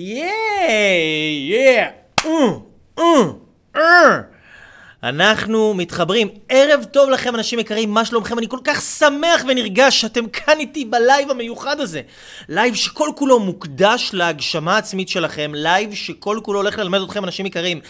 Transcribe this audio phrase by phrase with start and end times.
[0.00, 1.90] ייי, ייי, אה,
[2.98, 3.04] אה,
[3.76, 4.20] אה.
[5.02, 6.28] אנחנו מתחברים.
[6.48, 8.38] ערב טוב לכם, אנשים יקרים, מה שלומכם?
[8.38, 12.02] אני כל כך שמח ונרגש שאתם כאן איתי בלייב המיוחד הזה.
[12.48, 17.80] לייב שכל כולו מוקדש להגשמה העצמית שלכם, לייב שכל כולו הולך ללמד אתכם, אנשים יקרים,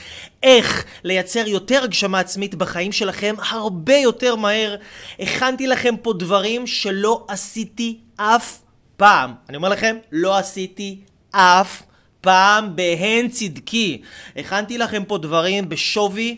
[0.43, 4.77] איך לייצר יותר הגשמה עצמית בחיים שלכם הרבה יותר מהר.
[5.21, 8.59] הכנתי לכם פה דברים שלא עשיתי אף
[8.97, 9.35] פעם.
[9.49, 11.01] אני אומר לכם, לא עשיתי
[11.31, 11.83] אף
[12.21, 14.03] פעם בהן צדקי.
[14.37, 16.37] הכנתי לכם פה דברים בשווי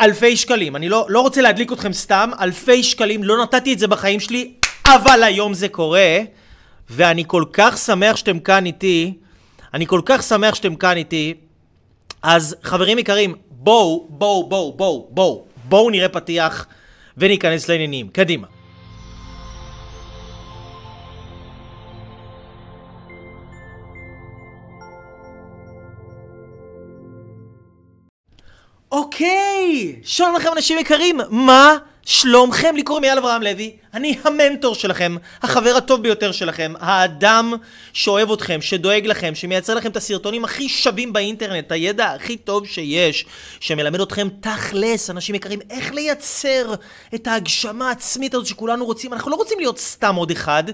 [0.00, 0.76] אלפי שקלים.
[0.76, 4.52] אני לא, לא רוצה להדליק אתכם סתם, אלפי שקלים, לא נתתי את זה בחיים שלי,
[4.86, 6.18] אבל היום זה קורה,
[6.90, 9.14] ואני כל כך שמח שאתם כאן איתי,
[9.74, 11.34] אני כל כך שמח שאתם כאן איתי,
[12.22, 16.66] אז חברים יקרים, בואו, בואו, בואו, בואו, בואו, בואו נראה פתיח
[17.16, 18.08] וניכנס לעניינים.
[18.08, 18.46] קדימה.
[28.92, 31.76] אוקיי, שלום לכם אנשים יקרים, מה
[32.06, 32.76] שלומכם?
[32.76, 37.54] לי קוראים אייל אברהם לוי, אני המנטור שלכם, החבר הטוב ביותר שלכם, האדם
[37.92, 43.24] שאוהב אתכם, שדואג לכם, שמייצר לכם את הסרטונים הכי שווים באינטרנט, הידע הכי טוב שיש,
[43.60, 46.74] שמלמד אתכם תכלס, אנשים יקרים, איך לייצר
[47.14, 49.12] את ההגשמה העצמית הזאת שכולנו רוצים.
[49.12, 50.64] אנחנו לא רוצים להיות סתם עוד אחד,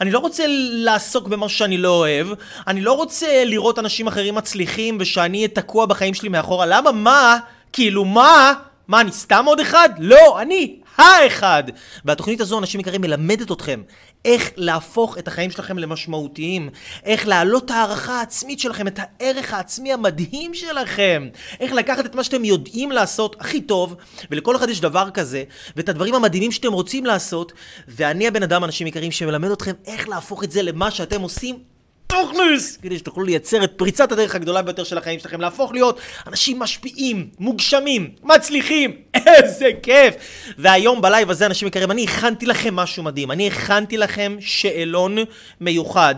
[0.00, 2.26] אני לא רוצה לעסוק במשהו שאני לא אוהב,
[2.66, 6.66] אני לא רוצה לראות אנשים אחרים מצליחים ושאני אהיה תקוע בחיים שלי מאחורה.
[6.66, 6.92] למה?
[6.92, 7.38] מה?
[7.72, 8.52] כאילו מה?
[8.88, 9.88] מה, אני סתם עוד אחד?
[9.98, 11.64] לא, אני האחד.
[12.04, 13.82] והתוכנית הזו, אנשים יקרים, מלמדת אתכם
[14.24, 16.70] איך להפוך את החיים שלכם למשמעותיים,
[17.04, 21.28] איך להעלות את הערכה העצמית שלכם, את הערך העצמי המדהים שלכם,
[21.60, 23.96] איך לקחת את מה שאתם יודעים לעשות הכי טוב,
[24.30, 25.44] ולכל אחד יש דבר כזה,
[25.76, 27.52] ואת הדברים המדהימים שאתם רוצים לעשות,
[27.88, 31.71] ואני הבן אדם, אנשים יקרים, שמלמד אתכם איך להפוך את זה למה שאתם עושים
[32.12, 32.76] תכלס!
[32.76, 37.28] כדי שתוכלו לייצר את פריצת הדרך הגדולה ביותר של החיים שלכם, להפוך להיות אנשים משפיעים,
[37.38, 38.96] מוגשמים, מצליחים,
[39.26, 40.14] איזה כיף!
[40.58, 43.30] והיום בלייב הזה, אנשים יקרים, אני הכנתי לכם משהו מדהים.
[43.30, 45.16] אני הכנתי לכם שאלון
[45.60, 46.14] מיוחד.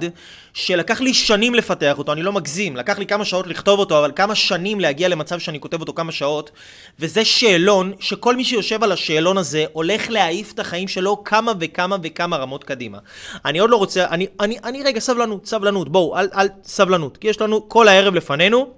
[0.54, 4.12] שלקח לי שנים לפתח אותו, אני לא מגזים, לקח לי כמה שעות לכתוב אותו, אבל
[4.16, 6.50] כמה שנים להגיע למצב שאני כותב אותו כמה שעות,
[6.98, 11.97] וזה שאלון שכל מי שיושב על השאלון הזה הולך להעיף את החיים שלו כמה וכמה
[12.03, 12.98] וכמה רמות קדימה.
[13.44, 17.28] אני עוד לא רוצה, אני, אני, אני רגע, סבלנות, סבלנות, בואו, אל, אל, סבלנות, כי
[17.28, 18.70] יש לנו כל הערב לפנינו.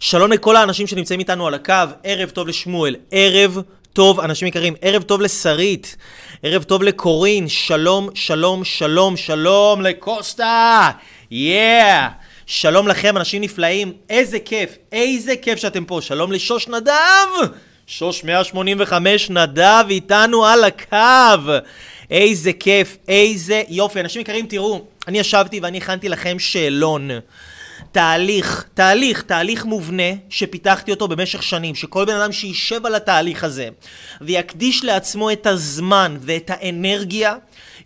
[0.00, 1.74] שלום לכל האנשים שנמצאים איתנו על הקו,
[2.04, 3.58] ערב טוב לשמואל, ערב
[3.94, 5.96] טוב, אנשים יקרים, ערב טוב לשרית,
[6.42, 10.90] ערב טוב לקורין, שלום, שלום, שלום, שלום לקוסטה,
[11.30, 12.08] יאה!
[12.08, 12.10] Yeah.
[12.46, 17.48] שלום לכם, אנשים נפלאים, איזה כיף, איזה כיף שאתם פה, שלום לשוש נדב!
[17.86, 21.52] שוש 185 נדב איתנו על הקו!
[22.10, 24.00] איזה כיף, איזה יופי.
[24.00, 27.10] אנשים יקרים, תראו, אני ישבתי ואני הכנתי לכם שאלון.
[27.94, 33.68] תהליך, תהליך, תהליך מובנה שפיתחתי אותו במשך שנים, שכל בן אדם שישב על התהליך הזה
[34.20, 37.34] ויקדיש לעצמו את הזמן ואת האנרגיה,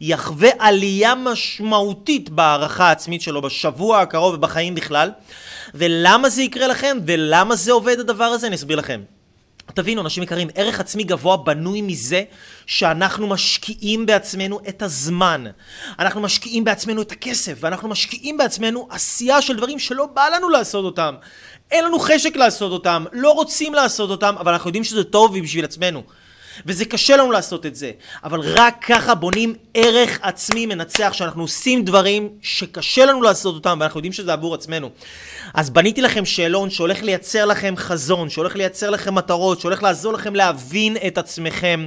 [0.00, 5.10] יחווה עלייה משמעותית בהערכה העצמית שלו בשבוע הקרוב ובחיים בכלל.
[5.74, 9.00] ולמה זה יקרה לכם ולמה זה עובד הדבר הזה, אני אסביר לכם.
[9.74, 12.22] תבינו, אנשים יקרים, ערך עצמי גבוה בנוי מזה
[12.66, 15.44] שאנחנו משקיעים בעצמנו את הזמן.
[15.98, 20.84] אנחנו משקיעים בעצמנו את הכסף, ואנחנו משקיעים בעצמנו עשייה של דברים שלא בא לנו לעשות
[20.84, 21.14] אותם.
[21.70, 25.64] אין לנו חשק לעשות אותם, לא רוצים לעשות אותם, אבל אנחנו יודעים שזה טוב בשביל
[25.64, 26.02] עצמנו.
[26.66, 27.90] וזה קשה לנו לעשות את זה,
[28.24, 33.98] אבל רק ככה בונים ערך עצמי מנצח, שאנחנו עושים דברים שקשה לנו לעשות אותם, ואנחנו
[33.98, 34.90] יודעים שזה עבור עצמנו.
[35.54, 40.34] אז בניתי לכם שאלון שהולך לייצר לכם חזון, שהולך לייצר לכם מטרות, שהולך לעזור לכם
[40.34, 41.86] להבין את עצמכם,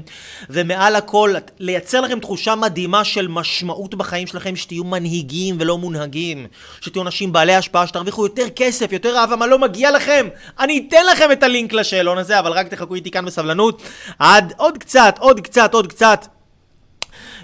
[0.50, 6.48] ומעל הכל, לייצר לכם תחושה מדהימה של משמעות בחיים שלכם, שתהיו מנהיגים ולא מונהגים,
[6.82, 10.28] שתהיו אנשים בעלי השפעה, שתרוויחו יותר כסף, יותר אהבה, מה לא מגיע לכם?
[10.60, 13.82] אני אתן לכם את הלינק לשאלון הזה, אבל רק תחכו איתי כאן בסבלנות,
[14.20, 16.28] עד עוד קצת, עוד קצת, עוד קצת.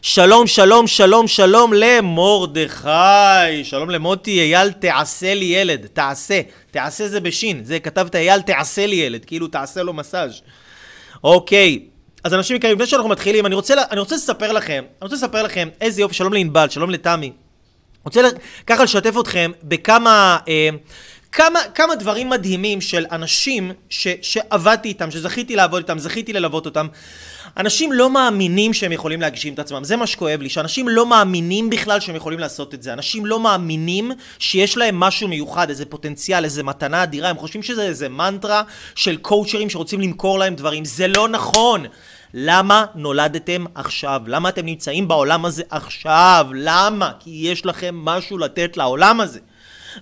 [0.01, 6.41] שלום, שלום, שלום, שלום למרדכי, שלום למוטי, אייל תעשה לי ילד, תעשה,
[6.72, 10.41] תעשה זה בשין, זה כתבת אייל תעשה לי ילד, כאילו תעשה לו מסאז'.
[11.23, 11.79] אוקיי,
[12.23, 15.43] אז אנשים יקרים, לפני שאנחנו מתחילים, אני רוצה, אני רוצה לספר לכם, אני רוצה לספר
[15.43, 17.31] לכם איזה יופי, שלום לענבל, שלום לתמי.
[18.03, 18.22] רוצה
[18.67, 20.37] ככה לשתף אתכם בכמה...
[20.47, 20.70] אה,
[21.37, 26.87] כמה, כמה דברים מדהימים של אנשים ש, שעבדתי איתם, שזכיתי לעבוד איתם, זכיתי ללוות אותם.
[27.57, 31.69] אנשים לא מאמינים שהם יכולים להגשים את עצמם, זה מה שכואב לי, שאנשים לא מאמינים
[31.69, 32.93] בכלל שהם יכולים לעשות את זה.
[32.93, 37.84] אנשים לא מאמינים שיש להם משהו מיוחד, איזה פוטנציאל, איזה מתנה אדירה, הם חושבים שזה
[37.84, 38.63] איזה מנטרה
[38.95, 40.85] של קואוצ'רים שרוצים למכור להם דברים.
[40.85, 41.85] זה לא נכון!
[42.34, 44.22] למה נולדתם עכשיו?
[44.28, 46.47] למה אתם נמצאים בעולם הזה עכשיו?
[46.53, 47.11] למה?
[47.19, 49.39] כי יש לכם משהו לתת לעולם הזה.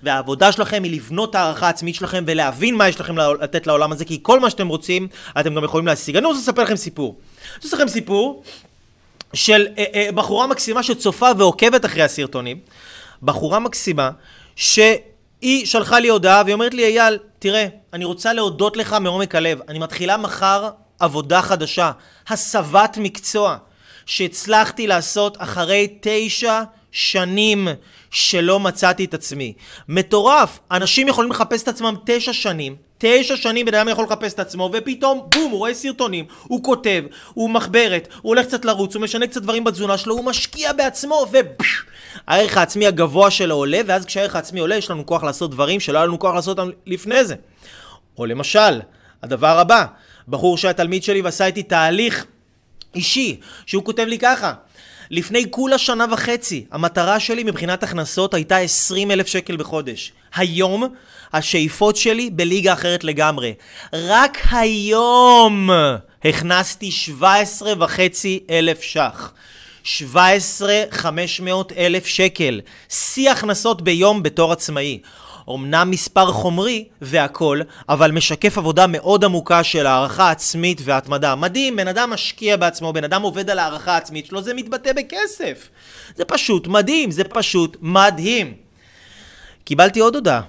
[0.02, 4.18] והעבודה שלכם היא לבנות הערכה העצמית שלכם ולהבין מה יש לכם לתת לעולם הזה, כי
[4.22, 5.08] כל מה שאתם רוצים,
[5.40, 6.16] אתם גם יכולים להשיג.
[6.16, 7.08] אני רוצה לספר לכם סיפור.
[7.08, 8.42] אני רוצה לספר לכם סיפור
[9.34, 12.58] של אה, אה, בחורה מקסימה שצופה ועוקבת אחרי הסרטונים.
[13.22, 14.10] בחורה מקסימה,
[14.56, 19.58] שהיא שלחה לי הודעה והיא אומרת לי, אייל, תראה, אני רוצה להודות לך מעומק הלב.
[19.68, 20.70] אני מתחילה מחר
[21.00, 21.90] עבודה חדשה,
[22.28, 23.56] הסבת מקצוע,
[24.06, 26.62] שהצלחתי לעשות אחרי תשע
[26.96, 27.68] שנים
[28.10, 29.52] שלא מצאתי את עצמי.
[29.88, 30.58] מטורף!
[30.70, 32.76] אנשים יכולים לחפש את עצמם תשע שנים.
[32.98, 37.02] תשע שנים בן אדם יכול לחפש את עצמו, ופתאום, בום, הוא רואה סרטונים, הוא כותב,
[37.34, 41.26] הוא מחברת, הוא הולך קצת לרוץ, הוא משנה קצת דברים בתזונה שלו, הוא משקיע בעצמו,
[41.32, 41.82] ופש!
[42.26, 45.98] הערך העצמי הגבוה שלו עולה, ואז כשהערך העצמי עולה, יש לנו כוח לעשות דברים שלא
[45.98, 47.34] היה לנו כוח לעשות אותם לפני זה.
[48.18, 48.80] או למשל,
[49.22, 49.84] הדבר הבא,
[50.28, 52.26] בחור שהיה תלמיד שלי ועשה איתי תהליך
[52.94, 54.52] אישי, שהוא כותב לי ככה,
[55.10, 60.12] לפני כולה שנה וחצי, המטרה שלי מבחינת הכנסות הייתה 20 אלף שקל בחודש.
[60.34, 60.84] היום,
[61.32, 63.54] השאיפות שלי בליגה אחרת לגמרי.
[63.92, 65.70] רק היום
[66.24, 69.32] הכנסתי 17 וחצי אלף שח.
[69.82, 72.60] 17 500 אלף שקל.
[72.88, 75.00] שיא הכנסות ביום בתור עצמאי.
[75.54, 81.34] אמנם מספר חומרי והכל, אבל משקף עבודה מאוד עמוקה של הערכה עצמית והתמדה.
[81.34, 85.68] מדהים, בן אדם משקיע בעצמו, בן אדם עובד על הערכה העצמית שלו, זה מתבטא בכסף.
[86.16, 88.54] זה פשוט מדהים, זה פשוט מדהים.
[89.64, 90.40] קיבלתי עוד הודעה.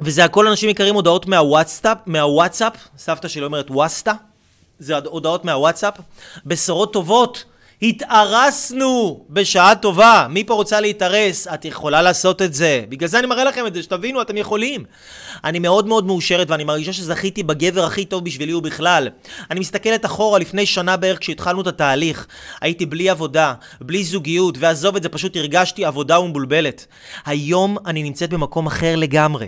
[0.00, 4.12] וזה הכל אנשים יקרים הודעות מהוואטסאפ, מהוואטסאפ, סבתא שלי אומרת וואסטה,
[4.78, 5.94] זה הודעות מהוואטסאפ,
[6.46, 7.44] בשורות טובות.
[7.82, 10.26] התארסנו בשעה טובה.
[10.30, 11.46] מי פה רוצה להתארס?
[11.46, 12.84] את יכולה לעשות את זה.
[12.88, 14.84] בגלל זה אני מראה לכם את זה, שתבינו, אתם יכולים.
[15.44, 19.08] אני מאוד מאוד מאושרת ואני מרגישה שזכיתי בגבר הכי טוב בשבילי ובכלל.
[19.50, 22.26] אני מסתכלת אחורה לפני שנה בערך כשהתחלנו את התהליך.
[22.60, 26.86] הייתי בלי עבודה, בלי זוגיות, ועזוב את זה, פשוט הרגשתי עבודה ומבולבלת.
[27.26, 29.46] היום אני נמצאת במקום אחר לגמרי.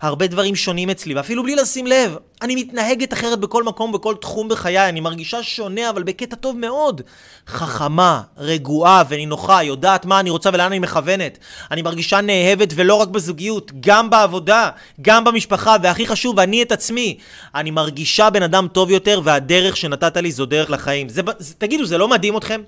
[0.00, 2.16] הרבה דברים שונים אצלי, ואפילו בלי לשים לב.
[2.42, 7.02] אני מתנהגת אחרת בכל מקום, בכל תחום בחיי, אני מרגישה שונה, אבל בקטע טוב מאוד.
[7.46, 11.38] חכמה, רגועה ונינוחה, יודעת מה אני רוצה ולאן אני מכוונת.
[11.70, 14.70] אני מרגישה נאהבת ולא רק בזוגיות, גם בעבודה,
[15.02, 17.18] גם במשפחה, והכי חשוב, אני את עצמי.
[17.54, 21.08] אני מרגישה בן אדם טוב יותר, והדרך שנתת לי זו דרך לחיים.
[21.08, 22.60] זה, זה, תגידו, זה לא מדהים אתכם?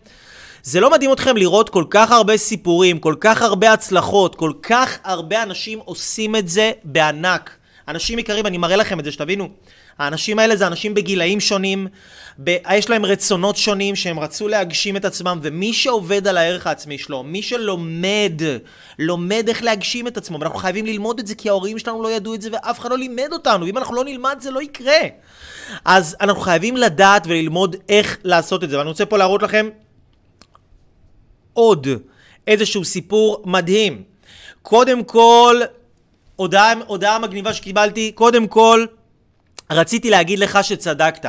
[0.63, 4.99] זה לא מדהים אתכם לראות כל כך הרבה סיפורים, כל כך הרבה הצלחות, כל כך
[5.05, 7.51] הרבה אנשים עושים את זה בענק.
[7.89, 9.49] אנשים יקרים, אני מראה לכם את זה, שתבינו.
[9.99, 11.87] האנשים האלה זה אנשים בגילאים שונים,
[12.45, 12.57] ב...
[12.75, 17.23] יש להם רצונות שונים שהם רצו להגשים את עצמם, ומי שעובד על הערך העצמי שלו,
[17.23, 18.43] מי שלומד,
[18.99, 22.35] לומד איך להגשים את עצמו, ואנחנו חייבים ללמוד את זה כי ההורים שלנו לא ידעו
[22.35, 25.01] את זה ואף אחד לא לימד אותנו, ואם אנחנו לא נלמד זה לא יקרה.
[25.85, 29.69] אז אנחנו חייבים לדעת וללמוד איך לעשות את זה, ואני רוצה פה להראות לכם
[31.53, 31.89] עוד
[32.47, 34.03] איזשהו סיפור מדהים.
[34.63, 35.61] קודם כל,
[36.37, 38.87] הודעה, הודעה מגניבה שקיבלתי, קודם כל,
[39.71, 41.27] רציתי להגיד לך שצדקת.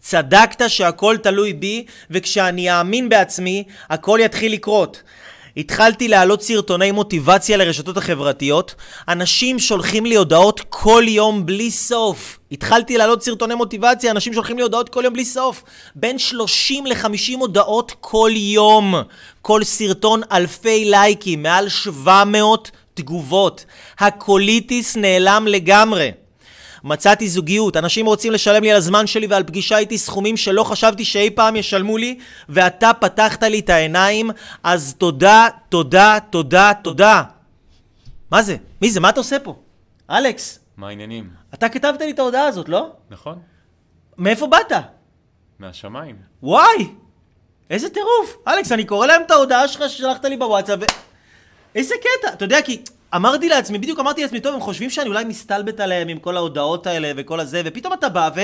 [0.00, 5.02] צדקת שהכל תלוי בי, וכשאני אאמין בעצמי, הכל יתחיל לקרות.
[5.56, 8.74] התחלתי להעלות סרטוני מוטיבציה לרשתות החברתיות.
[9.08, 12.38] אנשים שולחים לי הודעות כל יום בלי סוף.
[12.52, 15.62] התחלתי להעלות סרטוני מוטיבציה, אנשים שולחים לי הודעות כל יום בלי סוף.
[15.94, 18.94] בין 30 ל-50 הודעות כל יום.
[19.42, 23.64] כל סרטון אלפי לייקים, מעל 700 תגובות.
[23.98, 26.10] הקוליטיס נעלם לגמרי.
[26.84, 31.04] מצאתי זוגיות, אנשים רוצים לשלם לי על הזמן שלי ועל פגישה איתי סכומים שלא חשבתי
[31.04, 34.30] שאי פעם ישלמו לי, ואתה פתחת לי את העיניים,
[34.62, 37.22] אז תודה, תודה, תודה, תודה.
[38.30, 38.56] מה זה?
[38.82, 39.00] מי זה?
[39.00, 39.56] מה אתה עושה פה?
[40.10, 40.58] אלכס.
[40.76, 41.30] מה העניינים?
[41.54, 42.90] אתה כתבת לי את ההודעה הזאת, לא?
[43.10, 43.38] נכון.
[44.18, 44.72] מאיפה באת?
[45.58, 46.16] מהשמיים.
[46.42, 46.88] וואי!
[47.70, 48.36] איזה טירוף!
[48.48, 50.84] אלכס, אני קורא להם את ההודעה שלך ששלחת לי בוואטסאפ ו...
[51.74, 52.32] איזה קטע!
[52.32, 52.82] אתה יודע, כי
[53.14, 56.86] אמרתי לעצמי, בדיוק אמרתי לעצמי, טוב, הם חושבים שאני אולי מסתלבט עליהם עם כל ההודעות
[56.86, 58.40] האלה וכל הזה, ופתאום אתה בא ו...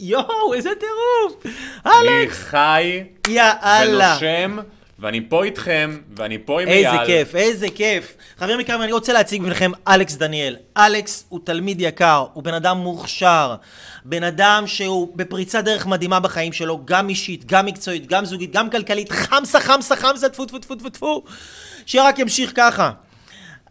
[0.00, 1.56] יואו, איזה טירוף!
[1.86, 2.42] אני אלכס!
[2.42, 4.10] חי יאללה!
[4.10, 4.58] ונושם,
[4.98, 6.86] ואני פה איתכם, ואני פה עם אייל.
[6.86, 8.16] איזה כיף, איזה כיף.
[8.38, 10.56] חברים יקרים, אני רוצה להציג בפניכם אלכס דניאל.
[10.76, 13.54] אלכס הוא תלמיד יקר, הוא בן אדם מוכשר,
[14.04, 18.70] בן אדם שהוא בפריצת דרך מדהימה בחיים שלו, גם אישית, גם מקצועית, גם זוגית, גם
[18.70, 21.22] כלכלית, חמסה, חמסה, חמסה, טפו, טפו, טפו, טפו, טפו.
[21.86, 22.90] שרק ימשיך ככה.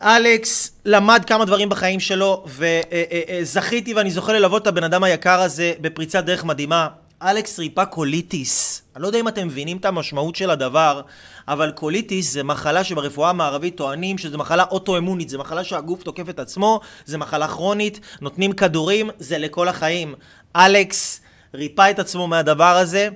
[0.01, 5.73] אלכס למד כמה דברים בחיים שלו, וזכיתי ואני זוכה ללוות את הבן אדם היקר הזה
[5.81, 6.87] בפריצת דרך מדהימה.
[7.21, 8.81] אלכס ריפא קוליטיס.
[8.95, 11.01] אני לא יודע אם אתם מבינים את המשמעות של הדבר,
[11.47, 16.39] אבל קוליטיס זה מחלה שברפואה המערבית טוענים שזה מחלה אוטואמונית, זה מחלה שהגוף תוקף את
[16.39, 20.15] עצמו, זה מחלה כרונית, נותנים כדורים, זה לכל החיים.
[20.55, 21.21] אלכס
[21.53, 23.09] ריפא את עצמו מהדבר הזה,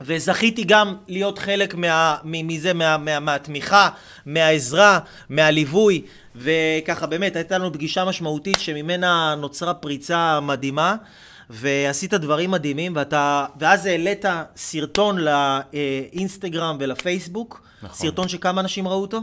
[0.00, 3.88] וזכיתי גם להיות חלק מה, מזה, מה, מה, מהתמיכה,
[4.26, 4.98] מהעזרה,
[5.28, 6.02] מהליווי.
[6.36, 10.96] וככה, באמת, הייתה לנו פגישה משמעותית שממנה נוצרה פריצה מדהימה,
[11.50, 14.24] ועשית דברים מדהימים, ואתה, ואז העלית
[14.56, 17.96] סרטון לאינסטגרם ולפייסבוק, נכון.
[17.96, 19.20] סרטון שכמה אנשים ראו אותו?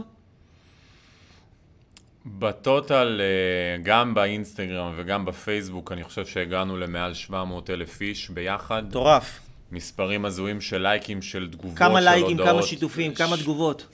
[2.26, 8.82] בטוטל, אה, גם באינסטגרם וגם בפייסבוק, אני חושב שהגענו למעל 700 אלף איש ביחד.
[8.88, 9.40] מטורף.
[9.72, 12.48] מספרים הזויים של לייקים, של תגובות, כמה של לייקים, הודעות.
[12.48, 13.86] כמה שיתופים, כמה תגובות.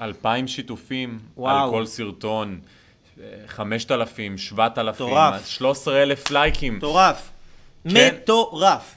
[0.00, 1.64] אלפיים שיתופים וואו.
[1.64, 2.60] על כל סרטון,
[3.20, 5.46] אה, חמשת אלפים, שבעת אלפים, מטורף.
[5.46, 6.76] שלוש עשרה אלף לייקים.
[6.76, 7.30] מטורף.
[7.88, 8.14] כן.
[8.14, 8.94] מטורף.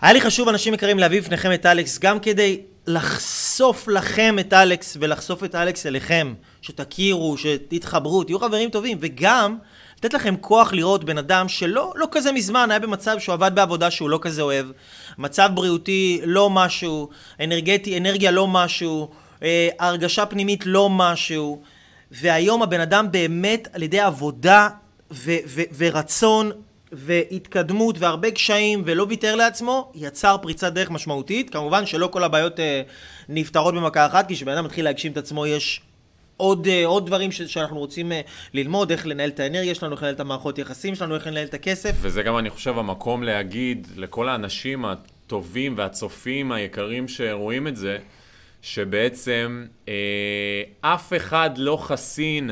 [0.00, 4.96] היה לי חשוב, אנשים יקרים, להביא בפניכם את אלכס, גם כדי לחשוף לכם את אלכס
[5.00, 9.56] ולחשוף את אלכס אליכם, שתכירו, שתתחברו, תהיו חברים טובים, וגם
[10.00, 13.90] לתת לכם כוח לראות בן אדם שלא לא כזה מזמן היה במצב שהוא עבד בעבודה
[13.90, 14.66] שהוא לא כזה אוהב,
[15.18, 17.08] מצב בריאותי לא משהו,
[17.40, 19.08] אנרגטי, אנרגיה לא משהו,
[19.42, 21.62] אה, הרגשה פנימית לא משהו,
[22.10, 24.68] והיום הבן אדם באמת על ידי עבודה
[25.10, 26.50] ו- ו- ורצון
[26.92, 31.50] והתקדמות והרבה קשיים ולא ויתר לעצמו, יצר פריצת דרך משמעותית.
[31.50, 32.82] כמובן שלא כל הבעיות אה,
[33.28, 35.80] נפתרות במכה אחת, כי כשבן אדם מתחיל להגשים את עצמו יש
[36.40, 38.20] עוד, אה, עוד דברים ש- שאנחנו רוצים אה,
[38.54, 41.54] ללמוד, איך לנהל את האנרגיה שלנו, איך לנהל את המערכות יחסים שלנו, איך לנהל את
[41.54, 41.92] הכסף.
[42.00, 47.98] וזה גם, אני חושב, המקום להגיד לכל האנשים הטובים והצופים היקרים שרואים את זה,
[48.62, 49.94] שבעצם אה,
[50.80, 52.50] אף אחד לא חסין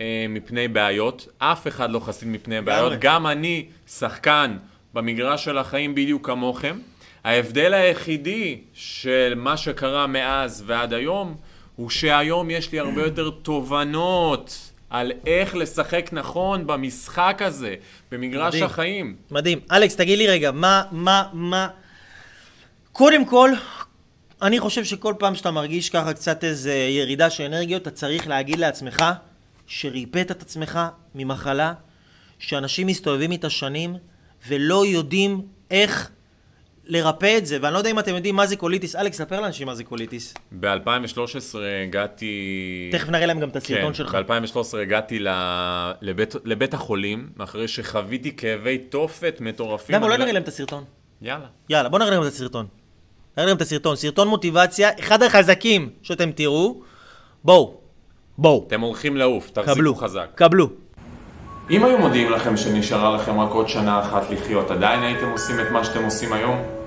[0.00, 2.92] אה, מפני בעיות, אף אחד לא חסין מפני בעיות.
[3.00, 4.56] גם אני שחקן
[4.94, 6.78] במגרש של החיים בדיוק כמוכם.
[7.24, 11.34] ההבדל היחידי של מה שקרה מאז ועד היום,
[11.80, 17.74] הוא שהיום יש לי הרבה יותר תובנות על איך לשחק נכון במשחק הזה,
[18.10, 18.64] במגרש מדהים.
[18.64, 19.16] החיים.
[19.30, 19.60] מדהים.
[19.72, 21.68] אלכס, תגיד לי רגע, מה, מה, מה...
[22.92, 23.50] קודם כל,
[24.42, 28.58] אני חושב שכל פעם שאתה מרגיש ככה קצת איזה ירידה של אנרגיות, אתה צריך להגיד
[28.58, 29.04] לעצמך
[29.66, 30.80] שריפאת את עצמך
[31.14, 31.72] ממחלה,
[32.38, 33.94] שאנשים מסתובבים איתה שנים
[34.48, 36.10] ולא יודעים איך
[36.90, 38.96] לרפא את זה, ואני לא יודע אם אתם יודעים מה זה קוליטיס.
[38.96, 40.34] אלכס, ספר לאנשים מה זה קוליטיס.
[40.60, 42.34] ב-2013 הגעתי...
[42.92, 44.14] תכף נראה להם גם את הסרטון כן, שלך.
[44.14, 45.28] ב-2013 הגעתי ל...
[46.00, 46.34] לבית...
[46.44, 49.96] לבית החולים, אחרי שחוויתי כאבי תופת מטורפים.
[49.96, 50.84] למה, לא- נראה להם את הסרטון?
[51.22, 51.46] יאללה.
[51.68, 52.66] יאללה, בוא נראה להם את הסרטון.
[53.36, 53.96] נראה להם את הסרטון.
[53.96, 56.80] סרטון מוטיבציה, אחד החזקים שאתם תראו.
[57.44, 57.80] בואו,
[58.38, 60.28] בואו, אתם הולכים לעוף, קבלו, תחזיקו חזק.
[60.34, 60.70] קבלו.
[61.70, 65.70] אם היו מודיעים לכם שנשארה לכם רק עוד שנה אחת לחיות, עדיין הייתם עושים את
[65.70, 66.79] מה שאתם עושים היום?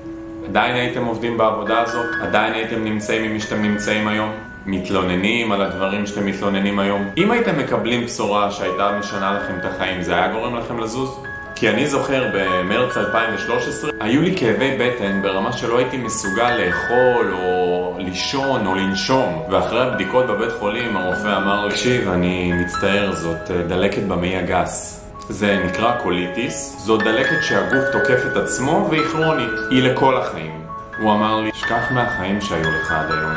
[0.48, 2.06] עדיין הייתם עובדים בעבודה הזאת?
[2.22, 4.32] עדיין הייתם נמצאים עם מי שאתם נמצאים היום?
[4.66, 7.10] מתלוננים על הדברים שאתם מתלוננים היום?
[7.18, 11.20] אם הייתם מקבלים בשורה שהייתה משנה לכם את החיים, זה היה גורם לכם לזוז?
[11.56, 17.96] כי אני זוכר במרץ 2013, היו לי כאבי בטן ברמה שלא הייתי מסוגל לאכול או
[17.98, 19.44] לישון או לנשום.
[19.50, 25.03] ואחרי הבדיקות בבית חולים הרופא אמר לי, תקשיב, אני מצטער, זאת אה, דלקת במעי הגס.
[25.30, 30.62] זה נקרא קוליטיס, זו דלקת שהגוף תוקף את עצמו והיא כרונית, היא לכל החיים.
[31.00, 33.34] הוא אמר לי, שכח מהחיים שהיו לך עד היום.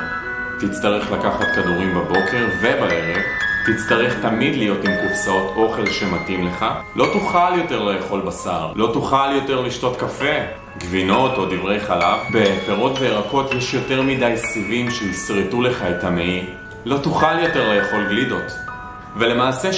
[0.61, 3.23] תצטרך לקחת כדורים בבוקר ובערב,
[3.67, 6.65] תצטרך תמיד להיות עם קופסאות אוכל שמתאים לך,
[6.97, 10.35] לא תוכל יותר לאכול בשר, לא תוכל יותר לשתות קפה,
[10.79, 12.19] גבינות או דברי חלב.
[12.33, 16.45] בפירות וירקות יש יותר מדי סיבים שישרטו לך את המעי,
[16.85, 18.66] לא תוכל יותר לאכול גלידות.
[19.19, 19.71] ולמעשה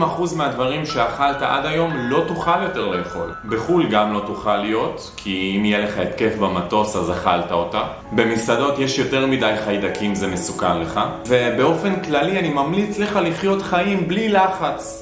[0.00, 3.32] 80% מהדברים שאכלת עד היום לא תוכל יותר לאכול.
[3.48, 7.82] בחו"ל גם לא תוכל להיות, כי אם יהיה לך התקף במטוס אז אכלת אותה.
[8.12, 11.00] במסעדות יש יותר מדי חיידקים, זה מסוכן לך.
[11.26, 15.00] ובאופן כללי אני ממליץ לך לחיות חיים בלי לחץ.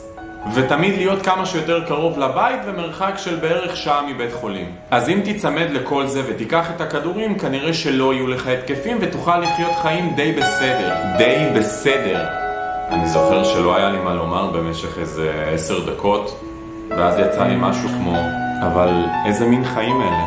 [0.55, 4.67] ותמיד להיות כמה שיותר קרוב לבית ומרחק של בערך שעה מבית חולים.
[4.91, 9.73] אז אם תיצמד לכל זה ותיקח את הכדורים, כנראה שלא יהיו לך התקפים ותוכל לחיות
[9.83, 10.95] חיים די בסדר.
[11.19, 12.42] די בסדר.
[12.93, 16.41] אני זוכר שלא היה לי מה לומר במשך איזה עשר דקות,
[16.89, 18.17] ואז יצא לי משהו כמו,
[18.67, 20.27] אבל איזה מין חיים אלה?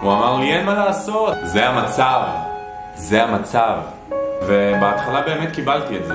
[0.00, 2.20] הוא אמר לי, אין מה לעשות, זה המצב,
[2.94, 3.74] זה המצב.
[4.46, 6.14] ובהתחלה באמת קיבלתי את זה.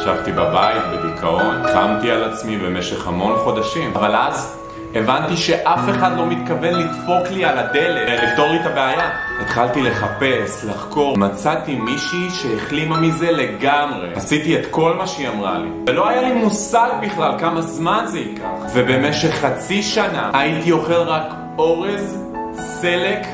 [0.00, 4.58] ישבתי בבית בדיכאון, קמתי על עצמי במשך המון חודשים, אבל אז
[4.98, 9.10] הבנתי שאף אחד לא מתכוון לדפוק לי על הדלת, לפתור לי את הבעיה.
[9.40, 14.08] התחלתי לחפש, לחקור, מצאתי מישהי שהחלימה מזה לגמרי.
[14.14, 15.68] עשיתי את כל מה שהיא אמרה לי.
[15.86, 18.44] ולא היה לי מושג בכלל כמה זמן זה ייקח.
[18.74, 22.24] ובמשך חצי שנה הייתי אוכל רק אורז,
[22.54, 23.26] סלק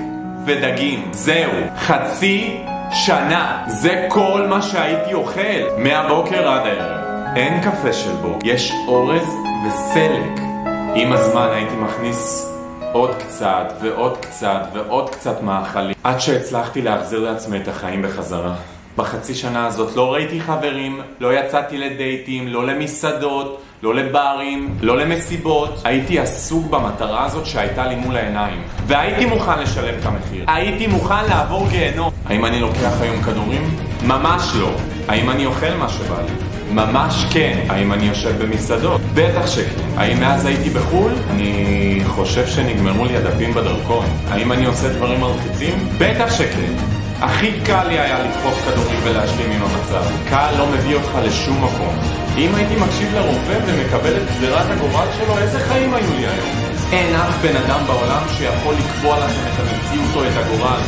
[0.47, 1.09] ודגים.
[1.13, 3.63] זהו, חצי שנה.
[3.67, 5.41] זה כל מה שהייתי אוכל,
[5.79, 7.05] מהבוקר עד הערב.
[7.37, 9.29] אין קפה של בו, יש אורז
[9.67, 10.44] וסלק.
[10.97, 12.51] עם הזמן הייתי מכניס
[12.93, 18.55] עוד קצת ועוד קצת ועוד קצת מאכלים, עד שהצלחתי להחזיר לעצמי את החיים בחזרה.
[18.97, 25.81] בחצי שנה הזאת לא ראיתי חברים, לא יצאתי לדייטים, לא למסעדות, לא לברים, לא למסיבות.
[25.85, 28.63] הייתי עסוק במטרה הזאת שהייתה לי מול העיניים.
[28.87, 30.45] והייתי מוכן לשלם את המחיר.
[30.49, 32.11] הייתי מוכן לעבור גיהנום.
[32.27, 33.77] האם אני לוקח היום כדורים?
[34.03, 34.71] ממש לא.
[35.09, 36.54] האם אני אוכל מה שבא לי?
[36.75, 37.59] ממש כן.
[37.69, 39.01] האם אני יושב במסעדות?
[39.15, 39.85] בטח שכן.
[39.97, 41.13] האם מאז הייתי בחו"ל?
[41.31, 44.07] אני חושב שנגמרו לי הדפים בדרכון.
[44.29, 45.89] האם אני עושה דברים מלחיצים?
[45.99, 46.73] בטח שכן.
[47.21, 50.05] הכי קל לי היה לדחוף כדורים ולהשלים עם המצב.
[50.31, 51.95] קל לא מביא אותך לשום מקום.
[52.39, 56.49] אם הייתי מקשיב לרופא ומקבל את גזירת הגורל שלו, איזה חיים היו לי היום?
[56.93, 60.81] אין אף בן אדם בעולם שיכול לקבוע לכם את המציאות או את הגורל.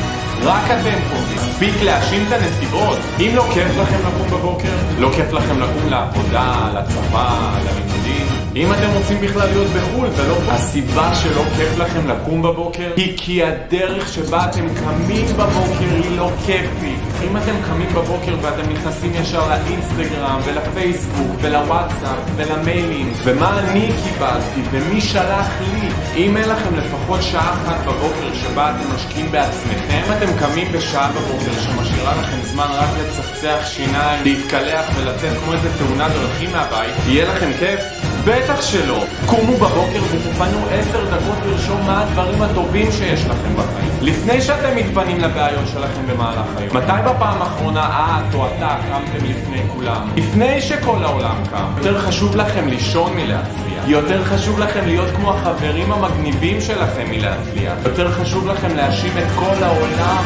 [0.43, 1.37] רק אתם קובעים.
[1.37, 2.99] מספיק להאשים את הנסיבות.
[3.21, 8.16] אם לא כיף לכם לקום בבוקר, לא כיף לכם לקום לעבודה, לצבא, ללימודים.
[8.57, 12.93] אם אתם רוצים בכלל להיות בחו"ל ולא פה, הסיבה שלא כיף לכם לקום בבוקר?
[12.97, 17.01] היא כי הדרך שבה אתם קמים בבוקר היא לא כיפית.
[17.25, 24.61] אם אתם קמים בבוקר ואתם נכנסים ישר לאינסטגרם ולפייסבוק ולוואטסאפ ולמיילים ומה אני קיבלתי?
[24.71, 25.89] ומי שלח לי?
[26.17, 30.03] אם אין לכם לפחות שעה אחת בבוקר שבה אתם משקיעים בעצמכם.
[30.17, 36.13] אתם קמים בשעה בבוקר שמשאירה לכם זמן רק לצחצח שיניים, להתקלח ולצאת כמו איזה תאונת
[36.13, 37.81] דרכים מהבית יהיה לכם כיף?
[38.26, 39.04] בטח שלא.
[39.26, 43.90] קומו בבוקר ותפנו עשר דקות לרשום מה הדברים הטובים שיש לכם בחיים.
[44.02, 46.76] לפני שאתם מתפנים לבעיות שלכם במהלך היום.
[46.76, 50.09] מתי בפעם האחרונה את או אתה קמתם לפני כולם?
[50.16, 51.64] לפני שכל העולם קם.
[51.76, 53.85] יותר חשוב לכם לישון מלהצליח.
[53.87, 57.75] יותר חשוב לכם להיות כמו החברים המגניבים שלכם מלהצליח.
[57.85, 60.25] יותר חשוב לכם להאשים את כל העולם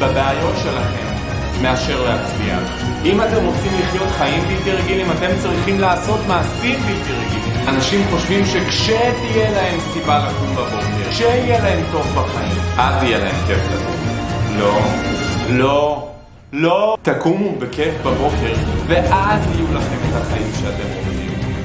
[0.00, 1.07] בבעיות שלכם.
[1.62, 2.62] מאשר להצליח.
[3.04, 7.68] אם אתם רוצים לחיות חיים בלתי רגילים, אתם צריכים לעשות מעשים בלתי רגילים.
[7.68, 13.58] אנשים חושבים שכשתהיה להם סיבה לקום בבוקר, כשיהיה להם טוב בחיים, אז יהיה להם כיף
[13.74, 13.96] לקום.
[14.58, 14.78] לא,
[15.50, 16.08] לא,
[16.52, 16.96] לא.
[17.02, 18.54] תקומו בכיף בבוקר,
[18.86, 21.17] ואז יהיו לכם את החיים שאתם רוצים.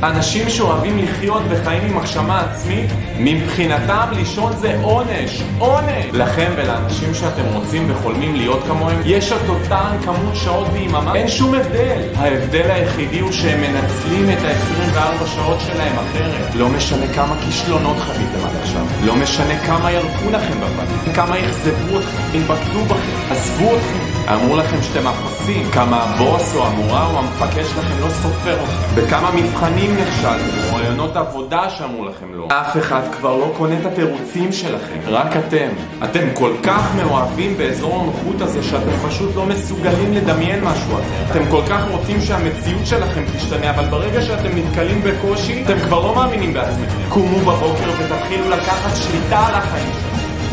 [0.03, 6.05] אנשים שאוהבים לחיות וחיים עם הגשמה עצמית, מבחינתם לישון זה עונש, עונש!
[6.13, 11.53] לכם ולאנשים שאתם רוצים וחולמים להיות כמוהם, יש את אותן כמות שעות ביממה, אין שום
[11.53, 12.01] הבדל.
[12.15, 16.55] ההבדל היחידי הוא שהם מנצלים את ה-24 שעות שלהם אחרת.
[16.55, 21.99] לא משנה כמה כישלונות חוויתם עד עכשיו, לא משנה כמה ירקו לכם בפנים, כמה אכזבו
[21.99, 24.12] אתכם, בגדו בכם, עזבו אתכם.
[24.31, 29.31] אמרו לכם שאתם אפסים, כמה הבוס או המורה או המפקד שלכם לא סופר אתכם, בכמה
[29.31, 32.47] מבחנים נכשלתם, או רעיונות עבודה שאמרו לכם לא.
[32.47, 35.67] אף אחד כבר לא קונה את התירוצים שלכם, רק אתם.
[36.03, 41.31] אתם כל כך מאוהבים באזור הנוחות הזה שאתם פשוט לא מסוגלים לדמיין משהו אחר.
[41.31, 46.15] אתם כל כך רוצים שהמציאות שלכם תשתנה, אבל ברגע שאתם נתקלים בקושי, אתם כבר לא
[46.15, 47.09] מאמינים בעצמכם.
[47.09, 50.02] קומו בבוקר ותתחילו לקחת שליטה על החיים.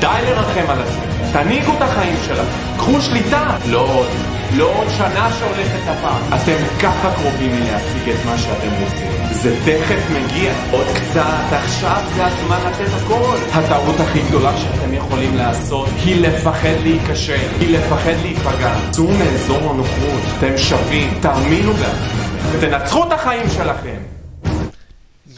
[0.00, 1.32] די לרחם על עצמכם.
[1.32, 2.76] תנהיגו את החיים שלכם.
[2.76, 3.56] קחו שליטה.
[3.70, 4.08] לא עוד.
[4.56, 6.22] לא עוד שנה שהולכת הפעם.
[6.28, 9.10] אתם ככה קרובים מלהשיג את מה שאתם רוצים.
[9.30, 10.52] זה תכף מגיע.
[10.70, 13.36] עוד קצת, עכשיו זה הזמן לתת הכל.
[13.52, 18.74] הטעות הכי גדולה שאתם יכולים לעשות היא לפחד להיכשל, היא לפחד להיפגע.
[18.90, 20.22] צאו מאזור הנוחות.
[20.38, 21.18] אתם שווים.
[21.20, 22.60] תאמינו בעצמכם.
[22.60, 23.96] תנצחו את החיים שלכם.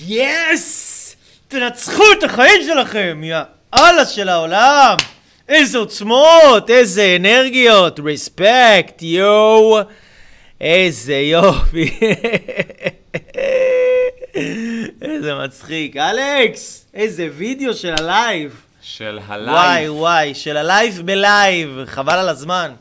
[0.00, 1.16] Yes!
[1.48, 3.36] תנצחו את החיים שלכם, יא
[3.74, 4.96] אללה של העולם!
[5.48, 9.78] איזה עוצמות, איזה אנרגיות, respect, יואו!
[10.60, 12.00] איזה יופי!
[15.02, 15.96] איזה מצחיק.
[15.96, 16.86] אלכס!
[16.94, 18.60] איזה וידאו של הלייב!
[18.82, 19.92] של וואי הלייב.
[19.92, 22.72] וואי, של הלייב בלייב, חבל על הזמן.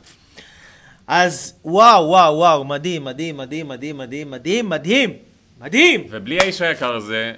[1.08, 5.14] אז וואו וואו וואו, מדהים, מדהים, מדהים, מדהים, מדהים, מדהים, מדהים,
[5.62, 6.06] מדהים!
[6.10, 7.34] ובלי האיש היקר הזה,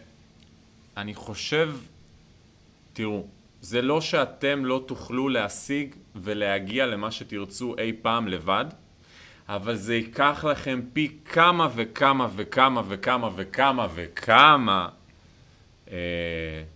[0.97, 1.69] אני חושב,
[2.93, 3.23] תראו,
[3.63, 8.65] זה לא שאתם לא תוכלו להשיג ולהגיע למה שתרצו אי פעם לבד,
[9.49, 14.89] אבל זה ייקח לכם פי כמה וכמה וכמה וכמה וכמה וכמה
[15.91, 15.97] אה,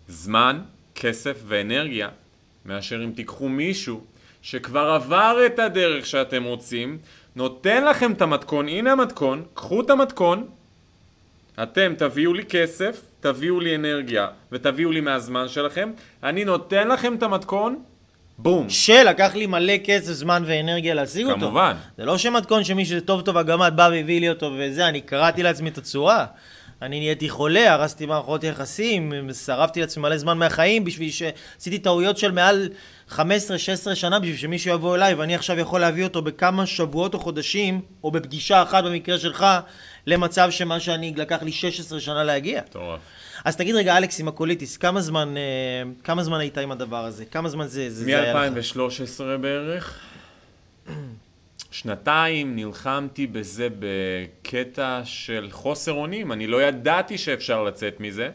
[0.08, 0.62] זמן,
[0.96, 2.10] כסף ואנרגיה,
[2.66, 4.04] מאשר אם תיקחו מישהו
[4.42, 6.98] שכבר עבר את הדרך שאתם רוצים,
[7.36, 10.48] נותן לכם את המתכון, הנה המתכון, קחו את המתכון,
[11.64, 15.92] אתם תביאו לי כסף, תביאו לי אנרגיה ותביאו לי מהזמן שלכם,
[16.24, 17.80] אני נותן לכם את המתכון,
[18.40, 18.70] בום.
[18.70, 21.40] שלקח לי מלא כסף, זמן ואנרגיה להשיג אותו.
[21.40, 21.74] כמובן.
[21.98, 25.70] זה לא שמתכון שמישהו טוב טוב הגמד בא והביא לי אותו וזה, אני קראתי לעצמי
[25.70, 26.26] את הצורה.
[26.82, 29.14] אני נהייתי חולה, הרסתי מערכות יחסים,
[29.46, 32.70] שרפתי לעצמי מלא זמן מהחיים בשביל שעשיתי טעויות של מעל
[33.12, 33.20] 15-16
[33.94, 38.12] שנה בשביל שמישהו יבוא אליי ואני עכשיו יכול להביא אותו בכמה שבועות או חודשים, או
[38.12, 39.46] בפגישה אחת במקרה שלך,
[40.08, 42.62] למצב שמה שאני לקח לי 16 שנה להגיע.
[42.62, 43.00] מטורף.
[43.46, 45.44] אז תגיד רגע, אלכס, עם הקוליטיס, כמה זמן, אה,
[46.04, 47.26] כמה זמן היית עם הדבר הזה?
[47.26, 48.78] כמה זמן זה, זה, זה היה לך?
[48.78, 50.00] מ-2013 בערך,
[51.72, 58.30] שנתיים נלחמתי בזה בקטע של חוסר אונים, אני לא ידעתי שאפשר לצאת מזה,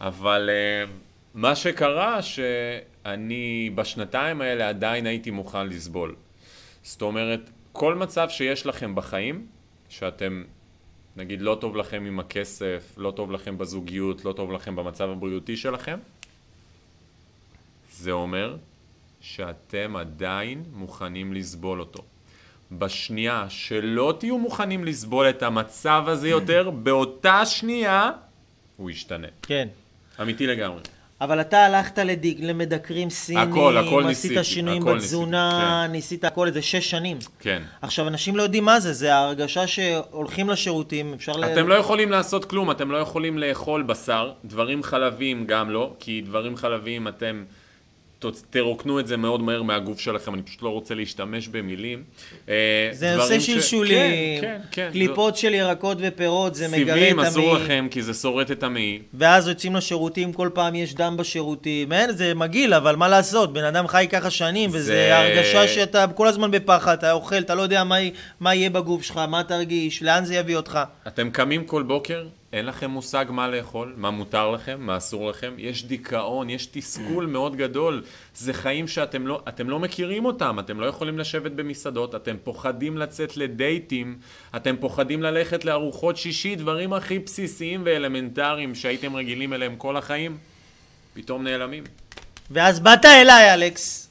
[0.00, 0.90] אבל uh,
[1.34, 6.14] מה שקרה שאני בשנתיים האלה עדיין הייתי מוכן לסבול.
[6.82, 9.46] זאת אומרת, כל מצב שיש לכם בחיים,
[9.88, 10.44] שאתם,
[11.16, 15.56] נגיד, לא טוב לכם עם הכסף, לא טוב לכם בזוגיות, לא טוב לכם במצב הבריאותי
[15.56, 15.98] שלכם,
[17.92, 18.56] זה אומר
[19.20, 22.02] שאתם עדיין מוכנים לסבול אותו.
[22.72, 28.10] בשנייה שלא תהיו מוכנים לסבול את המצב הזה יותר, באותה שנייה
[28.76, 29.28] הוא ישתנה.
[29.42, 29.68] כן.
[30.22, 30.80] אמיתי לגמרי.
[31.22, 36.24] אבל אתה הלכת לדיג, למדקרים סינים, הכל, הכל עשית ניסיתי, שינויים הכל בתזונה, ניסיתי, ניסית
[36.24, 37.18] הכל איזה שש שנים.
[37.40, 37.62] כן.
[37.82, 41.44] עכשיו, אנשים לא יודעים מה זה, זה ההרגשה שהולכים לשירותים, אפשר ל...
[41.44, 46.20] אתם לא יכולים לעשות כלום, אתם לא יכולים לאכול בשר, דברים חלביים גם לא, כי
[46.20, 47.44] דברים חלביים אתם
[48.50, 52.02] תרוקנו את זה מאוד מהר מהגוף שלכם, אני פשוט לא רוצה להשתמש במילים.
[52.48, 52.54] אה,
[52.92, 54.88] זה דברים עושה ש- שלשולים, כן, כן, כן.
[54.92, 57.64] קליפות של ירקות ופירות, זה מגרה סיבים את אסור המעי.
[57.64, 58.98] לכם כי זה שורט את המעי.
[59.14, 61.92] ואז יוצאים לשירותים, כל פעם יש דם בשירותים.
[61.92, 63.52] אין, זה מגעיל, אבל מה לעשות?
[63.52, 67.54] בן אדם חי ככה שנים, וזה זה- הרגשה שאתה כל הזמן בפחד, אתה אוכל, אתה
[67.54, 67.82] לא יודע
[68.40, 70.78] מה יהיה בגוף שלך, מה תרגיש, לאן זה יביא אותך.
[71.06, 75.54] אתם קמים כל בוקר, אין לכם מושג מה לאכול, מה מותר לכם, מה אסור לכם,
[75.58, 78.02] יש דיכאון, יש תסכול מאוד גדול.
[78.34, 82.98] זה חיים שאתם לא, אתם לא מכירים אותם, אתם לא יכולים לשבת במסעדות, אתם פוחדים
[82.98, 84.18] לצאת לדייטים,
[84.56, 90.38] אתם פוחדים ללכת לארוחות שישי, דברים הכי בסיסיים ואלמנטריים שהייתם רגילים אליהם כל החיים,
[91.14, 91.84] פתאום נעלמים.
[92.50, 94.08] ואז באת אליי, אלכס,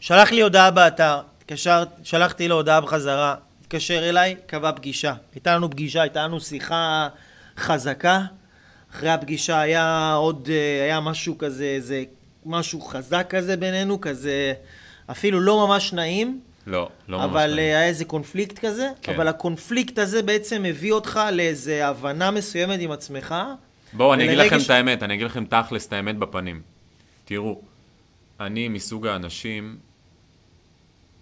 [0.00, 3.34] שלח לי הודעה באתר, התקשר, שלחתי לו הודעה בחזרה,
[3.68, 5.14] התקשר אליי, קבע פגישה.
[5.34, 7.08] הייתה לנו פגישה, הייתה לנו שיחה
[7.58, 8.20] חזקה.
[8.94, 12.04] אחרי הפגישה היה עוד, אה, היה משהו כזה, איזה
[12.46, 14.52] משהו חזק כזה בינינו, כזה
[15.10, 17.58] אפילו לא ממש נעים, לא, לא ממש אבל נעים.
[17.58, 19.14] אה, היה איזה קונפליקט כזה, כן.
[19.14, 23.34] אבל הקונפליקט הזה בעצם הביא אותך לאיזה הבנה מסוימת עם עצמך.
[23.92, 26.62] בואו, אני אגיד לכם ש- את האמת, אני אגיד לכם תכלס את האמת בפנים.
[27.24, 27.60] תראו,
[28.40, 29.76] אני מסוג האנשים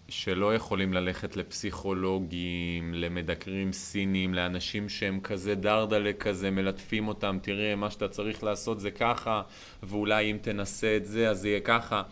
[0.09, 7.91] שלא יכולים ללכת לפסיכולוגים, למדקרים סינים, לאנשים שהם כזה דרדלה כזה, מלטפים אותם, תראה, מה
[7.91, 9.43] שאתה צריך לעשות זה ככה,
[9.83, 12.03] ואולי אם תנסה את זה, אז זה יהיה ככה.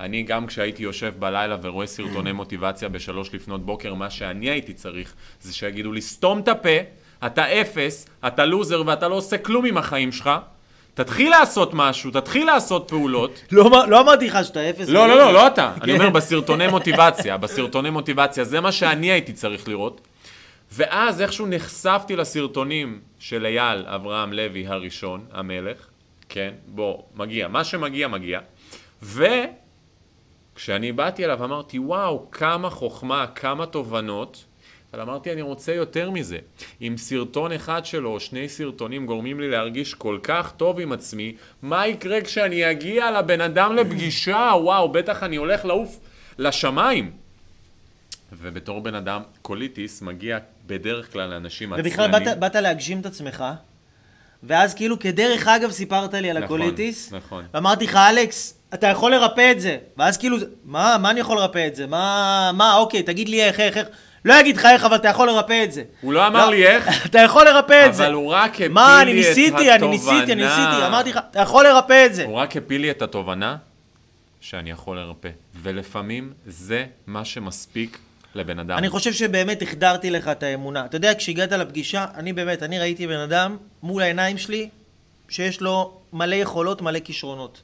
[0.00, 5.14] אני גם כשהייתי יושב בלילה ורואה סרטוני מוטיבציה בשלוש לפנות בוקר, מה שאני הייתי צריך
[5.40, 6.78] זה שיגידו לי, סתום את הפה,
[7.26, 10.30] אתה אפס, אתה לוזר ואתה לא עושה כלום עם החיים שלך,
[10.94, 13.42] תתחיל לעשות משהו, תתחיל לעשות פעולות.
[13.52, 14.88] לא, לא אמרתי לך שאתה אפס.
[14.88, 15.72] לא, לא, לא, לא אתה.
[15.82, 15.92] אני.
[15.92, 20.00] אומר בסרטוני מוטיבציה, בסרטוני מוטיבציה, זה מה שאני הייתי צריך לראות.
[20.72, 25.86] ואז איכשהו נחשפתי לסרטונים של אייל אברהם לוי הראשון, המלך,
[26.28, 28.40] כן, בוא, מגיע, מה שמגיע, מגיע.
[29.02, 34.44] וכשאני באתי אליו אמרתי, וואו, כמה חוכמה, כמה תובנות,
[34.92, 36.38] אבל אמרתי, אני רוצה יותר מזה.
[36.82, 41.34] אם סרטון אחד שלו, או שני סרטונים גורמים לי להרגיש כל כך טוב עם עצמי,
[41.62, 44.50] מה יקרה כשאני אגיע לבן אדם לפגישה?
[44.62, 46.00] וואו, בטח אני הולך לעוף
[46.38, 47.10] לשמיים.
[48.32, 53.44] ובתור בן אדם, קוליטיס מגיע בדרך כלל לאנשים ובכלל באת, באת להגשים את עצמך,
[54.42, 57.44] ואז כאילו כדרך אגב סיפרת לי על נכון, הקוליטיס, נכון.
[57.54, 59.78] ואמרתי לך, אלכס, אתה יכול לרפא את זה.
[59.96, 61.86] ואז כאילו, מה, מה אני יכול לרפא את זה?
[61.86, 63.88] מה, מה, אוקיי, תגיד לי איך, איך, איך.
[64.24, 65.82] לא אגיד לך איך, אבל אתה יכול לרפא את זה.
[66.00, 68.04] הוא לא אמר לי איך, אתה יכול לרפא את זה.
[68.04, 70.66] אבל הוא רק הפיל מה, אני לי את ניסיתי, אני ניסיתי, אני התובנה.
[70.68, 70.86] ניסיתי.
[70.86, 72.24] אמרתי לך, אתה יכול לרפא את זה.
[72.24, 73.56] הוא רק הפיל לי את התובנה
[74.40, 75.28] שאני יכול לרפא.
[75.62, 77.98] ולפעמים זה מה שמספיק
[78.34, 78.78] לבן אדם.
[78.78, 80.84] אני חושב שבאמת החדרתי לך את האמונה.
[80.84, 84.68] אתה יודע, כשהגעת לפגישה, אני באמת, אני ראיתי בן אדם מול העיניים שלי,
[85.28, 87.62] שיש לו מלא יכולות, מלא כישרונות.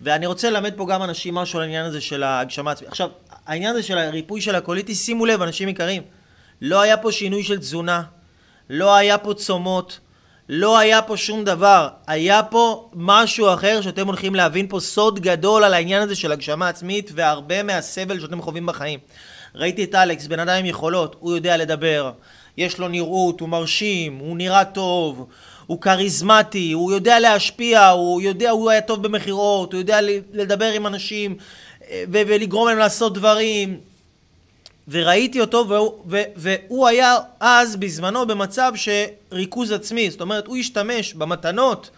[0.00, 2.90] ואני רוצה ללמד פה גם אנשים משהו על העניין הזה של ההגשמה עצמית.
[2.90, 3.08] עכשיו,
[3.46, 6.02] העניין הזה של הריפוי של הקוליטיס, שימו לב, אנשים יקרים,
[6.60, 8.02] לא היה פה שינוי של תזונה,
[8.70, 10.00] לא היה פה צומות,
[10.48, 11.88] לא היה פה שום דבר.
[12.06, 16.68] היה פה משהו אחר שאתם הולכים להבין פה סוד גדול על העניין הזה של הגשמה
[16.68, 18.98] עצמית והרבה מהסבל שאתם חווים בחיים.
[19.54, 22.12] ראיתי את אלכס, בן אדם עם יכולות, הוא יודע לדבר,
[22.56, 25.26] יש לו נראות, הוא מרשים, הוא נראה טוב,
[25.68, 29.98] הוא כריזמטי, הוא יודע להשפיע, הוא יודע, הוא היה טוב במכירות, הוא יודע
[30.32, 31.36] לדבר עם אנשים
[31.90, 33.80] אה, ולגרום להם לעשות דברים.
[34.88, 35.92] וראיתי אותו, והוא,
[36.36, 41.90] והוא היה אז בזמנו במצב שריכוז עצמי, זאת אומרת, הוא השתמש במתנות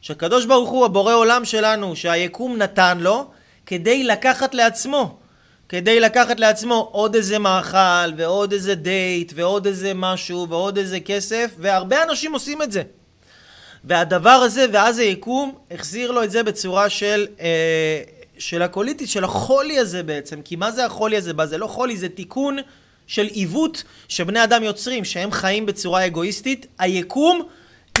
[0.00, 3.26] שהקדוש ברוך הוא, הבורא עולם שלנו, שהיקום נתן לו,
[3.66, 5.18] כדי לקחת לעצמו.
[5.68, 11.54] כדי לקחת לעצמו עוד איזה מאכל, ועוד איזה דייט, ועוד איזה משהו, ועוד איזה כסף,
[11.58, 12.82] והרבה אנשים עושים את זה.
[13.84, 18.02] והדבר הזה, ואז היקום החזיר לו את זה בצורה של אה,
[18.38, 20.42] של הקוליטיס, של החולי הזה בעצם.
[20.44, 21.32] כי מה זה החולי הזה?
[21.44, 22.58] זה לא חולי, זה תיקון
[23.06, 26.66] של עיוות שבני אדם יוצרים, שהם חיים בצורה אגואיסטית.
[26.78, 27.42] היקום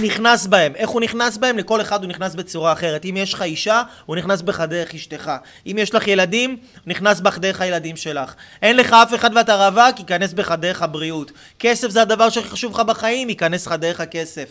[0.00, 0.72] נכנס בהם.
[0.76, 1.58] איך הוא נכנס בהם?
[1.58, 3.04] לכל אחד הוא נכנס בצורה אחרת.
[3.04, 5.32] אם יש לך אישה, הוא נכנס בך דרך אשתך.
[5.66, 8.34] אם יש לך ילדים, הוא נכנס בך דרך הילדים שלך.
[8.62, 11.32] אין לך אף אחד ואתה רווק, ייכנס בך דרך הבריאות.
[11.58, 14.48] כסף זה הדבר שהכי חשוב לך בחיים, ייכנס לך דרך הכסף.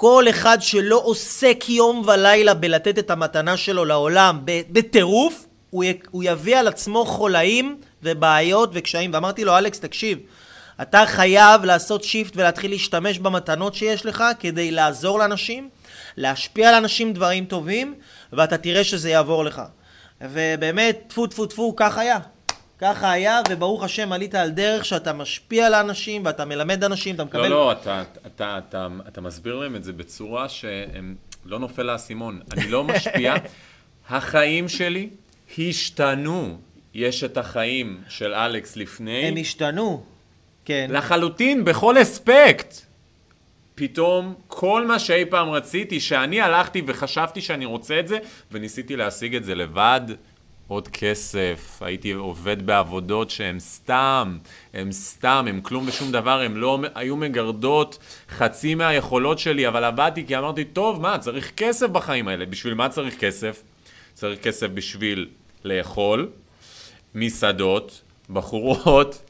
[0.00, 5.84] כל אחד שלא עוסק יום ולילה בלתת את המתנה שלו לעולם בטירוף, הוא,
[6.24, 9.10] יביא על עצמו חולאים ובעיות וקשיים.
[9.14, 10.18] ואמרתי לו, אלכס, תקשיב,
[10.82, 15.68] אתה חייב לעשות שיפט ולהתחיל להשתמש במתנות שיש לך כדי לעזור לאנשים,
[16.16, 17.94] להשפיע על אנשים דברים טובים,
[18.32, 19.62] ואתה תראה שזה יעבור לך.
[20.20, 22.18] ובאמת, טפו טפו טפו, כך היה.
[22.80, 27.24] ככה היה, וברוך השם עלית על דרך שאתה משפיע על האנשים, ואתה מלמד אנשים, אתה
[27.24, 27.42] מקבל...
[27.42, 31.14] לא, לא, אתה, אתה, אתה, אתה, אתה מסביר להם את זה בצורה שהם
[31.44, 32.40] לא נופל לאסימון.
[32.52, 33.34] אני לא משפיע.
[34.10, 35.08] החיים שלי
[35.58, 36.58] השתנו.
[36.94, 39.24] יש את החיים של אלכס לפני.
[39.24, 40.02] הם השתנו.
[40.64, 40.86] כן.
[40.92, 42.74] לחלוטין, בכל אספקט.
[43.74, 48.18] פתאום כל מה שאי פעם רציתי, שאני הלכתי וחשבתי שאני רוצה את זה,
[48.52, 50.00] וניסיתי להשיג את זה לבד,
[50.68, 54.38] עוד כסף, הייתי עובד בעבודות שהן סתם,
[54.74, 57.98] הן סתם, הן כלום ושום דבר, הן לא היו מגרדות
[58.30, 62.46] חצי מהיכולות שלי, אבל עבדתי כי אמרתי, טוב, מה, צריך כסף בחיים האלה.
[62.46, 63.62] בשביל מה צריך כסף?
[64.14, 65.28] צריך כסף בשביל
[65.64, 66.30] לאכול,
[67.14, 69.22] מסעדות, בחורות,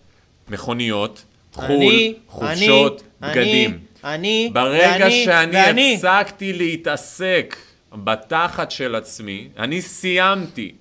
[0.48, 3.70] מכוניות, חו"ל, אני, חופשות, אני, בגדים.
[4.05, 5.94] אני, אני, ברגע ואני, שאני ואני.
[5.94, 7.57] הפסקתי להתעסק
[7.92, 10.74] בתחת של עצמי, אני סיימתי.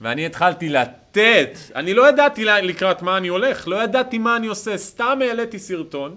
[0.00, 4.78] ואני התחלתי לתת, אני לא ידעתי לקראת מה אני הולך, לא ידעתי מה אני עושה,
[4.78, 6.16] סתם העליתי סרטון,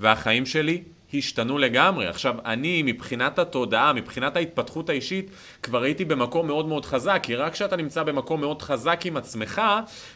[0.00, 0.82] והחיים שלי
[1.14, 2.06] השתנו לגמרי.
[2.06, 5.30] עכשיו, אני, מבחינת התודעה, מבחינת ההתפתחות האישית,
[5.62, 9.62] כבר הייתי במקום מאוד מאוד חזק, כי רק כשאתה נמצא במקום מאוד חזק עם עצמך,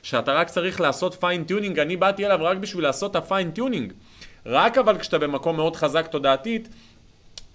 [0.02, 3.48] שאתה רק צריך לעשות fine tuning, אני באתי אליו רק בשביל לעשות את ה fine
[3.48, 3.92] tuning.
[4.46, 6.68] רק אבל כשאתה במקום מאוד חזק תודעתית,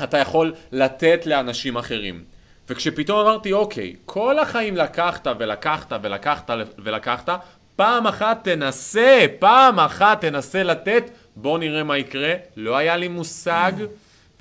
[0.04, 2.37] אתה יכול לתת לאנשים אחרים.
[2.70, 7.30] וכשפתאום אמרתי, אוקיי, כל החיים לקחת ולקחת ולקחת ולקחת,
[7.76, 11.04] פעם אחת תנסה, פעם אחת תנסה לתת
[11.36, 12.34] בואו נראה מה יקרה.
[12.56, 13.72] לא היה לי מושג,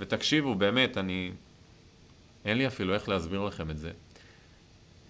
[0.01, 1.31] ותקשיבו, באמת, אני...
[2.45, 3.91] אין לי אפילו איך להסביר לכם את זה.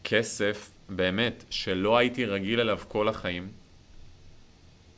[0.05, 3.49] כסף, באמת, שלא הייתי רגיל אליו כל החיים.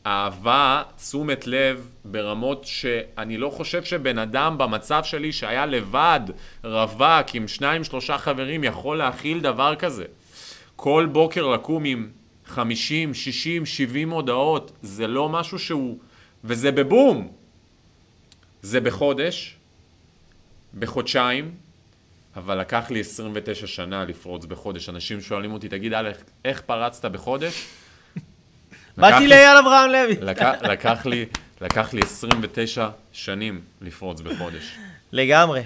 [0.09, 6.21] אהבה, תשומת לב, ברמות שאני לא חושב שבן אדם במצב שלי שהיה לבד,
[6.65, 10.05] רווק, עם שניים, שלושה חברים, יכול להכיל דבר כזה.
[10.77, 12.09] כל בוקר לקום עם
[12.47, 15.99] 50, 60, 70 הודעות, זה לא משהו שהוא
[16.45, 17.33] וזה בבום.
[18.63, 19.57] זה בחודש,
[20.79, 21.55] בחודשיים,
[22.37, 24.89] אבל לקח לי 29 שנה לפרוץ בחודש.
[24.89, 27.67] אנשים שואלים אותי, תגיד, אלך, איך פרצת בחודש?
[28.99, 30.17] באתי לאייל אברהם לוי.
[30.63, 31.27] לקח לי,
[31.61, 34.63] לקח לי 29 שנים לפרוץ בחודש.
[35.13, 35.63] לגמרי,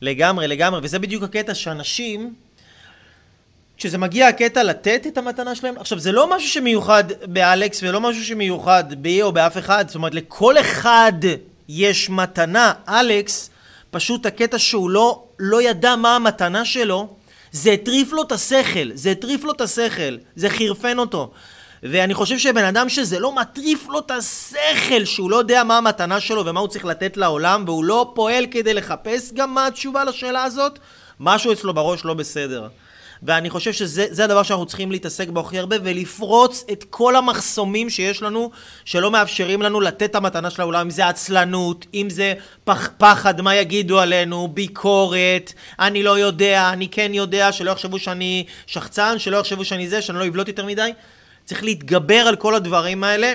[0.00, 2.34] לגמרי, לגמרי, וזה בדיוק הקטע שאנשים...
[3.76, 8.24] כשזה מגיע הקטע לתת את המתנה שלהם, עכשיו זה לא משהו שמיוחד באלכס ולא משהו
[8.24, 11.12] שמיוחד בי או באף אחד, זאת אומרת לכל אחד
[11.68, 13.50] יש מתנה, אלכס
[13.90, 17.08] פשוט הקטע שהוא לא, לא ידע מה המתנה שלו,
[17.52, 21.30] זה הטריף לו את השכל, זה הטריף לו את השכל, זה חירפן אותו.
[21.82, 26.20] ואני חושב שבן אדם שזה לא מטריף לו את השכל, שהוא לא יודע מה המתנה
[26.20, 30.44] שלו ומה הוא צריך לתת לעולם, והוא לא פועל כדי לחפש גם מה התשובה לשאלה
[30.44, 30.78] הזאת,
[31.20, 32.68] משהו אצלו בראש לא בסדר.
[33.22, 38.22] ואני חושב שזה הדבר שאנחנו צריכים להתעסק בו הכי הרבה, ולפרוץ את כל המחסומים שיש
[38.22, 38.50] לנו,
[38.84, 43.40] שלא מאפשרים לנו לתת את המתנה של העולם, אם זה עצלנות, אם זה פח, פחד,
[43.40, 49.36] מה יגידו עלינו, ביקורת, אני לא יודע, אני כן יודע, שלא יחשבו שאני שחצן, שלא
[49.36, 50.90] יחשבו שאני זה, שאני לא אבלוט יותר מדי.
[51.50, 53.32] צריך להתגבר על כל הדברים האלה.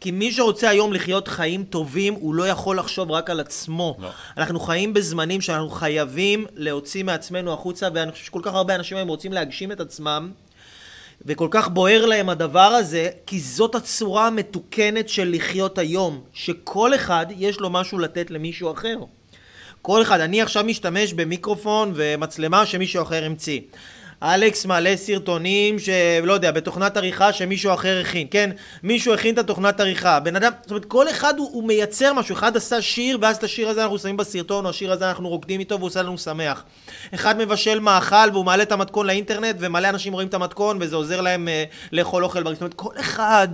[0.00, 3.96] כי מי שרוצה היום לחיות חיים טובים, הוא לא יכול לחשוב רק על עצמו.
[4.00, 4.08] לא.
[4.36, 9.08] אנחנו חיים בזמנים שאנחנו חייבים להוציא מעצמנו החוצה, ואני חושב שכל כך הרבה אנשים היום
[9.08, 10.30] רוצים להגשים את עצמם,
[11.26, 17.26] וכל כך בוער להם הדבר הזה, כי זאת הצורה המתוקנת של לחיות היום, שכל אחד
[17.30, 18.96] יש לו משהו לתת למישהו אחר.
[19.82, 23.60] כל אחד, אני עכשיו משתמש במיקרופון ומצלמה שמישהו אחר המציא.
[24.22, 28.50] אלכס מעלה סרטונים שלא יודע, בתוכנת עריכה שמישהו אחר הכין, כן?
[28.82, 32.34] מישהו הכין את התוכנת עריכה, בן אדם, זאת אומרת כל אחד הוא, הוא מייצר משהו,
[32.34, 35.60] אחד עשה שיר ואז את השיר הזה אנחנו שמים בסרטון, או השיר הזה אנחנו רוקדים
[35.60, 36.64] איתו והוא עושה לנו שמח.
[37.14, 41.20] אחד מבשל מאכל והוא מעלה את המתכון לאינטרנט ומלא אנשים רואים את המתכון וזה עוזר
[41.20, 43.48] להם uh, לאכול אוכל בריא, זאת אומרת כל אחד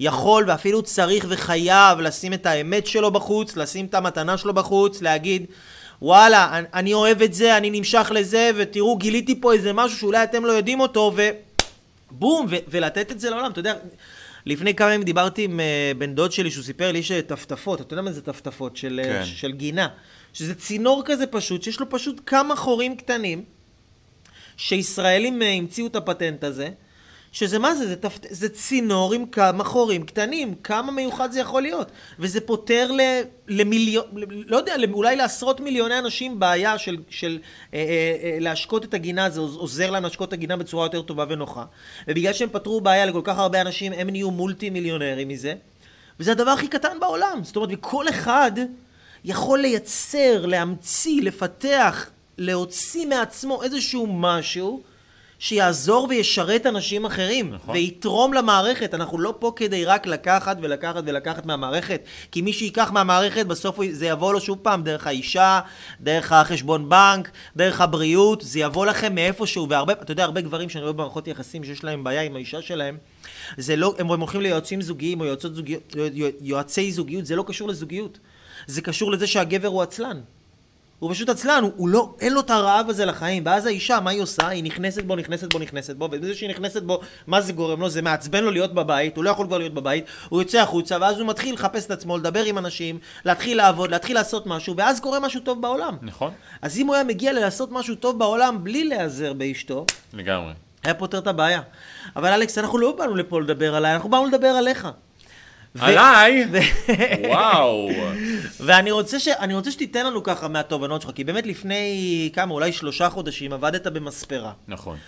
[0.00, 5.46] יכול ואפילו צריך וחייב לשים את האמת שלו בחוץ, לשים את המתנה שלו בחוץ, להגיד
[6.02, 10.22] וואלה, אני, אני אוהב את זה, אני נמשך לזה, ותראו, גיליתי פה איזה משהו שאולי
[10.22, 11.16] אתם לא יודעים אותו,
[12.10, 13.50] ובום, ו- ולתת את זה לעולם.
[13.50, 13.74] אתה יודע,
[14.46, 18.02] לפני כמה ימים דיברתי עם uh, בן דוד שלי, שהוא סיפר לי שטפטפות, אתה יודע
[18.02, 18.76] מה זה טפטפות?
[18.76, 19.20] של, כן.
[19.22, 19.88] uh, של גינה.
[20.32, 23.44] שזה צינור כזה פשוט, שיש לו פשוט כמה חורים קטנים,
[24.56, 26.68] שישראלים uh, המציאו את הפטנט הזה,
[27.36, 27.86] שזה מה זה?
[27.86, 28.18] זה, תפ...
[28.30, 31.90] זה צינור עם כמה חורים קטנים, כמה מיוחד זה יכול להיות.
[32.18, 33.00] וזה פותר ל...
[33.48, 34.04] למיליון,
[34.46, 37.38] לא יודע, אולי לעשרות מיליוני אנשים בעיה של, של
[37.74, 37.84] אה, אה,
[38.22, 41.64] אה, להשקות את הגינה, זה עוזר להם להשקות את הגינה בצורה יותר טובה ונוחה.
[42.08, 45.54] ובגלל שהם פתרו בעיה לכל כך הרבה אנשים, הם נהיו מולטי מיליונרים מזה.
[46.20, 47.40] וזה הדבר הכי קטן בעולם.
[47.42, 48.52] זאת אומרת, וכל אחד
[49.24, 54.95] יכול לייצר, להמציא, לפתח, להוציא מעצמו איזשהו משהו.
[55.38, 57.74] שיעזור וישרת אנשים אחרים, נכון.
[57.74, 58.94] ויתרום למערכת.
[58.94, 64.06] אנחנו לא פה כדי רק לקחת ולקחת ולקחת מהמערכת, כי מי שייקח מהמערכת, בסוף זה
[64.06, 65.60] יבוא לו שוב פעם דרך האישה,
[66.00, 70.82] דרך החשבון בנק, דרך הבריאות, זה יבוא לכם מאיפשהו, והרבה, אתה יודע, הרבה גברים שאני
[70.82, 72.96] רואה במערכות יחסים שיש להם בעיה עם האישה שלהם,
[73.56, 75.96] זה לא, הם הולכים ליועצים זוגיים או יועצות זוגיות,
[76.40, 78.18] יועצי זוגיות, זה לא קשור לזוגיות.
[78.66, 80.20] זה קשור לזה שהגבר הוא עצלן.
[80.98, 83.42] הוא פשוט עצלן, הוא, הוא לא, אין לו את הרעב הזה לחיים.
[83.46, 84.48] ואז האישה, מה היא עושה?
[84.48, 87.88] היא נכנסת בו, נכנסת בו, נכנסת בו, ובזה שהיא נכנסת בו, מה זה גורם לו?
[87.88, 91.20] זה מעצבן לו להיות בבית, הוא לא יכול כבר להיות בבית, הוא יוצא החוצה, ואז
[91.20, 95.20] הוא מתחיל לחפש את עצמו, לדבר עם אנשים, להתחיל לעבוד, להתחיל לעשות משהו, ואז קורה
[95.20, 95.96] משהו טוב בעולם.
[96.02, 96.32] נכון.
[96.62, 100.52] אז אם הוא היה מגיע לעשות משהו טוב בעולם בלי להיעזר באשתו, לגמרי.
[100.84, 101.60] היה פותר את הבעיה.
[102.16, 104.88] אבל אלכס, אנחנו לא באנו לפה לדבר עליי, אנחנו באנו לדבר עליך.
[105.80, 106.46] עליי?
[107.28, 107.88] וואו.
[108.60, 109.28] ואני רוצה, ש...
[109.52, 114.52] רוצה שתיתן לנו ככה מהתובנות שלך, כי באמת לפני כמה, אולי שלושה חודשים, עבדת במספרה.
[114.68, 114.98] נכון.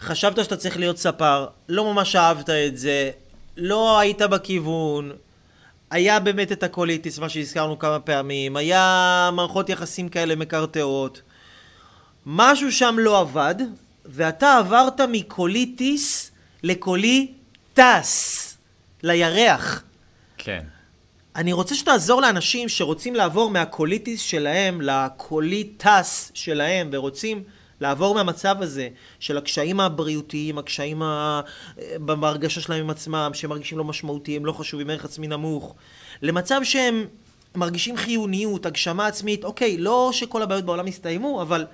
[0.00, 3.10] חשבת שאתה צריך להיות ספר, לא ממש אהבת את זה,
[3.56, 5.12] לא היית בכיוון,
[5.90, 11.22] היה באמת את הקוליטיס, מה שהזכרנו כמה פעמים, היה מערכות יחסים כאלה מקרטעות.
[12.26, 13.54] משהו שם לא עבד,
[14.06, 16.30] ואתה עברת מקוליטיס
[16.62, 18.56] לקוליטס,
[19.02, 19.82] לירח.
[20.44, 20.60] כן.
[21.36, 27.42] אני רוצה שתעזור לאנשים שרוצים לעבור מהקוליטיס שלהם לקוליטס שלהם, ורוצים
[27.80, 28.88] לעבור מהמצב הזה
[29.20, 31.40] של הקשיים הבריאותיים, הקשיים ה...
[31.96, 35.74] בהרגשה שלהם עם עצמם, שהם מרגישים לא משמעותיים, לא חשובים, ערך עצמי נמוך,
[36.22, 37.06] למצב שהם
[37.54, 41.66] מרגישים חיוניות, הגשמה עצמית, אוקיי, לא שכל הבעיות בעולם יסתיימו, אבל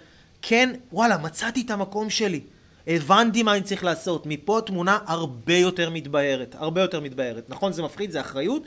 [0.42, 2.40] כן, וואלה, מצאתי את המקום שלי.
[2.88, 4.26] הבנתי מה אני צריך לעשות.
[4.26, 7.50] מפה התמונה הרבה יותר מתבהרת, הרבה יותר מתבהרת.
[7.50, 8.62] נכון, זה מפחיד, זה אחריות,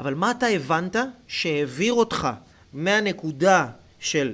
[0.00, 0.96] אבל מה אתה הבנת
[1.28, 2.28] שהעביר אותך
[2.72, 3.66] מהנקודה
[4.00, 4.32] של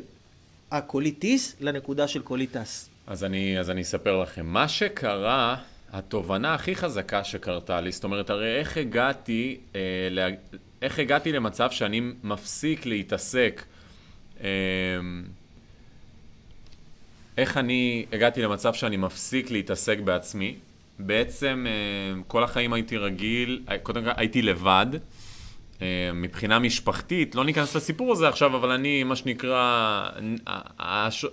[0.71, 2.91] הקוליטיס לנקודה של קוליטס?
[3.07, 4.47] אז אני, אז אני אספר לכם.
[4.47, 5.57] מה שקרה,
[5.93, 10.27] התובנה הכי חזקה שקרתה לי, זאת אומרת, הרי איך הגעתי, אה, לה,
[10.83, 13.65] איך הגעתי למצב שאני מפסיק להתעסק
[14.41, 14.49] אה,
[17.39, 20.55] איך אני הגעתי למצב שאני מפסיק להתעסק בעצמי.
[20.99, 24.87] בעצם אה, כל החיים הייתי רגיל, קודם כל הייתי לבד.
[25.83, 30.03] אה, מבחינה משפחתית, לא ניכנס לסיפור הזה עכשיו, אבל אני, מה שנקרא,
[30.79, 31.25] הש...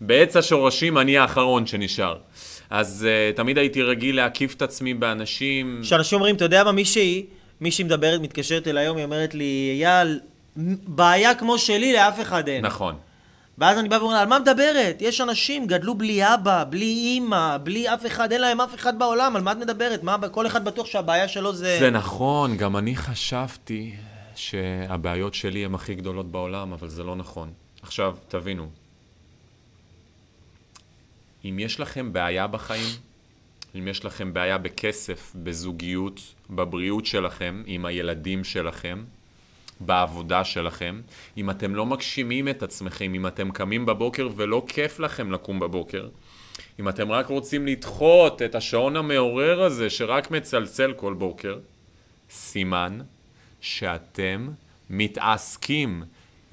[0.00, 2.18] בעץ השורשים אני האחרון שנשאר.
[2.70, 5.80] אז uh, תמיד הייתי רגיל להקיף את עצמי באנשים...
[5.82, 7.26] כשאנשים אומרים, אתה יודע מה, מישהי,
[7.60, 10.20] מישהי מדברת, מתקשרת אליי היום, היא אומרת לי, אייל,
[10.86, 12.64] בעיה כמו שלי לאף אחד אין.
[12.64, 12.94] נכון.
[13.58, 14.96] ואז אני בא ואומר, על מה מדברת?
[15.00, 19.36] יש אנשים, גדלו בלי אבא, בלי אימא, בלי אף אחד, אין להם אף אחד בעולם,
[19.36, 20.02] על מה את מדברת?
[20.02, 21.76] מה, כל אחד בטוח שהבעיה שלו זה...
[21.80, 23.94] זה נכון, גם אני חשבתי
[24.34, 27.52] שהבעיות שלי הן הכי גדולות בעולם, אבל זה לא נכון.
[27.82, 28.68] עכשיו, תבינו,
[31.44, 32.88] אם יש לכם בעיה בחיים,
[33.74, 39.04] אם יש לכם בעיה בכסף, בזוגיות, בבריאות שלכם, עם הילדים שלכם,
[39.80, 41.00] בעבודה שלכם,
[41.36, 46.08] אם אתם לא מגשימים את עצמכם, אם אתם קמים בבוקר ולא כיף לכם לקום בבוקר,
[46.80, 51.58] אם אתם רק רוצים לדחות את השעון המעורר הזה שרק מצלצל כל בוקר,
[52.30, 52.98] סימן
[53.60, 54.48] שאתם
[54.90, 56.02] מתעסקים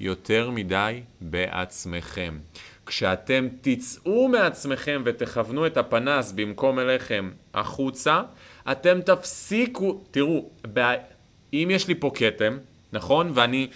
[0.00, 2.38] יותר מדי בעצמכם.
[2.86, 8.22] כשאתם תצאו מעצמכם ותכוונו את הפנס במקום אליכם החוצה,
[8.70, 10.50] אתם תפסיקו, תראו,
[11.52, 12.58] אם יש לי פה כתם,
[12.92, 13.30] נכון?
[13.34, 13.68] ואני...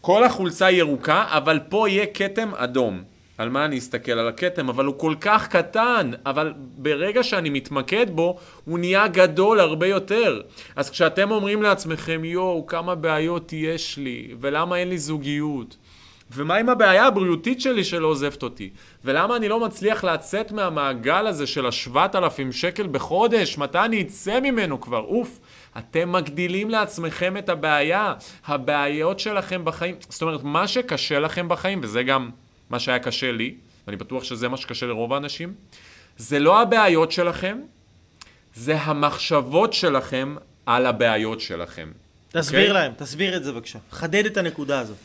[0.00, 3.02] כל החולצה ירוקה, אבל פה יהיה כתם אדום.
[3.38, 4.12] על מה אני אסתכל?
[4.12, 9.60] על הכתם, אבל הוא כל כך קטן, אבל ברגע שאני מתמקד בו, הוא נהיה גדול
[9.60, 10.40] הרבה יותר.
[10.76, 15.76] אז כשאתם אומרים לעצמכם, יואו, כמה בעיות יש לי, ולמה אין לי זוגיות,
[16.30, 18.70] ומה עם הבעיה הבריאותית שלי שלא עוזבת אותי?
[19.04, 23.58] ולמה אני לא מצליח לצאת מהמעגל הזה של השבעת אלפים שקל בחודש?
[23.58, 24.98] מתי אני אצא ממנו כבר?
[24.98, 25.38] אוף.
[25.78, 28.14] אתם מגדילים לעצמכם את הבעיה.
[28.46, 32.30] הבעיות שלכם בחיים, זאת אומרת, מה שקשה לכם בחיים, וזה גם
[32.70, 33.54] מה שהיה קשה לי,
[33.86, 35.54] ואני בטוח שזה מה שקשה לרוב האנשים,
[36.18, 37.58] זה לא הבעיות שלכם,
[38.54, 41.90] זה המחשבות שלכם על הבעיות שלכם.
[42.28, 42.72] תסביר אוקיי?
[42.72, 43.78] להם, תסביר את זה בבקשה.
[43.90, 44.96] חדד את הנקודה הזאת.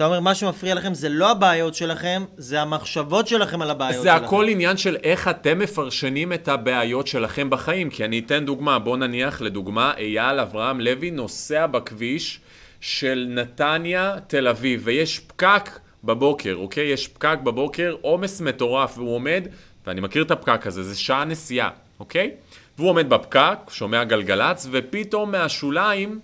[0.00, 4.10] אתה אומר, מה שמפריע לכם זה לא הבעיות שלכם, זה המחשבות שלכם על הבעיות זה
[4.10, 4.24] שלכם.
[4.24, 7.90] הכל עניין של איך אתם מפרשנים את הבעיות שלכם בחיים.
[7.90, 12.40] כי אני אתן דוגמה, בוא נניח לדוגמה, אייל אברהם לוי נוסע בכביש
[12.80, 16.86] של נתניה, תל אביב, ויש פקק בבוקר, אוקיי?
[16.86, 19.46] יש פקק בבוקר, עומס מטורף, והוא עומד,
[19.86, 21.70] ואני מכיר את הפקק הזה, זה שעה נסיעה,
[22.00, 22.30] אוקיי?
[22.78, 26.20] והוא עומד בפקק, שומע גלגלצ, ופתאום מהשוליים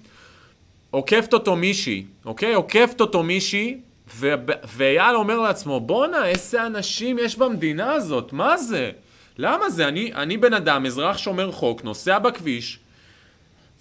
[0.90, 2.54] עוקפת אותו מישהי, אוקיי?
[2.54, 3.80] עוקפת אותו מישהי,
[4.14, 4.34] ו-
[4.76, 8.90] ואייל אומר לעצמו, בואנה, איזה אנשים יש במדינה הזאת, מה זה?
[9.38, 9.88] למה זה?
[9.88, 12.78] אני, אני בן אדם, אזרח שומר חוק, נוסע בכביש,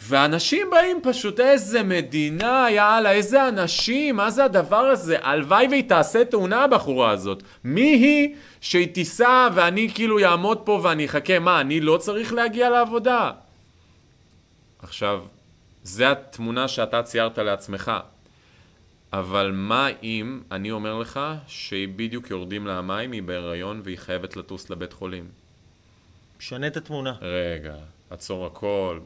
[0.08, 5.18] ואנשים באים פשוט, איזה מדינה, יאללה, איזה אנשים, מה זה הדבר הזה?
[5.22, 7.44] הלוואי והיא תעשה תאונה הבחורה הזאת.
[7.64, 11.40] מי היא שהיא תיסע ואני כאילו יעמוד פה ואני אחכה?
[11.40, 13.32] מה, אני לא צריך להגיע לעבודה?
[14.84, 15.22] עכשיו,
[15.86, 17.92] זה התמונה שאתה ציירת לעצמך.
[19.14, 24.38] אבל מה אם אני אומר לך שהיא בדיוק יורדים לה המים, היא בהיריון והיא חייבת
[24.38, 25.28] לטוס לבית חולים?
[26.40, 27.14] משנה את התמונה.
[27.22, 27.76] רגע,
[28.10, 29.00] עצור הכל,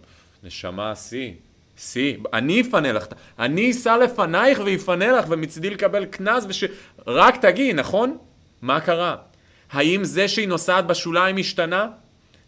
[0.44, 1.34] נשמה, שיא.
[1.78, 3.06] שיא, אני אפנה לך,
[3.40, 6.64] אני אסע לפנייך ויפנה לך ומצידי לקבל קנס וש...
[7.08, 8.18] רק תגיעי, נכון?
[8.62, 9.16] מה קרה?
[9.72, 11.88] האם זה שהיא נוסעת בשוליים השתנה?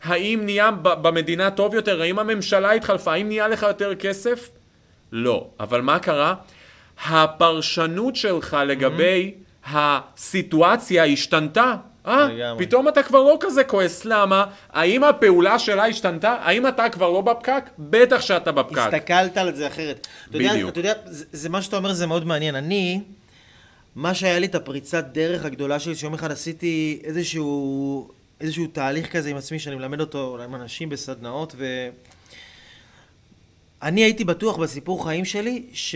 [0.03, 2.01] האם נהיה במדינה טוב יותר?
[2.01, 3.13] האם הממשלה התחלפה?
[3.13, 4.49] האם נהיה לך יותר כסף?
[5.11, 5.47] לא.
[5.59, 6.35] אבל מה קרה?
[7.09, 9.33] הפרשנות שלך לגבי
[9.65, 11.75] הסיטואציה השתנתה.
[12.07, 12.27] אה.
[12.57, 14.05] פתאום אתה כבר לא כזה כועס.
[14.05, 14.45] למה?
[14.69, 16.35] האם הפעולה שלה השתנתה?
[16.41, 17.63] האם אתה כבר לא בפקק?
[17.79, 18.77] בטח שאתה בפקק.
[18.77, 20.07] הסתכלת על זה אחרת.
[20.29, 20.69] אתה יודע, בדיוק.
[20.69, 22.55] אתה יודע, זה, זה מה שאתה אומר זה מאוד מעניין.
[22.55, 23.01] אני,
[23.95, 29.29] מה שהיה לי את הפריצת דרך הגדולה שלי, שיום אחד עשיתי איזשהו, איזשהו תהליך כזה
[29.29, 31.89] עם עצמי, שאני מלמד אותו עם אנשים בסדנאות, ו...
[33.81, 35.95] אני הייתי בטוח בסיפור חיים שלי, ש...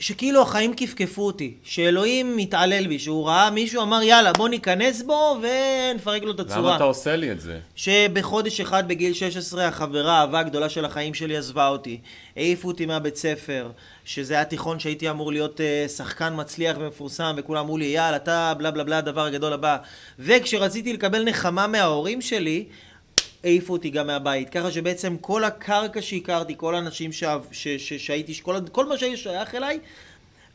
[0.00, 5.40] שכאילו החיים כפכפו אותי, שאלוהים מתעלל בי, שהוא ראה מישהו, אמר יאללה בוא ניכנס בו
[5.42, 6.60] ונפרק לו את הצורה.
[6.60, 7.58] למה אתה עושה לי את זה?
[7.76, 12.00] שבחודש אחד בגיל 16 החברה, האהבה הגדולה של החיים שלי עזבה אותי.
[12.36, 13.70] העיפו אותי מהבית ספר,
[14.04, 18.52] שזה היה תיכון שהייתי אמור להיות uh, שחקן מצליח ומפורסם, וכולם אמרו לי, יאללה, אתה
[18.58, 19.76] בלה בלה בלה, הדבר הגדול הבא.
[20.18, 22.64] וכשרציתי לקבל נחמה מההורים שלי,
[23.44, 24.50] העיפו אותי גם מהבית.
[24.50, 27.10] ככה שבעצם כל הקרקע שהכרתי, כל האנשים
[27.98, 29.78] שהייתי, כל, כל מה שהיה שייך אליי,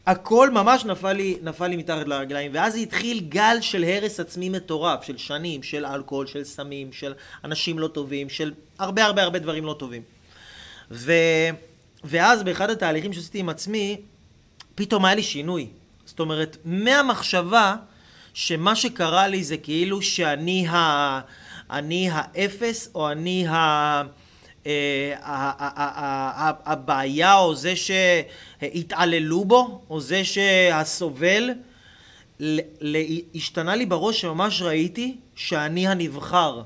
[0.06, 5.04] הכל ממש נפל לי, נפל לי מתחת לרגליים, ואז התחיל גל של הרס עצמי מטורף,
[5.04, 7.14] של שנים, של אלכוהול, של סמים, של
[7.44, 10.02] אנשים לא טובים, של הרבה הרבה הרבה דברים לא טובים.
[10.92, 11.14] ו...
[12.04, 14.02] ואז באחד התהליכים שעשיתי עם עצמי,
[14.76, 15.68] פתאום היה לי שינוי.
[16.06, 17.76] זאת אומרת, מהמחשבה
[18.34, 21.22] שמה שקרה לי זה כאילו שאני ה...
[21.72, 24.02] אני האפס, או אני ה...
[24.68, 31.50] אה, ה- הבעיה, או זה שהתעללו בו, או זה שהסובל,
[33.36, 36.62] השתנה לי בראש שממש ראיתי שאני הנבחר.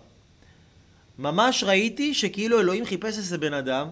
[1.19, 3.87] ממש ראיתי שכאילו אלוהים חיפש איזה בן אדם,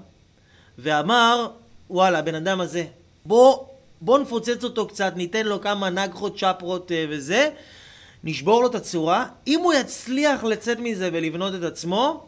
[0.78, 1.48] ואמר,
[1.90, 2.86] וואלה, הבן אדם הזה,
[3.26, 3.66] בוא,
[4.02, 7.50] בוא נפוצץ אותו קצת, ניתן לו כמה נגחות, צ'פרות אה, וזה,
[8.24, 9.26] נשבור לו את הצורה.
[9.48, 12.28] אם הוא יצליח לצאת מזה ולבנות את עצמו,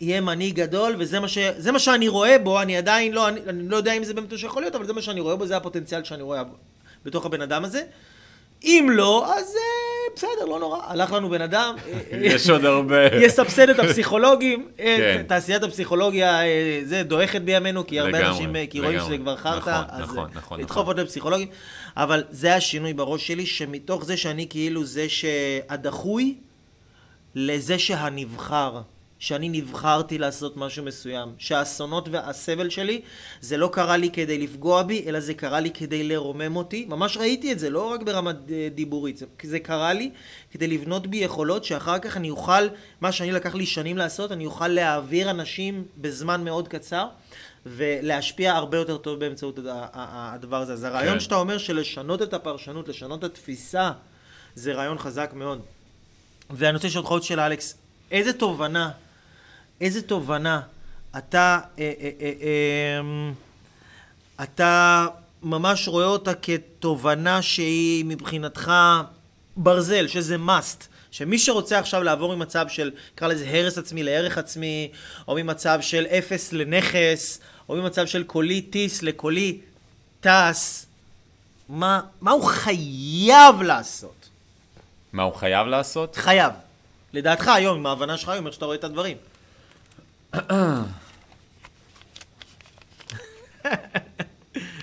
[0.00, 1.38] יהיה מנהיג גדול, וזה מה, ש...
[1.72, 4.62] מה שאני רואה בו, אני עדיין לא, אני, אני לא יודע אם זה באמת שיכול
[4.62, 6.42] להיות, אבל זה מה שאני רואה בו, זה הפוטנציאל שאני רואה
[7.04, 7.82] בתוך הבן אדם הזה.
[8.64, 10.78] אם לא, אז אה, בסדר, לא נורא.
[10.86, 11.74] הלך לנו בן אדם.
[11.86, 13.06] אה, אה, יש עוד הרבה.
[13.26, 15.22] יסבסד את הפסיכולוגים, כן.
[15.28, 16.40] תעשיית הפסיכולוגיה
[16.84, 19.00] זה דועכת בימינו, כי הרבה לגמרי, אנשים, כי רואים.
[19.00, 20.86] שזה כבר חרטא, נכון, אז נכון, אה, נכון, לדחוף נכון.
[20.86, 21.48] עוד לפסיכולוגים,
[21.96, 26.38] אבל זה השינוי בראש שלי, שמתוך זה שאני כאילו זה שהדחוי,
[27.34, 28.80] לזה שהנבחר,
[29.22, 33.00] שאני נבחרתי לעשות משהו מסוים, שהאסונות והסבל שלי,
[33.40, 37.16] זה לא קרה לי כדי לפגוע בי, אלא זה קרה לי כדי לרומם אותי, ממש
[37.16, 40.10] ראיתי את זה, לא רק ברמה אה, דיבורית, זה- זה קרה לי
[40.50, 42.62] כדי לבנות בי יכולות שאחר כך אני אוכל,
[43.00, 47.06] מה שאני לקח לי שנים לעשות, אני אוכל להעביר אנשים בזמן מאוד קצר.
[47.66, 50.72] ולהשפיע הרבה יותר טוב באמצעות הדבר הזה.
[50.72, 51.20] אז הרעיון כן.
[51.20, 53.90] שאתה אומר של לשנות את הפרשנות, לשנות את התפיסה,
[54.54, 55.60] זה רעיון חזק מאוד.
[56.50, 57.76] ואני רוצה לשאול אותך עוד שאלה, אלכס.
[58.10, 58.90] איזה תובנה,
[59.82, 60.60] איזה תובנה
[61.18, 63.32] אתה, אה, אה, אה, אה,
[64.44, 65.06] אתה
[65.42, 68.72] ממש רואה אותה כתובנה שהיא מבחינתך
[69.56, 70.84] ברזל, שזה must.
[71.10, 74.90] שמי שרוצה עכשיו לעבור ממצב של, נקרא לזה הרס עצמי לערך עצמי,
[75.28, 79.58] או ממצב של אפס לנכס, או ממצב של קולי טיס לקולי
[80.20, 80.86] טס,
[81.68, 84.28] מה, מה הוא חייב לעשות?
[85.12, 86.16] מה הוא חייב לעשות?
[86.16, 86.52] חייב.
[87.12, 89.16] לדעתך היום, עם ההבנה שלך היום, איך שאתה רואה את הדברים.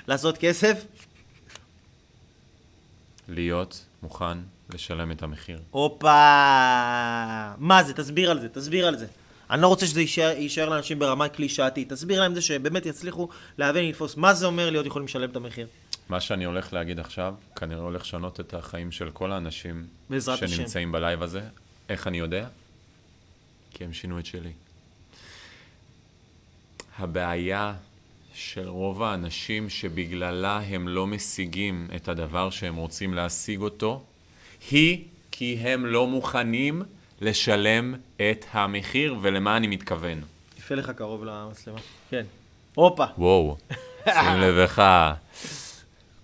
[0.08, 0.86] לעשות כסף?
[3.28, 4.38] להיות מוכן
[4.74, 5.60] לשלם את המחיר.
[5.72, 6.08] הופה!
[7.58, 7.94] מה זה?
[7.94, 9.08] תסביר על זה, תסביר על זה.
[9.50, 11.90] אני לא רוצה שזה יישאר, יישאר לאנשים ברמה קלישאתית.
[11.94, 15.68] תסביר להם זה שבאמת יצליחו להבין, לתפוס מה זה אומר להיות יכולים לשלם את המחיר.
[16.10, 20.56] מה שאני הולך להגיד עכשיו, כנראה הולך לשנות את החיים של כל האנשים בעזרת השם.
[20.56, 21.42] שנמצאים בלייב הזה.
[21.90, 22.48] איך אני יודע?
[23.72, 24.52] כי הם שינו את שלי.
[27.00, 27.74] הבעיה
[28.34, 34.04] של רוב האנשים שבגללה הם לא משיגים את הדבר שהם רוצים להשיג אותו,
[34.72, 36.82] היא כי הם לא מוכנים
[37.22, 40.22] לשלם את המחיר, ולמה אני מתכוון.
[40.58, 41.80] יפה לך קרוב למצלמה.
[42.10, 42.26] כן.
[42.76, 43.06] הופה.
[43.18, 43.58] וואו,
[44.06, 44.82] שים לב איך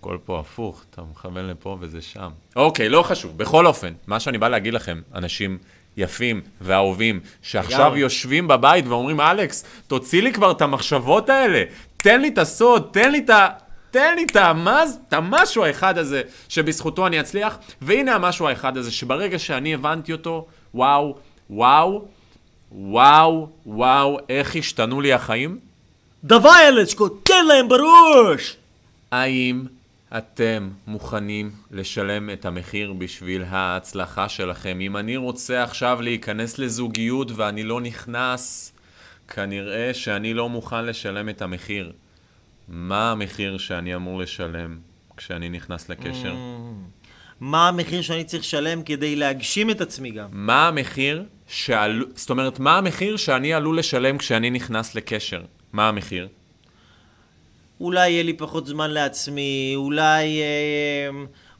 [0.00, 2.30] הכל פה הפוך, אתה מכוון לפה וזה שם.
[2.56, 3.38] אוקיי, לא חשוב.
[3.38, 5.58] בכל אופן, מה שאני בא להגיד לכם, אנשים
[5.96, 8.00] יפים ואהובים, שעכשיו לגמרי.
[8.00, 11.62] יושבים בבית ואומרים, אלכס, תוציא לי כבר את המחשבות האלה,
[11.96, 13.48] תן לי את הסוד, תן לי את ה...
[13.90, 18.90] תן לי את המז, את המשהו האחד הזה שבזכותו אני אצליח, והנה המשהו האחד הזה
[18.90, 21.16] שברגע שאני הבנתי אותו, וואו,
[21.50, 22.04] וואו,
[22.72, 25.58] וואו, וואו, איך השתנו לי החיים.
[26.24, 28.56] דוויילצ'קו, תן להם בראש!
[29.10, 29.64] האם
[30.12, 34.78] אתם מוכנים לשלם את המחיר בשביל ההצלחה שלכם?
[34.80, 38.72] אם אני רוצה עכשיו להיכנס לזוגיות ואני לא נכנס,
[39.28, 41.92] כנראה שאני לא מוכן לשלם את המחיר.
[42.68, 44.78] מה המחיר שאני אמור לשלם
[45.16, 46.34] כשאני נכנס לקשר?
[47.40, 50.28] מה המחיר שאני צריך לשלם כדי להגשים את עצמי גם?
[50.32, 52.06] מה המחיר שעלו...
[52.14, 55.42] זאת אומרת, מה המחיר שאני עלול לשלם כשאני נכנס לקשר?
[55.72, 56.28] מה המחיר?
[57.80, 61.08] אולי יהיה לי פחות זמן לעצמי, אולי אה,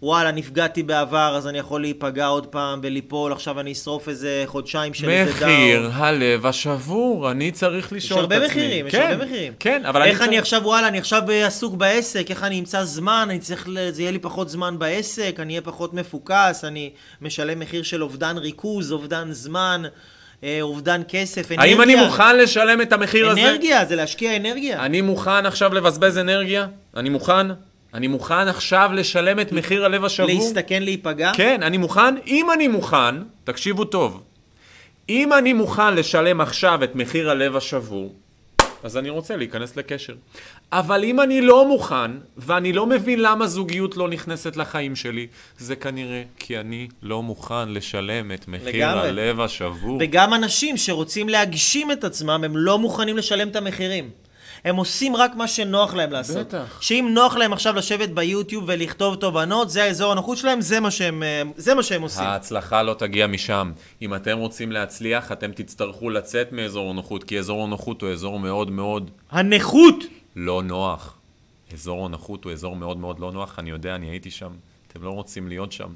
[0.03, 4.95] וואלה, נפגעתי בעבר, אז אני יכול להיפגע עוד פעם וליפול, עכשיו אני אשרוף איזה חודשיים
[4.95, 5.49] של איזה דאו.
[5.49, 8.37] מחיר הלב השבור, אני צריך יש לשאול את עצמי.
[8.37, 9.53] הרבה מחירים, יש כן, הרבה מחירים.
[9.59, 12.85] כן, אבל איך צריך- אני עכשיו, וואלה, אני עכשיו אה, עסוק בעסק, איך אני אמצא
[12.85, 16.91] זמן, אני צריך, זה יהיה לי פחות זמן בעסק, אני אהיה פחות מפוקס, אני
[17.23, 19.83] משלם מחיר של אובדן ריכוז, אובדן זמן,
[20.45, 21.72] אה, אובדן כסף, אנרגיה.
[21.72, 23.41] האם אני מוכן לשלם את המחיר הזה?
[23.41, 24.84] אנרגיה, זה להשקיע אנרגיה.
[24.84, 26.66] אני מוכן עכשיו לבזבז אנרגיה?
[26.97, 27.47] אני מוכן?
[27.95, 30.28] אני מוכן עכשיו לשלם את מחיר הלב השבור?
[30.28, 31.32] להסתכן להיפגע?
[31.34, 32.14] כן, אני מוכן.
[32.26, 33.14] אם אני מוכן,
[33.45, 34.22] תקשיבו טוב,
[35.09, 38.14] אם אני מוכן לשלם עכשיו את מחיר הלב השבור,
[38.87, 40.14] אז אני רוצה להיכנס לקשר.
[40.72, 45.26] אבל אם אני לא מוכן, ואני לא מבין למה זוגיות לא נכנסת לחיים שלי,
[45.59, 49.09] זה כנראה כי אני לא מוכן לשלם את מחיר לגמרי.
[49.09, 49.99] הלב השבור.
[50.01, 54.11] וגם אנשים שרוצים להגשים את עצמם, הם לא מוכנים לשלם את המחירים.
[54.67, 56.47] הם עושים רק מה שנוח להם לעשות.
[56.47, 56.79] בטח.
[56.81, 61.23] שאם נוח להם עכשיו לשבת ביוטיוב ולכתוב תובנות, זה האזור הנוחות שלהם, זה מה שהם,
[61.23, 62.25] אה, זה מה שהם עושים.
[62.25, 63.73] ההצלחה לא תגיע משם.
[64.03, 68.71] אם אתם רוצים להצליח, אתם תצטרכו לצאת מאזור הנוחות, כי אזור הנוחות הוא אזור מאוד
[68.71, 70.05] מאוד הנוחות!
[70.37, 71.17] לא נוח.
[71.73, 74.51] אזור הנוחות הוא אזור מאוד מאוד לא נוח, אני יודע, אני הייתי שם.
[74.89, 75.89] אתם לא רוצים להיות שם.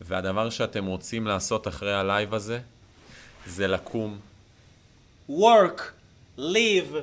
[0.00, 2.58] והדבר שאתם רוצים לעשות אחרי הלייב הזה,
[3.46, 4.18] זה לקום
[5.30, 5.80] work,
[6.38, 6.96] live,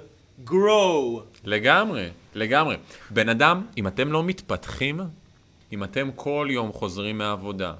[0.46, 1.22] grow.
[1.44, 2.76] לגמרי, לגמרי.
[3.10, 5.00] בן אדם, אם אתם לא מתפתחים,
[5.72, 7.74] אם אתם כל יום חוזרים מהעבודה,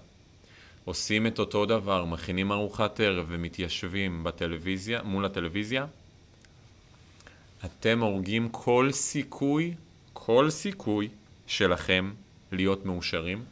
[0.86, 5.86] עושים את אותו דבר, מכינים ארוחת ערב ומתיישבים בטלוויזיה, מול הטלוויזיה,
[7.66, 9.74] אתם הורגים כל סיכוי,
[10.14, 11.10] כל סיכוי
[11.48, 12.12] שלכם
[12.52, 13.44] להיות מאושרים,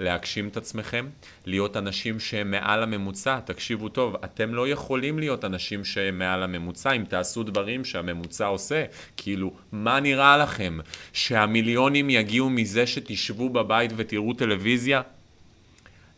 [0.00, 1.06] להגשים את עצמכם,
[1.46, 3.40] להיות אנשים שהם מעל הממוצע.
[3.40, 8.84] תקשיבו טוב, אתם לא יכולים להיות אנשים שהם מעל הממוצע אם תעשו דברים שהממוצע עושה.
[9.16, 10.78] כאילו, מה נראה לכם?
[11.12, 15.00] שהמיליונים יגיעו מזה שתשבו בבית ותראו טלוויזיה?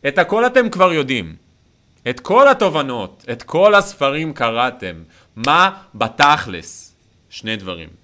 [0.09, 1.37] את הכל אתם כבר יודעים.
[2.11, 5.03] את כל התובנות, את כל הספרים קראתם.
[5.37, 6.95] מה בתכלס?
[7.31, 8.02] שני דברים.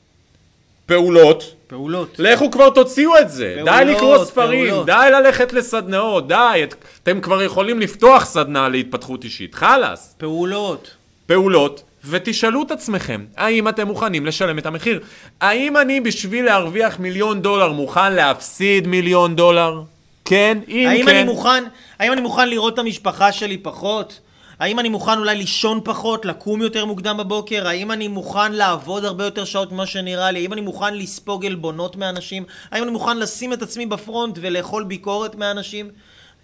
[0.88, 2.14] פעולות, פעולות.
[2.18, 4.86] לכו כבר תוציאו את זה, די פעולות, לקרוא ספרים, פעולות.
[4.86, 10.14] די ללכת לסדנאות, די, את, אתם כבר יכולים לפתוח סדנה להתפתחות אישית, חלאס.
[10.18, 10.90] פעולות.
[11.26, 15.00] פעולות, ותשאלו את עצמכם, האם אתם מוכנים לשלם את המחיר?
[15.40, 19.82] האם אני בשביל להרוויח מיליון דולר מוכן להפסיד מיליון דולר?
[20.24, 21.16] כן, אם האם כן.
[21.16, 21.64] אני מוכן,
[21.98, 24.20] האם אני מוכן לראות את המשפחה שלי פחות?
[24.58, 27.68] האם אני מוכן אולי לישון פחות, לקום יותר מוקדם בבוקר?
[27.68, 30.40] האם אני מוכן לעבוד הרבה יותר שעות ממה שנראה לי?
[30.40, 32.44] האם אני מוכן לספוג עלבונות מאנשים?
[32.70, 35.90] האם אני מוכן לשים את עצמי בפרונט ולאכול ביקורת מאנשים?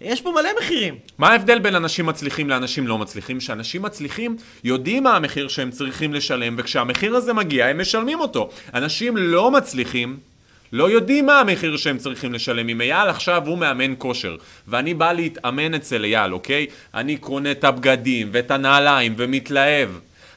[0.01, 0.97] יש פה מלא מחירים.
[1.17, 3.41] מה ההבדל בין אנשים מצליחים לאנשים לא מצליחים?
[3.41, 8.49] שאנשים מצליחים יודעים מה המחיר שהם צריכים לשלם, וכשהמחיר הזה מגיע הם משלמים אותו.
[8.73, 10.17] אנשים לא מצליחים
[10.73, 12.69] לא יודעים מה המחיר שהם צריכים לשלם.
[12.69, 14.35] אם אייל עכשיו הוא מאמן כושר,
[14.67, 16.65] ואני בא להתאמן אצל אייל, אוקיי?
[16.93, 19.89] אני קונה את הבגדים ואת הנעליים ומתלהב.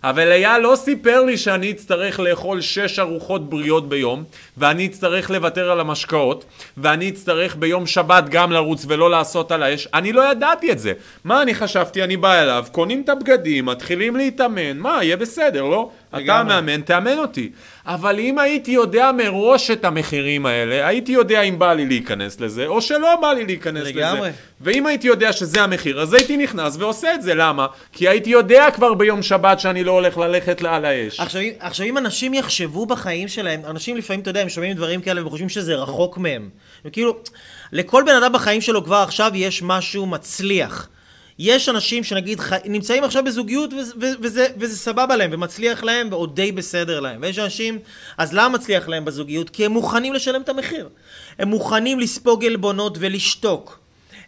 [0.05, 4.25] אבל אייל לא סיפר לי שאני אצטרך לאכול שש ארוחות בריאות ביום,
[4.57, 6.45] ואני אצטרך לוותר על המשקאות,
[6.77, 9.89] ואני אצטרך ביום שבת גם לרוץ ולא לעשות על האש.
[9.95, 10.93] אני לא ידעתי את זה.
[11.25, 12.03] מה אני חשבתי?
[12.03, 15.91] אני בא אליו, קונים את הבגדים, מתחילים להתאמן, מה, יהיה בסדר, לא?
[16.17, 17.51] אתה המאמן, תאמן אותי.
[17.87, 22.67] אבל אם הייתי יודע מראש את המחירים האלה, הייתי יודע אם בא לי להיכנס לזה,
[22.67, 24.21] או שלא בא לי להיכנס לגמרי.
[24.21, 24.31] לזה.
[24.61, 27.35] ואם הייתי יודע שזה המחיר, אז הייתי נכנס ועושה את זה.
[27.35, 27.67] למה?
[27.93, 31.21] כי הייתי יודע כבר ביום שבת שאני לא הולך ללכת על האש.
[31.21, 35.27] עכשיו, עכשיו, אם אנשים יחשבו בחיים שלהם, אנשים לפעמים, אתה יודע, הם שומעים דברים כאלה
[35.27, 36.49] וחושבים שזה רחוק מהם.
[36.85, 37.17] וכאילו,
[37.73, 40.89] לכל בן אדם בחיים שלו כבר עכשיו יש משהו מצליח.
[41.39, 42.57] יש אנשים שנגיד חי...
[42.65, 47.19] נמצאים עכשיו בזוגיות וזה, וזה, וזה סבבה להם ומצליח להם ועוד די בסדר להם.
[47.23, 47.79] ויש אנשים,
[48.19, 49.51] אז למה מצליח להם בזוגיות?
[49.51, 50.89] כי הם מוכנים לשלם את המחיר.
[51.39, 53.79] הם מוכנים לספוג עלבונות ולשתוק.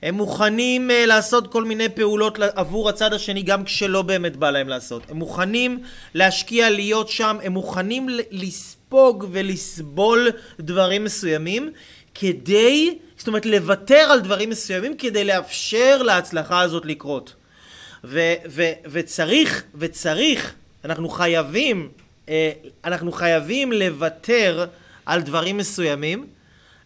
[0.02, 4.68] הם מוכנים uh, לעשות כל מיני פעולות עבור הצד השני גם כשלא באמת בא להם
[4.68, 5.02] לעשות.
[5.08, 5.82] הם מוכנים
[6.14, 10.28] להשקיע, להיות שם, הם מוכנים לספוג ולסבול
[10.60, 11.70] דברים מסוימים
[12.14, 17.34] כדי, זאת אומרת לוותר על דברים מסוימים כדי לאפשר להצלחה הזאת לקרות.
[18.04, 20.54] ו- ו- וצריך, וצריך,
[20.84, 21.88] אנחנו חייבים,
[22.28, 22.52] אה,
[22.84, 24.66] אנחנו חייבים לוותר
[25.06, 26.26] על דברים מסוימים.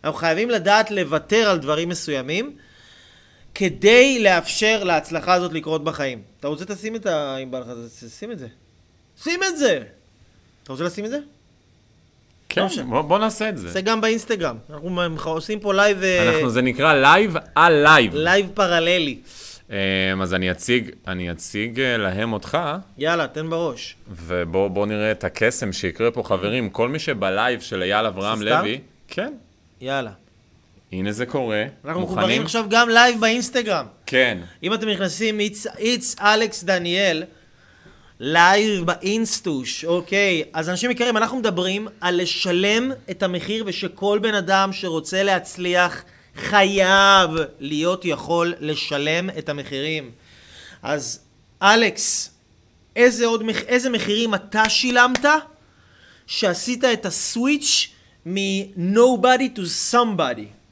[0.04, 2.56] אנחנו חייבים לדעת לוותר על דברים מסוימים
[3.54, 6.22] כדי לאפשר להצלחה הזאת לקרות בחיים.
[6.40, 7.36] אתה רוצה תשים את ה...
[7.36, 8.46] אם בא לך, אז שים את זה.
[9.22, 9.82] שים את זה!
[10.62, 11.18] אתה רוצה לשים את זה?
[12.54, 12.82] כן, לא.
[12.82, 13.68] בוא, בוא נעשה את זה.
[13.68, 14.56] זה גם באינסטגרם.
[14.70, 16.02] אנחנו עושים פה לייב...
[16.02, 18.14] אה, אנחנו, זה נקרא לייב על לייב.
[18.14, 19.18] לייב פרללי.
[19.70, 22.58] אמ, אז אני אציג, אני אציג אה, להם אותך,
[22.98, 23.96] יאללה, תן בראש.
[24.08, 26.70] ובואו בוא נראה את הקסם שיקרה פה, חברים.
[26.70, 28.42] כל מי שבלייב של אייל אברהם?
[28.42, 29.32] לוי, כן,
[29.80, 30.10] יאללה.
[30.92, 31.64] הנה זה קורה.
[31.84, 33.86] אנחנו מחוברים עכשיו גם לייב באינסטגרם.
[34.06, 34.38] כן.
[34.62, 37.24] אם אתם נכנסים, it's, it's אלכס דניאל,
[38.26, 40.44] לייב באינסטוש, אוקיי.
[40.52, 46.02] אז אנשים יקרים, אנחנו מדברים על לשלם את המחיר ושכל בן אדם שרוצה להצליח
[46.36, 50.10] חייב להיות יכול לשלם את המחירים.
[50.82, 51.20] אז
[51.62, 52.30] אלכס,
[52.96, 55.24] איזה עוד, איזה מחירים אתה שילמת
[56.26, 57.88] שעשית את הסוויץ'
[58.26, 60.63] מ-nobody to somebody?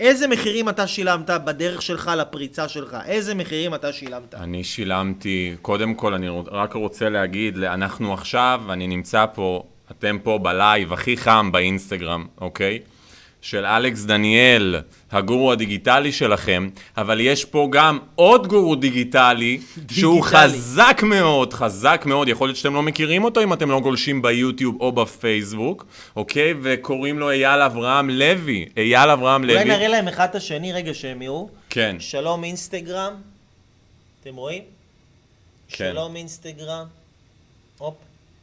[0.00, 2.96] איזה מחירים אתה שילמת בדרך שלך לפריצה שלך?
[3.06, 4.34] איזה מחירים אתה שילמת?
[4.34, 10.38] אני שילמתי, קודם כל אני רק רוצה להגיד, אנחנו עכשיו, אני נמצא פה, אתם פה
[10.38, 12.78] בלייב הכי חם באינסטגרם, אוקיי?
[13.42, 14.76] של אלכס דניאל,
[15.12, 19.58] הגורו הדיגיטלי שלכם, אבל יש פה גם עוד גורו דיגיטלי,
[19.90, 20.40] שהוא דיגיטלי.
[20.40, 24.80] חזק מאוד, חזק מאוד, יכול להיות שאתם לא מכירים אותו אם אתם לא גולשים ביוטיוב
[24.80, 25.86] או בפייסבוק,
[26.16, 26.54] אוקיי?
[26.62, 29.64] וקוראים לו אייל אברהם לוי, אייל אברהם אולי לוי.
[29.64, 31.48] נראה להם אחד את השני רגע שהם יראו.
[31.70, 33.12] כן, שלום אינסטגרם.
[34.20, 34.62] אתם רואים?
[35.68, 35.90] כן.
[35.92, 36.86] שלום אינסטגרם.
[37.78, 37.94] הופ.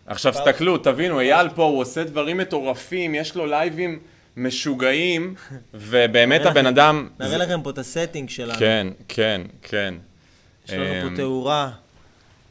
[0.05, 3.99] עכשיו תסתכלו, תבינו, אייל פה, הוא עושה דברים מטורפים, יש לו לייבים
[4.39, 5.35] משוגעים,
[5.73, 7.09] ובאמת הבן אדם...
[7.19, 8.59] נראה לכם פה את הסטינג שלנו.
[8.59, 9.93] כן, כן, כן.
[10.67, 11.71] יש לנו אמ, פה תאורה.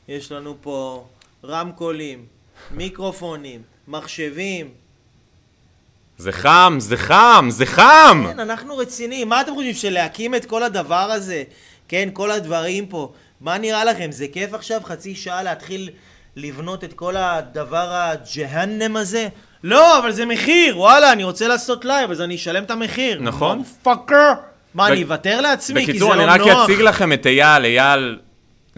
[0.08, 1.06] יש לנו פה
[1.44, 2.24] רמקולים,
[2.70, 4.70] מיקרופונים, מחשבים.
[6.18, 8.24] זה חם, זה חם, זה חם!
[8.32, 9.28] כן, אנחנו רציניים.
[9.28, 11.42] מה אתם חושבים, שלהקים את כל הדבר הזה,
[11.88, 14.12] כן, כל הדברים פה, מה נראה לכם?
[14.12, 15.90] זה כיף עכשיו חצי שעה להתחיל
[16.38, 19.28] לבנות את כל הדבר הג'הנם הזה?
[19.64, 23.20] לא, אבל זה מחיר, וואלה, אני רוצה לעשות לייב, אז אני אשלם את המחיר.
[23.20, 23.62] נכון.
[23.82, 24.32] פאקר!
[24.74, 25.80] מה, ב- אני אוותר לעצמי?
[25.80, 26.48] כי זה בקיצור, לא אני נוח.
[26.58, 27.64] רק אציג לכם את אייל.
[27.64, 28.18] אייל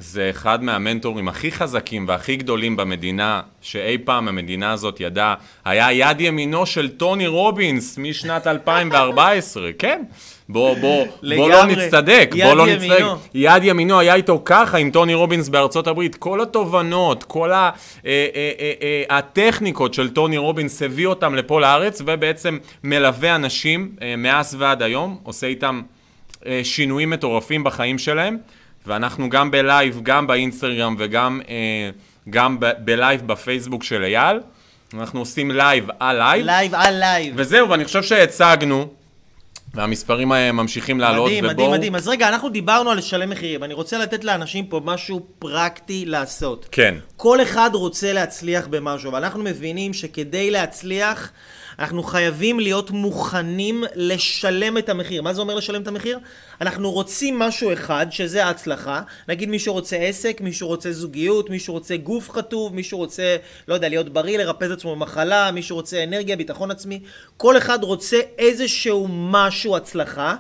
[0.01, 5.35] זה אחד מהמנטורים הכי חזקים והכי גדולים במדינה, שאי פעם המדינה הזאת ידעה.
[5.65, 10.03] היה יד ימינו של טוני רובינס משנת 2014, כן?
[10.49, 11.65] בוא, בוא, בוא לא.
[11.67, 12.95] נצטדק, בוא לא ימינו.
[12.95, 13.31] נצטדק.
[13.35, 16.15] יד ימינו היה איתו ככה עם טוני רובינס בארצות הברית.
[16.15, 17.71] כל התובנות, כל ה, אה,
[18.07, 24.15] אה, אה, אה, הטכניקות של טוני רובינס הביא אותם לפה לארץ, ובעצם מלווה אנשים אה,
[24.17, 25.83] מאז ועד היום, עושה איתם
[26.47, 28.37] אה, שינויים מטורפים בחיים שלהם,
[28.87, 31.91] ואנחנו גם בלייב, גם באינסטגרם וגם אה,
[32.31, 34.41] גם ב- בלייב בפייסבוק של אייל.
[34.95, 36.47] אנחנו עושים לייב על לייב.
[36.47, 37.35] לייב על לייב.
[37.37, 38.89] וזהו, ואני חושב שהצגנו
[39.75, 41.55] והמספרים האלה ממשיכים לעלות, מדהים, ובואו...
[41.55, 41.95] מדהים, מדהים.
[41.95, 43.65] אז רגע, אנחנו דיברנו על לשלם מחירים.
[43.65, 46.69] אני רוצה לתת לאנשים פה משהו פרקטי לעשות.
[46.73, 46.95] כן.
[47.17, 51.31] כל אחד רוצה להצליח במשהו, ואנחנו מבינים שכדי להצליח,
[51.81, 55.23] אנחנו חייבים להיות מוכנים לשלם את המחיר.
[55.23, 56.19] מה זה אומר לשלם את המחיר?
[56.61, 59.03] אנחנו רוצים משהו אחד, שזה ההצלחה.
[59.29, 63.37] נגיד מישהו רוצה עסק, מישהו רוצה זוגיות, מישהו רוצה גוף חטוב, מישהו רוצה,
[63.69, 67.01] לא יודע, להיות בריא, לרפא את עצמו במחלה, מישהו רוצה אנרגיה, ביטחון עצמי.
[67.37, 70.35] כל אחד רוצה איזשהו משהו הצלחה.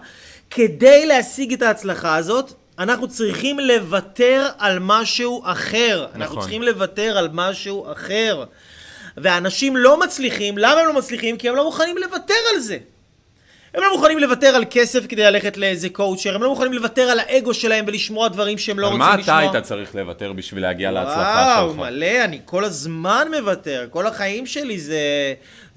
[0.50, 6.06] כדי להשיג את ההצלחה הזאת, אנחנו צריכים לוותר על משהו אחר.
[6.14, 6.40] אנחנו נכון.
[6.40, 8.44] צריכים לוותר על משהו אחר.
[9.16, 11.36] ואנשים לא מצליחים, למה הם לא מצליחים?
[11.36, 12.78] כי הם לא מוכנים לוותר על זה.
[13.74, 17.20] הם לא מוכנים לוותר על כסף כדי ללכת לאיזה קואוצ'ר, הם לא מוכנים לוותר על
[17.20, 19.44] האגו שלהם ולשמוע דברים שהם לא על רוצים מה לשמוע.
[19.44, 21.78] אתה היית צריך לוותר בשביל להגיע להצלחה וואו, שלך?
[21.78, 23.86] מלא, אני כל הזמן מוותר.
[23.90, 24.98] כל החיים שלי זה,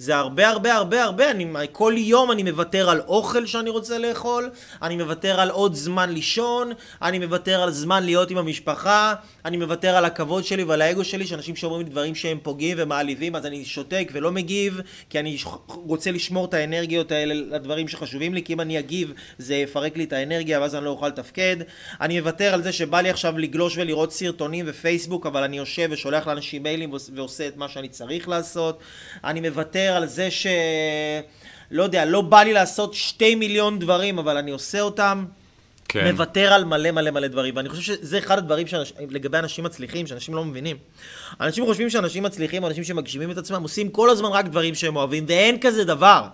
[0.03, 1.31] זה הרבה הרבה הרבה הרבה.
[1.31, 4.49] אני, כל יום אני מוותר על אוכל שאני רוצה לאכול,
[4.81, 9.13] אני מוותר על עוד זמן לישון, אני מוותר על זמן להיות עם המשפחה,
[9.45, 13.35] אני מוותר על הכבוד שלי ועל האגו שלי, שאנשים שאומרים לי דברים שהם פוגעים ומעליבים,
[13.35, 15.37] אז אני שותק ולא מגיב, כי אני
[15.67, 20.03] רוצה לשמור את האנרגיות האלה לדברים שחשובים לי, כי אם אני אגיב זה יפרק לי
[20.03, 21.57] את האנרגיה ואז אני לא אוכל לתפקד.
[22.01, 26.27] אני מוותר על זה שבא לי עכשיו לגלוש ולראות סרטונים ופייסבוק, אבל אני יושב ושולח
[26.27, 28.79] לאנשים מיילים ועוש- ועושה את מה שאני צריך לעשות.
[29.23, 30.47] אני מוותר על זה ש...
[31.71, 35.25] לא יודע, לא בא לי לעשות שתי מיליון דברים, אבל אני עושה אותם.
[35.87, 36.11] כן.
[36.11, 38.93] מוותר על מלא מלא מלא דברים, ואני חושב שזה אחד הדברים שאנש...
[39.09, 40.77] לגבי אנשים מצליחים, שאנשים לא מבינים.
[41.41, 45.25] אנשים חושבים שאנשים מצליחים, אנשים שמגשימים את עצמם, עושים כל הזמן רק דברים שהם אוהבים,
[45.27, 46.27] ואין כזה דבר.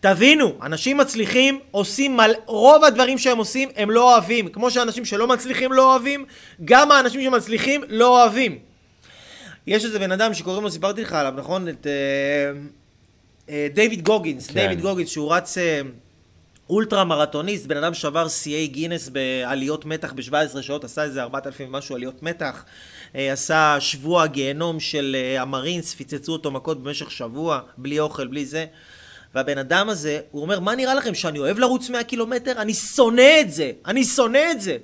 [0.00, 2.30] תבינו, אנשים מצליחים עושים מל...
[2.46, 4.48] רוב הדברים שהם עושים הם לא אוהבים.
[4.48, 6.24] כמו שאנשים שלא מצליחים לא אוהבים,
[6.64, 8.58] גם האנשים שמצליחים לא אוהבים.
[9.66, 11.68] יש איזה בן אדם שקוראים לו, סיפרתי לך עליו, נכון?
[11.68, 12.60] את אה,
[13.74, 14.46] דיוויד גוגינס.
[14.46, 14.60] כן.
[14.60, 15.80] דיוויד גוגינס, שהוא רץ אה,
[16.70, 21.96] אולטרה מרתוניסט, בן אדם שבר שיאי גינס בעליות מתח ב-17 שעות, עשה איזה 4,000 ומשהו
[21.96, 22.64] עליות מתח.
[23.14, 28.46] אה, עשה שבוע גיהנום של אה, המרינס, פיצצו אותו מכות במשך שבוע, בלי אוכל, בלי
[28.46, 28.66] זה.
[29.34, 32.52] והבן אדם הזה, הוא אומר, מה נראה לכם, שאני אוהב לרוץ 100 קילומטר?
[32.52, 34.76] אני שונא את זה, אני שונא את זה.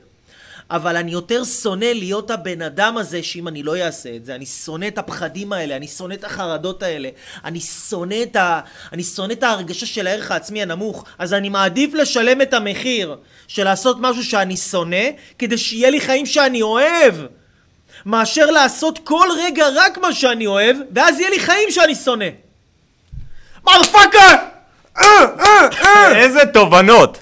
[0.70, 4.46] אבל אני יותר שונא להיות הבן אדם הזה שאם אני לא אעשה את זה, אני
[4.46, 7.08] שונא את הפחדים האלה, אני שונא את החרדות האלה,
[7.44, 8.60] אני שונא את, ה...
[8.92, 13.16] אני שונא את ההרגשה של הערך העצמי הנמוך, אז אני מעדיף לשלם את המחיר
[13.48, 15.06] של לעשות משהו שאני שונא,
[15.38, 17.14] כדי שיהיה לי חיים שאני אוהב,
[18.06, 22.28] מאשר לעשות כל רגע רק מה שאני אוהב, ואז יהיה לי חיים שאני שונא.
[23.66, 24.34] מרפאקר!
[26.22, 27.18] איזה תובנות!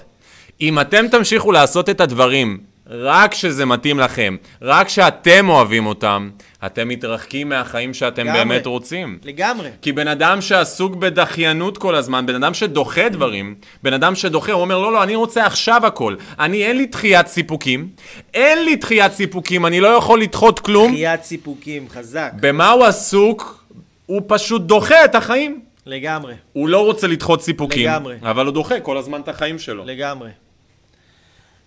[0.61, 6.29] אם אתם תמשיכו לעשות את הדברים רק כשזה מתאים לכם, רק כשאתם אוהבים אותם,
[6.65, 8.39] אתם מתרחקים מהחיים שאתם לגמרי.
[8.39, 9.17] באמת רוצים.
[9.23, 9.69] לגמרי.
[9.81, 14.61] כי בן אדם שעסוק בדחיינות כל הזמן, בן אדם שדוחה דברים, בן אדם שדוחה, הוא
[14.61, 16.15] אומר, לא, לא, אני רוצה עכשיו הכל.
[16.39, 17.89] אני, אין לי דחיית סיפוקים,
[18.33, 20.91] אין לי דחיית סיפוקים, אני לא יכול לדחות כלום.
[20.91, 22.31] דחיית סיפוקים, חזק.
[22.35, 23.63] במה הוא עסוק?
[24.05, 25.59] הוא פשוט דוחה את החיים.
[25.85, 26.33] לגמרי.
[26.53, 28.15] הוא לא רוצה לדחות סיפוקים, לגמרי.
[28.21, 29.85] אבל הוא דוחה כל הזמן את החיים שלו.
[29.85, 30.29] לגמרי.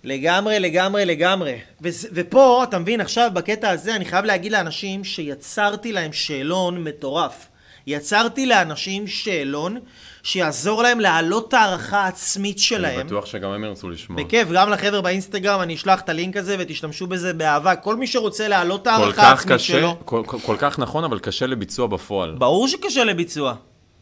[0.06, 1.58] לגמרי, לגמרי, לגמרי.
[1.80, 7.48] וזה, ופה, אתה מבין, עכשיו בקטע הזה אני חייב להגיד לאנשים שיצרתי להם שאלון מטורף.
[7.86, 9.78] יצרתי לאנשים שאלון
[10.22, 13.06] שיעזור להם להעלות את הערכה העצמית אני שלהם.
[13.06, 14.22] בטוח שגם הם ירצו לשמוע.
[14.22, 17.76] בכיף, גם לחבר'ה באינסטגרם, אני אשלח את הלינק הזה ותשתמשו בזה באהבה.
[17.76, 19.96] כל מי שרוצה להעלות את הערכה העצמית קשה, שלו.
[20.04, 22.34] כל, כל, כל כך נכון, אבל קשה לביצוע בפועל.
[22.38, 23.54] ברור שקשה לביצוע.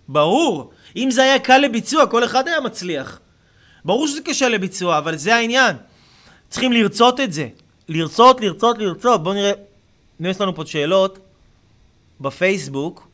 [0.08, 0.70] ברור.
[0.96, 3.20] אם זה היה קל לביצוע, כל אחד היה מצליח.
[3.84, 5.76] ברור שזה קשה לביצוע, אבל זה העניין.
[6.54, 7.48] צריכים לרצות את זה.
[7.88, 9.22] לרצות, לרצות, לרצות.
[9.22, 9.52] בואו נראה.
[10.20, 11.18] הנה יש לנו פה שאלות
[12.20, 13.08] בפייסבוק.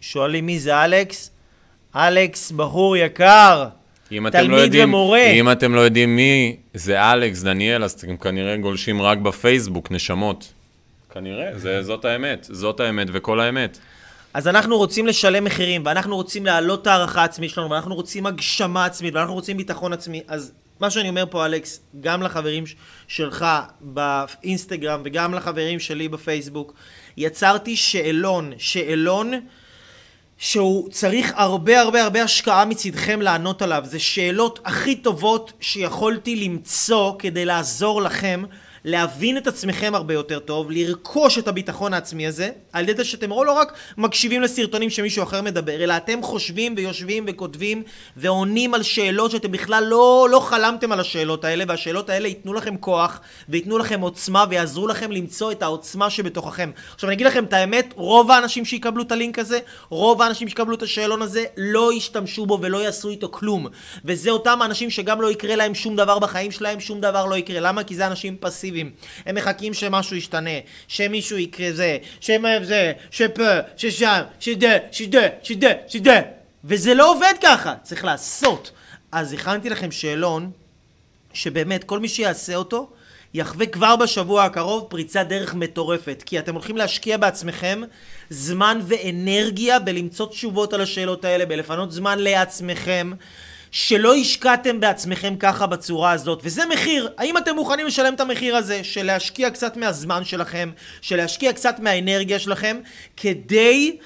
[0.00, 1.30] שואלים מי זה אלכס?
[1.96, 3.68] אלכס, בחור יקר.
[4.12, 5.26] אם אתם תלמיד לא יודעים, ומורה.
[5.26, 10.52] אם אתם לא יודעים מי זה אלכס דניאל, אז אתם כנראה גולשים רק בפייסבוק, נשמות.
[11.14, 13.78] כנראה, זה, זאת האמת, זאת האמת וכל האמת.
[14.34, 18.84] אז אנחנו רוצים לשלם מחירים, ואנחנו רוצים להעלות את הערכה העצמית שלנו, ואנחנו רוצים הגשמה
[18.84, 20.22] עצמית, ואנחנו רוצים ביטחון עצמי.
[20.28, 22.64] אז מה שאני אומר פה, אלכס, גם לחברים
[23.08, 23.46] שלך
[23.80, 26.72] באינסטגרם וגם לחברים שלי בפייסבוק,
[27.16, 29.32] יצרתי שאלון, שאלון
[30.38, 33.82] שהוא צריך הרבה הרבה הרבה השקעה מצדכם לענות עליו.
[33.84, 38.42] זה שאלות הכי טובות שיכולתי למצוא כדי לעזור לכם
[38.84, 43.52] להבין את עצמכם הרבה יותר טוב, לרכוש את הביטחון העצמי הזה, על ידי שאתם לא
[43.52, 47.82] רק מקשיבים לסרטונים שמישהו אחר מדבר, אלא אתם חושבים ויושבים וכותבים
[48.16, 52.76] ועונים על שאלות שאתם בכלל לא, לא חלמתם על השאלות האלה, והשאלות האלה ייתנו לכם
[52.76, 56.70] כוח, וייתנו לכם עוצמה, ויעזרו לכם למצוא את העוצמה שבתוככם.
[56.94, 59.58] עכשיו אני אגיד לכם את האמת, רוב האנשים שיקבלו את הלינק הזה,
[59.88, 63.66] רוב האנשים שיקבלו את השאלון הזה, לא ישתמשו בו ולא יעשו איתו כלום.
[64.04, 67.60] וזה אותם האנשים שגם לא יקרה להם שום דבר בחיים שלהם, שום דבר לא יקרה.
[67.60, 67.84] למה?
[67.84, 68.71] כי זה אנשים פסיביים.
[69.26, 70.50] הם מחכים שמשהו ישתנה,
[70.88, 76.20] שמישהו יקרה זה, שמה זה, שפה, ששם, שדה, שדה, שדה, שדה.
[76.64, 78.70] וזה לא עובד ככה, צריך לעשות.
[79.12, 80.50] אז הכנתי לכם שאלון,
[81.32, 82.90] שבאמת כל מי שיעשה אותו,
[83.34, 87.82] יחווה כבר בשבוע הקרוב פריצת דרך מטורפת, כי אתם הולכים להשקיע בעצמכם
[88.30, 93.12] זמן ואנרגיה בלמצוא תשובות על השאלות האלה, בלפנות זמן לעצמכם.
[93.72, 97.08] שלא השקעתם בעצמכם ככה בצורה הזאת, וזה מחיר.
[97.18, 100.70] האם אתם מוכנים לשלם את המחיר הזה של להשקיע קצת מהזמן שלכם,
[101.00, 102.76] של להשקיע קצת מהאנרגיה שלכם,
[103.16, 103.96] כדי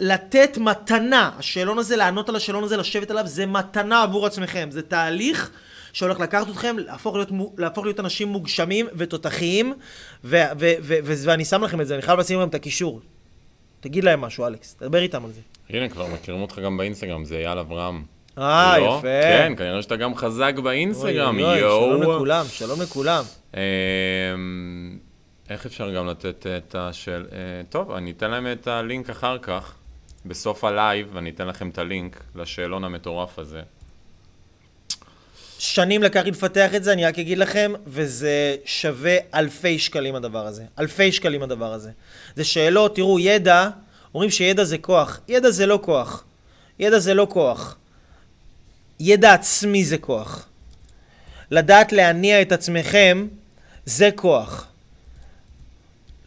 [0.00, 4.82] לתת מתנה, השאלון הזה, לענות על השאלון הזה, לשבת עליו, זה מתנה עבור עצמכם, זה
[4.82, 5.50] תהליך
[5.92, 9.72] שהולך לקחת אתכם, להפוך להיות, להפוך להיות אנשים מוגשמים ותותחיים,
[10.24, 13.00] ו- ו- ו- ואני שם לכם את זה, אני חייב לשים לכם את הקישור.
[13.80, 15.40] תגיד להם משהו, אלכס, תדבר איתם על זה.
[15.70, 18.15] הנה, כבר מכירים אותך גם באינסטגרם, זה אייל אברהם.
[18.38, 18.96] אה, לא?
[18.98, 19.22] יפה.
[19.22, 21.98] כן, כנראה שאתה גם חזק באינסטגרם, יואו.
[21.98, 23.24] שלום לכולם, שלום לכולם.
[23.54, 23.60] אמ,
[25.50, 27.26] איך אפשר גם לתת את השאל...
[27.32, 27.38] אה,
[27.70, 29.74] טוב, אני אתן להם את הלינק אחר כך,
[30.26, 33.62] בסוף הלייב, אני אתן לכם את הלינק לשאלון המטורף הזה.
[35.58, 40.46] שנים לקח לי לפתח את זה, אני רק אגיד לכם, וזה שווה אלפי שקלים הדבר
[40.46, 40.64] הזה.
[40.78, 41.90] אלפי שקלים הדבר הזה.
[42.36, 43.68] זה שאלות, תראו, ידע,
[44.14, 45.20] אומרים שידע זה כוח.
[45.28, 46.24] ידע זה לא כוח.
[46.78, 47.76] ידע זה לא כוח.
[49.00, 50.46] ידע עצמי זה כוח.
[51.50, 53.26] לדעת להניע את עצמכם
[53.86, 54.66] זה כוח.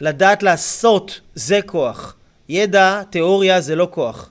[0.02, 2.16] לדעת לעשות זה כוח.
[2.50, 4.30] ידע, תיאוריה זה לא כוח.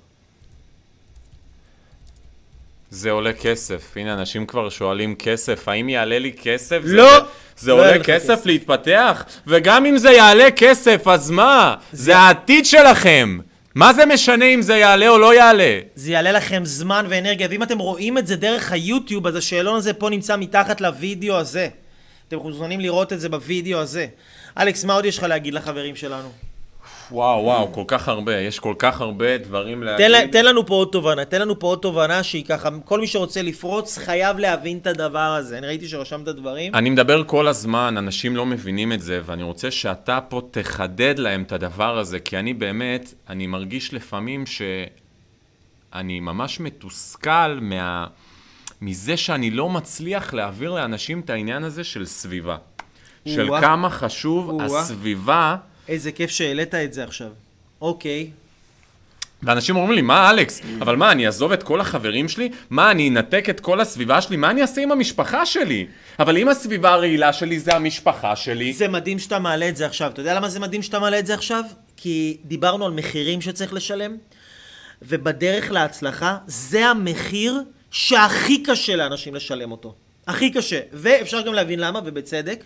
[2.91, 3.97] זה עולה כסף.
[3.97, 5.69] הנה, אנשים כבר שואלים כסף.
[5.69, 6.81] האם יעלה לי כסף?
[6.85, 7.19] לא!
[7.19, 7.25] זה,
[7.57, 8.47] זה לא עולה לך כסף כסף.
[8.47, 9.25] להתפתח?
[9.47, 11.75] וגם אם זה יעלה כסף, אז מה?
[11.93, 13.39] זה העתיד שלכם.
[13.79, 15.81] מה זה משנה אם זה יעלה או לא יעלה?
[15.95, 19.93] זה יעלה לכם זמן ואנרגיה, ואם אתם רואים את זה דרך היוטיוב, אז השאלון הזה
[19.93, 21.69] פה נמצא מתחת לוידאו הזה.
[22.29, 24.07] אתם מוזמנים לראות את זה בוידאו הזה.
[24.59, 26.48] אלכס, מה עוד יש לך להגיד לחברים שלנו?
[27.13, 28.37] וואו, וואו, כל כך הרבה.
[28.37, 30.09] יש כל כך הרבה דברים להגיד.
[30.09, 33.07] תן, תן לנו פה עוד תובנה, תן לנו פה עוד תובנה שהיא ככה, כל מי
[33.07, 35.59] שרוצה לפרוץ חייב להבין את הדבר הזה.
[35.59, 36.75] אני ראיתי שרשמת דברים.
[36.75, 41.43] אני מדבר כל הזמן, אנשים לא מבינים את זה, ואני רוצה שאתה פה תחדד להם
[41.43, 48.07] את הדבר הזה, כי אני באמת, אני מרגיש לפעמים שאני ממש מתוסכל מה...
[48.81, 52.57] מזה שאני לא מצליח להעביר לאנשים את העניין הזה של סביבה.
[53.29, 53.49] של.
[53.61, 54.61] כמה חשוב.
[54.63, 55.57] הסביבה,
[55.89, 57.31] איזה כיף שהעלית את זה עכשיו.
[57.81, 58.31] אוקיי.
[59.43, 62.51] ואנשים אומרים לי, מה אלכס, אבל מה, אני אעזוב את כל החברים שלי?
[62.71, 64.37] מה, אני אנתק את כל הסביבה שלי?
[64.37, 65.87] מה אני אעשה עם המשפחה שלי?
[66.19, 70.11] אבל אם הסביבה הרעילה שלי זה המשפחה שלי, זה מדהים שאתה מעלה את זה עכשיו.
[70.11, 71.65] אתה יודע למה זה מדהים שאתה מעלה את זה עכשיו?
[71.97, 74.17] כי דיברנו על מחירים שצריך לשלם,
[75.03, 79.95] ובדרך להצלחה, זה המחיר שהכי קשה לאנשים לשלם אותו.
[80.27, 80.81] הכי קשה.
[80.93, 82.65] ואפשר גם להבין למה, ובצדק,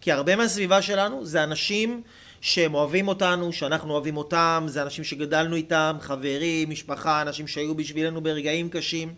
[0.00, 2.02] כי הרבה מהסביבה שלנו זה אנשים
[2.44, 8.20] שהם אוהבים אותנו, שאנחנו אוהבים אותם, זה אנשים שגדלנו איתם, חברים, משפחה, אנשים שהיו בשבילנו
[8.20, 9.14] ברגעים קשים.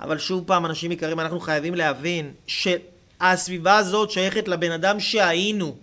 [0.00, 5.76] אבל שוב פעם, אנשים יקרים, אנחנו חייבים להבין שהסביבה הזאת שייכת לבן אדם שהיינו.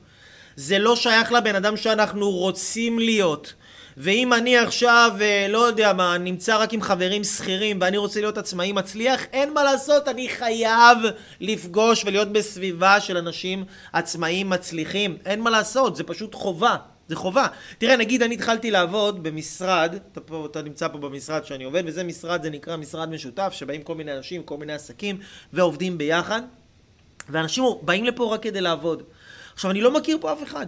[0.55, 3.53] זה לא שייך לבן אדם שאנחנו רוצים להיות.
[3.97, 8.37] ואם אני עכשיו, אה, לא יודע מה, נמצא רק עם חברים שכירים ואני רוצה להיות
[8.37, 10.97] עצמאי מצליח, אין מה לעשות, אני חייב
[11.39, 15.17] לפגוש ולהיות בסביבה של אנשים עצמאיים מצליחים.
[15.25, 16.77] אין מה לעשות, זה פשוט חובה.
[17.07, 17.47] זה חובה.
[17.77, 22.03] תראה, נגיד אני התחלתי לעבוד במשרד, אתה, פה, אתה נמצא פה במשרד שאני עובד, וזה
[22.03, 25.19] משרד, זה נקרא משרד משותף, שבאים כל מיני אנשים, כל מיני עסקים,
[25.53, 26.41] ועובדים ביחד,
[27.29, 29.03] ואנשים באים לפה רק כדי לעבוד.
[29.53, 30.67] עכשיו, אני לא מכיר פה אף אחד.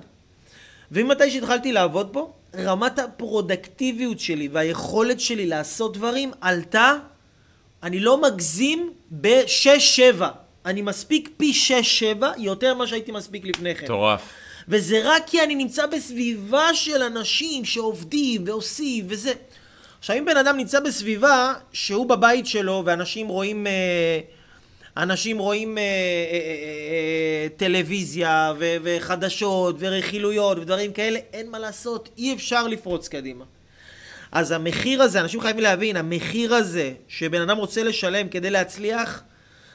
[0.91, 6.93] ומתי שהתחלתי לעבוד פה, רמת הפרודקטיביות שלי והיכולת שלי לעשות דברים עלתה,
[7.83, 10.23] אני לא מגזים, ב-6-7.
[10.65, 11.53] אני מספיק פי
[12.21, 13.83] 6-7 יותר ממה שהייתי מספיק לפני כן.
[13.83, 14.21] מטורף.
[14.67, 19.33] וזה רק כי אני נמצא בסביבה של אנשים שעובדים ועושים וזה.
[19.99, 23.67] עכשיו, אם בן אדם נמצא בסביבה שהוא בבית שלו ואנשים רואים...
[23.67, 24.19] אה,
[24.97, 26.37] אנשים רואים אה, אה, אה,
[26.91, 33.45] אה, טלוויזיה ו- וחדשות ורכילויות ודברים כאלה, אין מה לעשות, אי אפשר לפרוץ קדימה.
[34.31, 39.23] אז המחיר הזה, אנשים חייבים להבין, המחיר הזה שבן אדם רוצה לשלם כדי להצליח,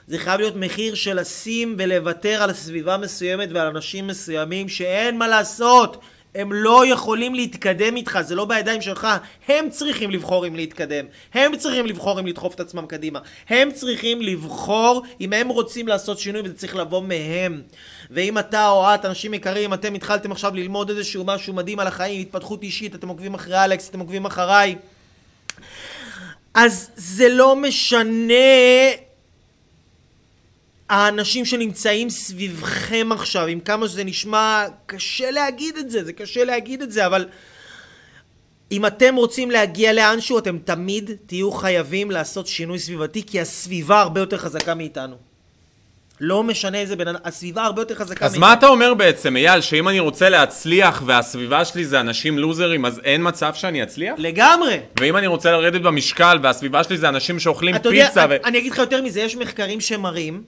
[0.06, 5.28] זה חייב להיות מחיר של לשים ולוותר על סביבה מסוימת ועל אנשים מסוימים שאין מה
[5.28, 6.00] לעשות.
[6.34, 9.08] הם לא יכולים להתקדם איתך, זה לא בידיים שלך.
[9.48, 11.04] הם צריכים לבחור אם להתקדם.
[11.34, 13.20] הם צריכים לבחור אם לדחוף את עצמם קדימה.
[13.48, 17.62] הם צריכים לבחור אם הם רוצים לעשות שינוי וזה צריך לבוא מהם.
[18.10, 22.20] ואם אתה או את, אנשים יקרים, אתם התחלתם עכשיו ללמוד איזשהו משהו מדהים על החיים,
[22.20, 24.76] התפתחות אישית, אתם עוקבים אחרי אלכס, אתם עוקבים אחריי.
[26.54, 28.34] אז זה לא משנה
[30.90, 36.82] האנשים שנמצאים סביבכם עכשיו, עם כמה שזה נשמע קשה להגיד את זה, זה קשה להגיד
[36.82, 37.26] את זה, אבל
[38.72, 44.20] אם אתם רוצים להגיע לאנשהו, אתם תמיד תהיו חייבים לעשות שינוי סביבתי, כי הסביבה הרבה
[44.20, 45.16] יותר חזקה מאיתנו.
[46.20, 49.60] לא משנה איזה בן אדם, הסביבה הרבה יותר חזקה אז מה אתה אומר בעצם, אייל,
[49.60, 54.14] שאם אני רוצה להצליח והסביבה שלי זה אנשים לוזרים, אז אין מצב שאני אצליח?
[54.18, 54.80] לגמרי.
[55.00, 58.32] ואם אני רוצה לרדת במשקל והסביבה שלי זה אנשים שאוכלים אתה יודע, פיצה ו...
[58.32, 60.42] אני, אני אגיד לך יותר מזה, יש מחקרים שמראים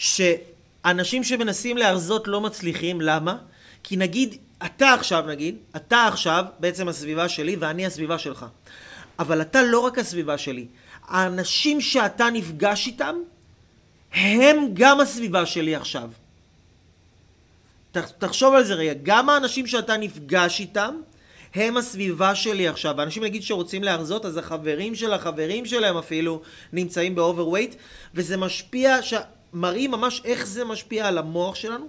[0.00, 3.36] שאנשים שמנסים להרזות לא מצליחים, למה?
[3.82, 4.36] כי נגיד,
[4.66, 8.46] אתה עכשיו נגיד, אתה עכשיו בעצם הסביבה שלי ואני הסביבה שלך.
[9.18, 10.66] אבל אתה לא רק הסביבה שלי.
[11.08, 13.14] האנשים שאתה נפגש איתם,
[14.12, 16.10] הם גם הסביבה שלי עכשיו.
[18.18, 20.94] תחשוב על זה רגע, גם האנשים שאתה נפגש איתם,
[21.54, 22.94] הם הסביבה שלי עכשיו.
[22.98, 26.42] ואנשים נגיד שרוצים להרזות, אז החברים של החברים שלהם אפילו
[26.72, 27.74] נמצאים ב overweight,
[28.14, 29.14] וזה משפיע, ש...
[29.52, 31.86] מראים ממש איך זה משפיע על המוח שלנו,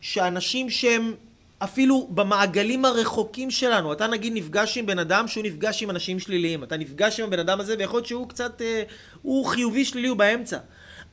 [0.00, 1.14] שאנשים שהם
[1.58, 6.62] אפילו במעגלים הרחוקים שלנו, אתה נגיד נפגש עם בן אדם שהוא נפגש עם אנשים שליליים,
[6.62, 8.82] אתה נפגש עם הבן אדם הזה ויכול להיות שהוא קצת, אה,
[9.22, 10.58] הוא חיובי שלילי, הוא באמצע.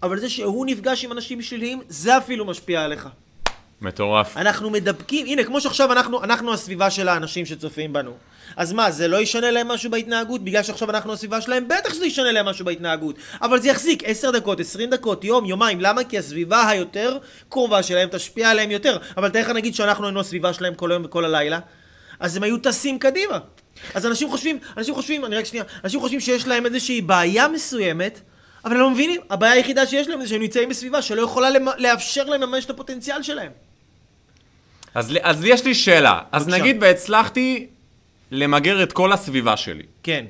[0.03, 3.09] אבל זה שהוא נפגש עם אנשים שליליים, זה אפילו משפיע עליך.
[3.81, 4.37] מטורף.
[4.37, 8.11] אנחנו מדבקים, הנה, כמו שעכשיו אנחנו, אנחנו הסביבה של האנשים שצופים בנו.
[8.57, 10.43] אז מה, זה לא ישנה להם משהו בהתנהגות?
[10.43, 11.67] בגלל שעכשיו אנחנו הסביבה שלהם?
[11.67, 13.15] בטח שזה ישנה להם משהו בהתנהגות.
[13.41, 15.81] אבל זה יחזיק 10 דקות, 20 דקות, יום, יומיים.
[15.81, 16.03] למה?
[16.03, 17.17] כי הסביבה היותר
[17.49, 18.97] קרובה שלהם תשפיע עליהם יותר.
[19.17, 21.59] אבל תאר לך נגיד שאנחנו היינו הסביבה שלהם כל היום וכל הלילה,
[22.19, 23.39] אז הם היו טסים קדימה.
[23.93, 28.19] אז אנשים חושבים, אנשים חושבים, אני רק שנייה, אנשים חושבים שיש להם איזושהי בעיה מסוימת,
[28.65, 32.23] אבל הם לא מבינים, הבעיה היחידה שיש להם זה שהם נמצאים בסביבה שלא יכולה לאפשר
[32.23, 33.51] להם לממש את הפוטנציאל שלהם.
[34.93, 36.19] אז, אז יש לי שאלה.
[36.31, 36.61] אז בבקשה.
[36.61, 37.67] נגיד והצלחתי
[38.31, 39.83] למגר את כל הסביבה שלי.
[40.03, 40.25] כן.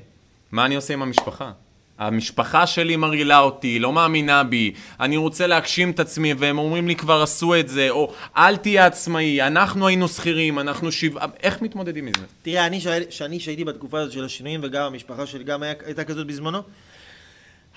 [0.52, 1.52] מה אני עושה עם המשפחה?
[1.98, 6.96] המשפחה שלי מרעילה אותי, לא מאמינה בי, אני רוצה להגשים את עצמי, והם אומרים לי
[6.96, 11.28] כבר עשו את זה, או אל תהיה עצמאי, אנחנו היינו שכירים, אנחנו שבעה...
[11.44, 12.26] איך מתמודדים עם זה?
[12.42, 16.04] תראה, אני, שואל- שאני שהייתי בתקופה הזאת של השינויים, וגם המשפחה שלי גם היה, הייתה
[16.04, 16.60] כזאת בזמנו,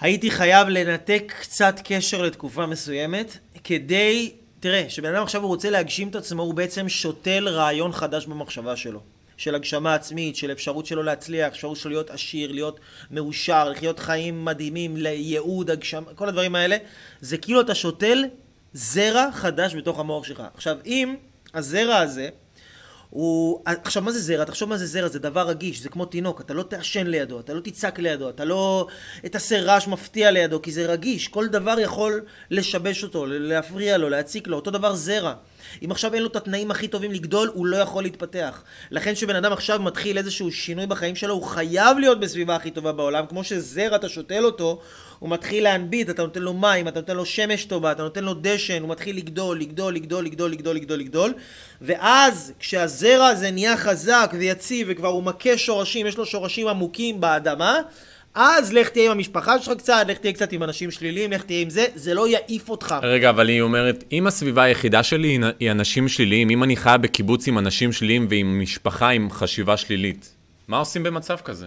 [0.00, 6.08] הייתי חייב לנתק קצת קשר לתקופה מסוימת, כדי, תראה, כשבן אדם עכשיו הוא רוצה להגשים
[6.08, 9.00] את עצמו, הוא בעצם שותל רעיון חדש במחשבה שלו.
[9.38, 12.80] של הגשמה עצמית, של אפשרות שלו להצליח, אפשרות שלו להיות עשיר, להיות
[13.10, 16.76] מאושר, לחיות חיים מדהימים, לייעוד, הגשמה, כל הדברים האלה,
[17.20, 18.24] זה כאילו אתה שותל
[18.72, 20.42] זרע חדש בתוך המוח שלך.
[20.54, 21.16] עכשיו, אם
[21.54, 22.28] הזרע הזה,
[23.10, 23.62] הוא...
[23.64, 24.44] עכשיו, מה זה זרע?
[24.44, 27.54] תחשוב מה זה זרע, זה דבר רגיש, זה כמו תינוק, אתה לא תעשן לידו, אתה
[27.54, 28.86] לא תצעק לידו, אתה לא
[29.30, 32.20] תעשה רעש מפתיע לידו, כי זה רגיש, כל דבר יכול
[32.50, 35.34] לשבש אותו, להפריע לו, להציק לו, אותו דבר זרע.
[35.84, 38.62] אם עכשיו אין לו את התנאים הכי טובים לגדול, הוא לא יכול להתפתח.
[38.90, 42.92] לכן כשבן אדם עכשיו מתחיל איזשהו שינוי בחיים שלו, הוא חייב להיות בסביבה הכי טובה
[42.92, 44.80] בעולם, כמו שזרע אתה שותל אותו,
[45.18, 48.34] הוא מתחיל להנביט, אתה נותן לו מים, אתה נותן לו שמש טובה, אתה נותן לו
[48.40, 51.34] דשן, הוא מתחיל לגדול, לגדול, לגדול, לגדול, לגדול, לגדול, לגדול,
[51.80, 57.78] ואז כשהזרע הזה נהיה חזק ויציב וכבר הוא מכה שורשים, יש לו שורשים עמוקים באדמה,
[58.34, 61.60] אז לך תהיה עם המשפחה שלך קצת, לך תהיה קצת עם אנשים שליליים, לך תהיה
[61.60, 62.94] עם זה, זה לא יעיף אותך.
[63.02, 67.48] רגע, אבל היא אומרת, אם הסביבה היחידה שלי היא- אנשים שליליים, אם אני חיה בקיבוץ
[67.48, 70.34] עם אנשים שליליים ועם משפחה עם חשיבה שלילית,
[70.68, 71.66] מה עושים במצב כזה?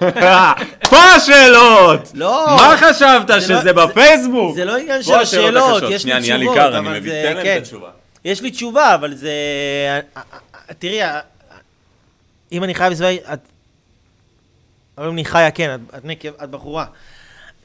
[0.90, 2.10] פה השאלות!
[2.14, 2.46] לא.
[2.56, 4.54] מה חשבת, זה שזה לא- זה- בפייסבוק?
[4.54, 5.82] זה לא עניין של השאלות.
[5.82, 7.12] יש לי שנייה, נהיה לי תשובות, קר, אני אבל מבין.
[7.12, 7.56] זה- תן להם כן.
[7.56, 7.90] את התשובה.
[8.24, 9.30] יש לי תשובה, אבל זה...
[10.78, 10.98] תראי,
[12.52, 13.32] אם אני חיה בסביבה...
[13.32, 13.48] את-
[14.98, 16.04] אם אני חיה, כן, את- את
[16.44, 16.86] את בחורה.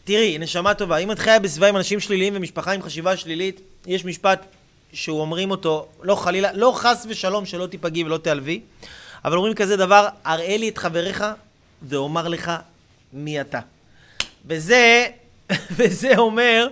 [0.04, 4.06] תראי, נשמה טובה, אם את חיה בסביבה עם אנשים שליליים ומשפחה עם חשיבה שלילית, יש
[4.06, 4.46] משפט
[4.94, 8.62] שהוא אומרים אותו, לא חלילה, לא חס ושלום שלא תיפגעי ולא תיעלבי,
[9.26, 11.24] אבל אומרים כזה דבר, הראה לי את חבריך
[11.90, 12.52] ואומר לך
[13.14, 13.60] מי אתה.
[14.46, 15.08] וזה,
[15.78, 16.68] וזה אומר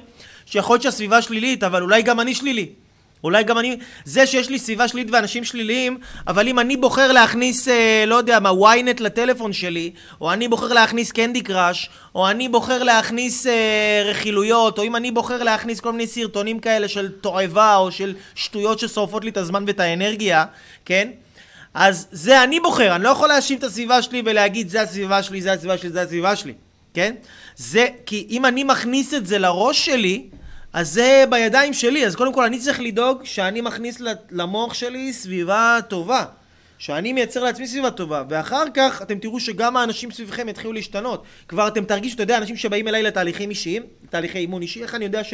[0.45, 2.69] שיכול להיות שהסביבה שלילית, אבל אולי גם אני שלילי.
[3.25, 3.77] אולי גם אני...
[4.05, 5.97] זה שיש לי סביבה שלילית ואנשים שליליים,
[6.27, 10.73] אבל אם אני בוחר להכניס, אה, לא יודע מה, ynet לטלפון שלי, או אני בוחר
[10.73, 15.91] להכניס קנדי קראש, או אני בוחר להכניס אה, רכילויות, או אם אני בוחר להכניס כל
[15.91, 20.45] מיני סרטונים כאלה של תועבה, או של שטויות ששורפות לי את הזמן ואת האנרגיה,
[20.85, 21.09] כן?
[21.73, 25.41] אז זה אני בוחר, אני לא יכול להאשים את הסביבה שלי ולהגיד זה הסביבה שלי,
[25.41, 26.53] זה הסביבה שלי, זה הסביבה שלי.
[26.93, 27.15] כן?
[27.55, 30.23] זה, כי אם אני מכניס את זה לראש שלי,
[30.75, 32.05] אז זה בידיים שלי.
[32.05, 34.01] אז קודם כל אני צריך לדאוג שאני מכניס
[34.31, 36.25] למוח שלי סביבה טובה.
[36.77, 41.23] שאני מייצר לעצמי סביבה טובה, ואחר כך אתם תראו שגם האנשים סביבכם יתחילו להשתנות.
[41.47, 45.05] כבר אתם תרגישו, אתה יודע, אנשים שבאים אליי לתהליכים אישיים, תהליכי אימון אישי, איך אני
[45.05, 45.33] יודע ש...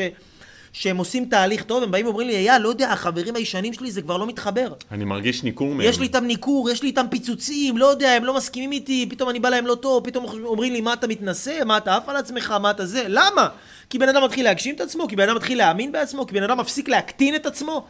[0.74, 4.02] שהם עושים תהליך טוב, הם באים ואומרים לי, אייל, לא יודע, החברים הישנים שלי זה
[4.02, 4.74] כבר לא מתחבר.
[4.92, 5.82] אני מרגיש ניכור מהם.
[5.82, 9.30] יש לי איתם ניכור, יש לי איתם פיצוצים, לא יודע, הם לא מסכימים איתי, פתאום
[9.30, 12.16] אני בא להם לא טוב, פתאום אומרים לי, מה אתה מתנשא, מה אתה עף על
[12.16, 13.48] עצמך, מה אתה זה, למה?
[13.90, 16.44] כי בן אדם מתחיל להגשים את עצמו, כי בן אדם מתחיל להאמין בעצמו, כי בן
[16.44, 17.86] אדם מפסיק להקטין את עצמו.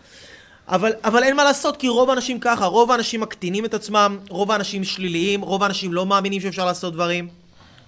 [0.68, 4.52] אבל, אבל אין מה לעשות, כי רוב האנשים ככה, רוב האנשים מקטינים את עצמם, רוב
[4.52, 7.41] האנשים שליליים, רוב האנשים לא מאמינים שאפשר לעשות דברים.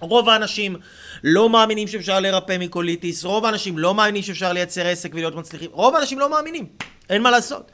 [0.04, 0.76] רוב האנשים
[1.24, 5.94] לא מאמינים שאפשר לרפא מקוליטיס, רוב האנשים לא מאמינים שאפשר לייצר עסק ולהיות מצליחים, רוב
[5.94, 6.66] האנשים לא מאמינים,
[7.10, 7.70] אין מה לעשות.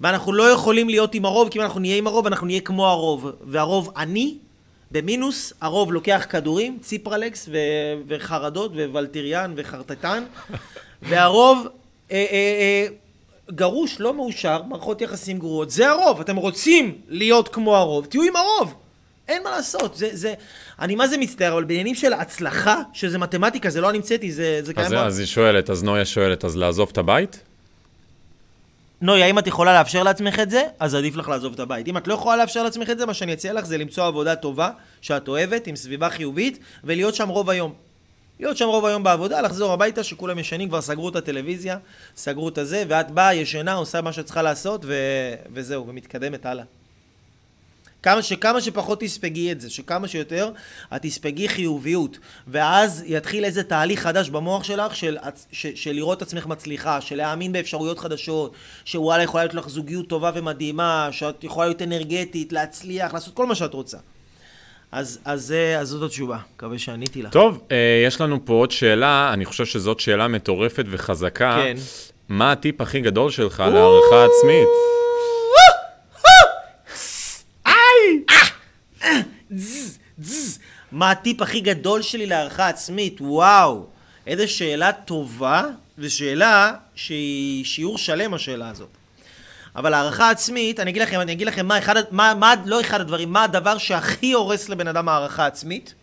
[0.00, 2.86] ואנחנו לא יכולים להיות עם הרוב, כי אם אנחנו נהיה עם הרוב, אנחנו נהיה כמו
[2.86, 3.30] הרוב.
[3.40, 4.36] והרוב אני,
[4.90, 7.56] במינוס, הרוב לוקח כדורים, ציפרלקס ו-
[8.08, 10.24] וחרדות וולטריאן וחרטטן,
[11.02, 11.66] והרוב
[12.10, 12.86] אה, אה, אה,
[13.50, 15.70] גרוש, לא מאושר, מערכות יחסים גרועות.
[15.70, 18.74] זה הרוב, אתם רוצים להיות כמו הרוב, תהיו עם הרוב.
[19.28, 20.34] אין מה לעשות, זה, זה,
[20.78, 24.60] אני מה זה מצטער, אבל בעניינים של הצלחה, שזה מתמטיקה, זה לא אני המצאתי, זה,
[24.62, 24.86] זה קיים.
[24.86, 27.42] אז, אז היא שואלת, אז נויה שואלת, אז לעזוב את הבית?
[29.00, 31.88] נויה, אם את יכולה לאפשר לעצמך את זה, אז עדיף לך לעזוב את הבית.
[31.88, 34.36] אם את לא יכולה לאפשר לעצמך את זה, מה שאני אציע לך זה למצוא עבודה
[34.36, 34.70] טובה,
[35.00, 37.72] שאת אוהבת, עם סביבה חיובית, ולהיות שם רוב היום.
[38.40, 41.78] להיות שם רוב היום בעבודה, לחזור הביתה, שכולם ישנים, כבר סגרו את הטלוויזיה,
[42.16, 44.94] סגרו את הזה, ואת באה, ישנה, עושה מה שאת צריכה לעשות, ו...
[45.52, 46.64] וזהו, ומתקדמת הלאה.
[48.02, 50.50] כמה, שכמה שפחות תספגי את זה, שכמה שיותר
[50.96, 52.18] את תספגי חיוביות,
[52.48, 55.16] ואז יתחיל איזה תהליך חדש במוח שלך של,
[55.52, 58.52] של, של לראות את עצמך מצליחה, של להאמין באפשרויות חדשות,
[58.84, 63.54] שוואלה יכולה להיות לך זוגיות טובה ומדהימה, שאת יכולה להיות אנרגטית, להצליח, לעשות כל מה
[63.54, 63.98] שאת רוצה.
[64.92, 67.32] אז, אז, אז זאת התשובה, מקווה שעניתי לך.
[67.32, 71.60] טוב, אה, יש לנו פה עוד שאלה, אני חושב שזאת שאלה מטורפת וחזקה.
[71.62, 71.76] כן.
[72.28, 74.68] מה הטיפ הכי גדול שלך להערכה עצמית?
[80.92, 83.16] מה הטיפ הכי גדול שלי להערכה עצמית?
[83.20, 83.86] וואו,
[84.26, 85.64] איזה שאלה טובה,
[85.98, 88.88] ושאלה שהיא שיעור שלם השאלה הזאת.
[89.76, 93.00] אבל הערכה עצמית, אני אגיד לכם, אני אגיד לכם מה אחד, מה, מה, לא אחד
[93.00, 95.94] הדברים, מה הדבר שהכי הורס לבן אדם הערכה עצמית?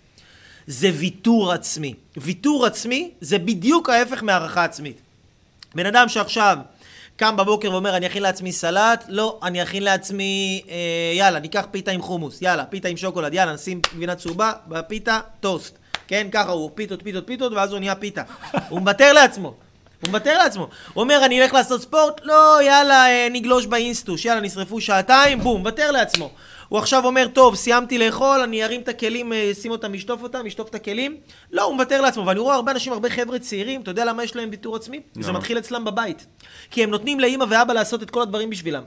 [0.68, 1.94] זה ויתור עצמי.
[2.18, 5.02] ויתור עצמי זה בדיוק ההפך מהערכה עצמית.
[5.76, 6.58] בן אדם שעכשיו
[7.18, 10.76] קם בבוקר ואומר, אני אכין לעצמי סלט, לא, אני אכין לעצמי, אה,
[11.16, 15.78] יאללה, ניקח פיתה עם חומוס, יאללה, פיתה עם שוקולד, יאללה, נשים גבינה צהובה, בפיתה, טוסט.
[16.08, 18.22] כן, ככה הוא פיתות, פיתות, פיתות, ואז הוא נהיה פיתה.
[18.70, 19.48] הוא מוותר לעצמו.
[20.02, 20.68] הוא מוותר לעצמו.
[20.94, 25.62] הוא אומר, אני אלך לעשות ספורט, לא, יאללה, אה, נגלוש באינסטוש, יאללה, נשרפו שעתיים, בום,
[25.62, 26.30] מוותר לעצמו.
[26.74, 30.46] הוא עכשיו אומר, טוב, סיימתי לאכול, אני ארים את הכלים, אה, שים אותם, אשטוף אותם,
[30.48, 31.18] אשטוף את הכלים.
[31.52, 32.26] לא, הוא מוותר לעצמו.
[32.26, 35.02] ואני רואה הרבה אנשים, הרבה חבר'ה צעירים, אתה יודע למה יש להם ויתור עצמי?
[35.14, 36.26] זה מתחיל אצלם בבית.
[36.72, 38.84] כי הם נותנים לאימא ואבא לעשות את כל הדברים בשבילם.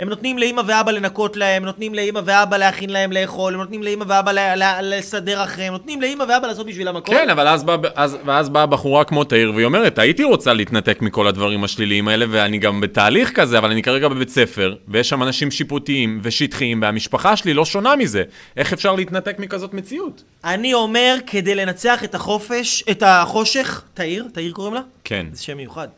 [0.00, 4.04] הם נותנים לאימא ואבא לנקות להם, נותנים לאימא ואבא להכין להם לאכול, הם נותנים לאימא
[4.08, 7.12] ואבא ל- ל- לסדר אחריהם, נותנים לאימא ואבא לעשות בשבילם הכל.
[7.12, 11.02] כן, אבל אז באה אז, ואז באה בחורה כמו תאיר, והיא אומרת, הייתי רוצה להתנתק
[11.02, 15.22] מכל הדברים השליליים האלה, ואני גם בתהליך כזה, אבל אני כרגע בבית ספר, ויש שם
[15.22, 18.22] אנשים שיפוטיים ושטחיים, והמשפחה שלי לא שונה מזה.
[18.56, 20.22] איך אפשר להתנתק מכזאת מציאות?
[20.44, 24.80] אני אומר, כדי לנצח את החופש, את החושך, תאיר, תאיר קוראים לה?
[25.04, 25.26] כן.
[25.32, 25.88] זה שם מיוחד.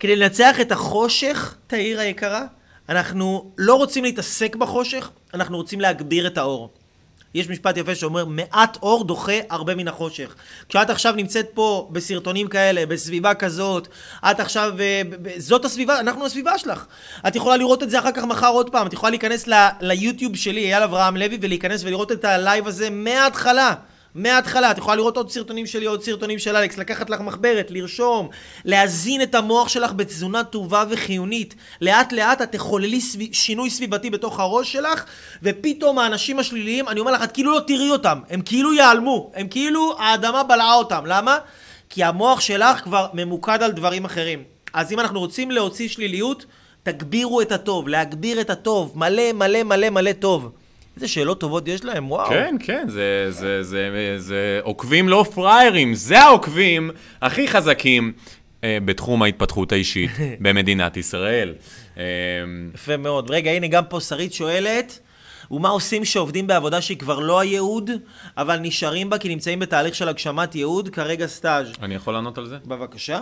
[0.00, 2.42] כדי לנצח את החושך, תאיר היקרה,
[2.88, 6.70] אנחנו לא רוצים להתעסק בחושך, אנחנו רוצים להגביר את האור.
[7.34, 10.34] יש משפט יפה שאומר, מעט אור דוחה הרבה מן החושך.
[10.68, 13.88] כשאת עכשיו נמצאת פה בסרטונים כאלה, בסביבה כזאת,
[14.30, 15.02] את עכשיו, אה,
[15.36, 16.86] זאת הסביבה, אנחנו הסביבה שלך.
[17.28, 20.36] את יכולה לראות את זה אחר כך מחר עוד פעם, את יכולה להיכנס ל- ליוטיוב
[20.36, 23.74] שלי, אייל אברהם לוי, ולהיכנס ולראות את הלייב הזה מההתחלה.
[24.14, 28.28] מההתחלה, את יכולה לראות עוד סרטונים שלי, עוד סרטונים של אלכס, לקחת לך מחברת, לרשום,
[28.64, 31.54] להזין את המוח שלך בתזונה טובה וחיונית.
[31.80, 33.18] לאט לאט את תחוללי סב...
[33.32, 35.04] שינוי סביבתי בתוך הראש שלך,
[35.42, 39.48] ופתאום האנשים השליליים, אני אומר לך, את כאילו לא תראי אותם, הם כאילו ייעלמו, הם
[39.48, 41.06] כאילו האדמה בלעה אותם.
[41.06, 41.38] למה?
[41.90, 44.42] כי המוח שלך כבר ממוקד על דברים אחרים.
[44.72, 46.44] אז אם אנחנו רוצים להוציא שליליות,
[46.82, 50.50] תגבירו את הטוב, להגביר את הטוב, מלא מלא מלא מלא טוב.
[50.96, 52.28] איזה שאלות טובות יש להם, וואו.
[52.28, 56.90] כן, כן, זה, זה, זה, זה, זה עוקבים לא פראיירים, זה העוקבים
[57.20, 58.12] הכי חזקים
[58.64, 60.10] אה, בתחום ההתפתחות האישית
[60.42, 61.54] במדינת ישראל.
[61.98, 62.02] אה,
[62.74, 63.30] יפה מאוד.
[63.30, 64.98] רגע, הנה גם פה שרית שואלת,
[65.50, 67.90] ומה עושים שעובדים בעבודה שהיא כבר לא הייעוד,
[68.36, 71.72] אבל נשארים בה כי נמצאים בתהליך של הגשמת ייעוד, כרגע סטאז'.
[71.82, 72.58] אני יכול לענות על זה?
[72.66, 73.20] בבקשה.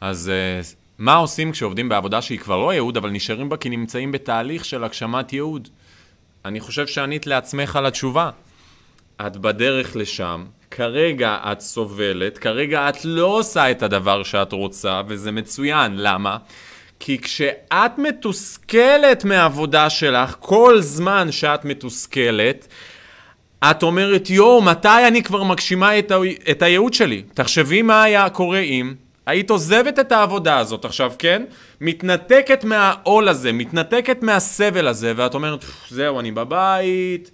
[0.00, 0.60] אז אה,
[0.98, 4.84] מה עושים כשעובדים בעבודה שהיא כבר לא ייעוד, אבל נשארים בה כי נמצאים בתהליך של
[4.84, 5.68] הגשמת ייעוד?
[6.48, 8.30] אני חושב שענית לעצמך על התשובה.
[9.26, 15.32] את בדרך לשם, כרגע את סובלת, כרגע את לא עושה את הדבר שאת רוצה, וזה
[15.32, 15.92] מצוין.
[15.96, 16.36] למה?
[17.00, 22.68] כי כשאת מתוסכלת מהעבודה שלך, כל זמן שאת מתוסכלת,
[23.70, 26.16] את אומרת, יואו, מתי אני כבר מגשימה את, ה...
[26.50, 27.22] את הייעוד שלי?
[27.34, 28.94] תחשבי מה היה קורה אם
[29.28, 31.42] היית עוזבת את העבודה הזאת עכשיו, כן?
[31.80, 37.30] מתנתקת מהעול הזה, מתנתקת מהסבל הזה, ואת אומרת, זהו, אני בבית.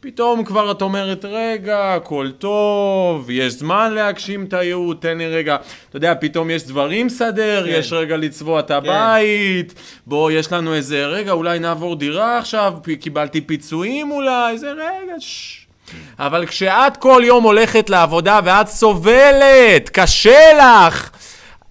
[0.00, 5.56] פתאום כבר את אומרת, רגע, הכל טוב, יש זמן להגשים את הייעוד, תן לי רגע,
[5.88, 7.72] אתה יודע, פתאום יש דברים לסדר, כן.
[7.72, 9.80] יש רגע לצבוע את הבית, כן.
[10.06, 15.68] בוא, יש לנו איזה, רגע, אולי נעבור דירה עכשיו, קיבלתי פיצויים אולי, איזה רגע, ששש.
[16.18, 21.10] אבל כשאת כל יום הולכת לעבודה ואת סובלת, קשה לך,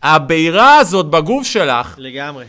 [0.04, 2.46] הבעירה הזאת בגוף שלך, לגמרי.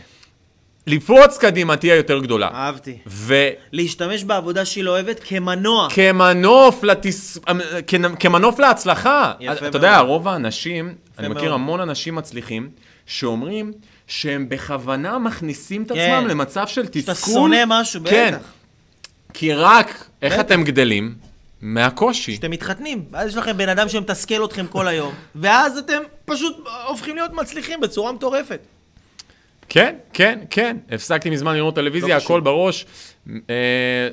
[0.87, 2.47] לפרוץ קדימה תהיה יותר גדולה.
[2.53, 2.97] אהבתי.
[3.07, 3.35] ו...
[3.71, 5.87] להשתמש בעבודה שהיא לא אוהבת כמנוע.
[5.91, 7.37] כמנוף, לתס...
[8.19, 9.33] כמנוף להצלחה.
[9.39, 9.75] יפה אתה מאוד.
[9.75, 11.37] יודע, רוב האנשים, אני מאוד.
[11.37, 12.69] מכיר המון אנשים מצליחים,
[13.05, 13.71] שאומרים
[14.07, 15.99] שהם בכוונה מכניסים את כן.
[15.99, 17.01] עצמם למצב של תסכול.
[17.01, 18.33] שאתה שונא משהו, כן.
[18.33, 18.47] בטח.
[19.33, 20.41] כי רק, איך בטח.
[20.41, 21.15] אתם גדלים?
[21.61, 22.31] מהקושי.
[22.31, 26.57] כשאתם מתחתנים, ואז יש לכם בן אדם שמתסכל אתכם כל היום, ואז אתם פשוט
[26.87, 28.59] הופכים להיות מצליחים בצורה מטורפת.
[29.69, 30.77] כן, כן, כן.
[30.91, 32.21] הפסקתי מזמן לראות טלוויזיה, לא.
[32.23, 32.85] הכל בראש.
[33.49, 33.55] אה,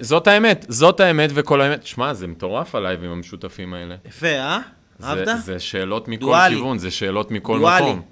[0.01, 1.86] זאת האמת, זאת האמת וכל האמת.
[1.86, 3.94] שמע, זה מטורף עלייב עם המשותפים האלה.
[4.09, 4.59] יפה, אה?
[4.98, 5.28] זה- אהבת?
[5.44, 6.55] זה שאלות מכל דואלי.
[6.55, 7.85] כיוון, זה שאלות מכל דואלי.
[7.85, 8.02] מקום.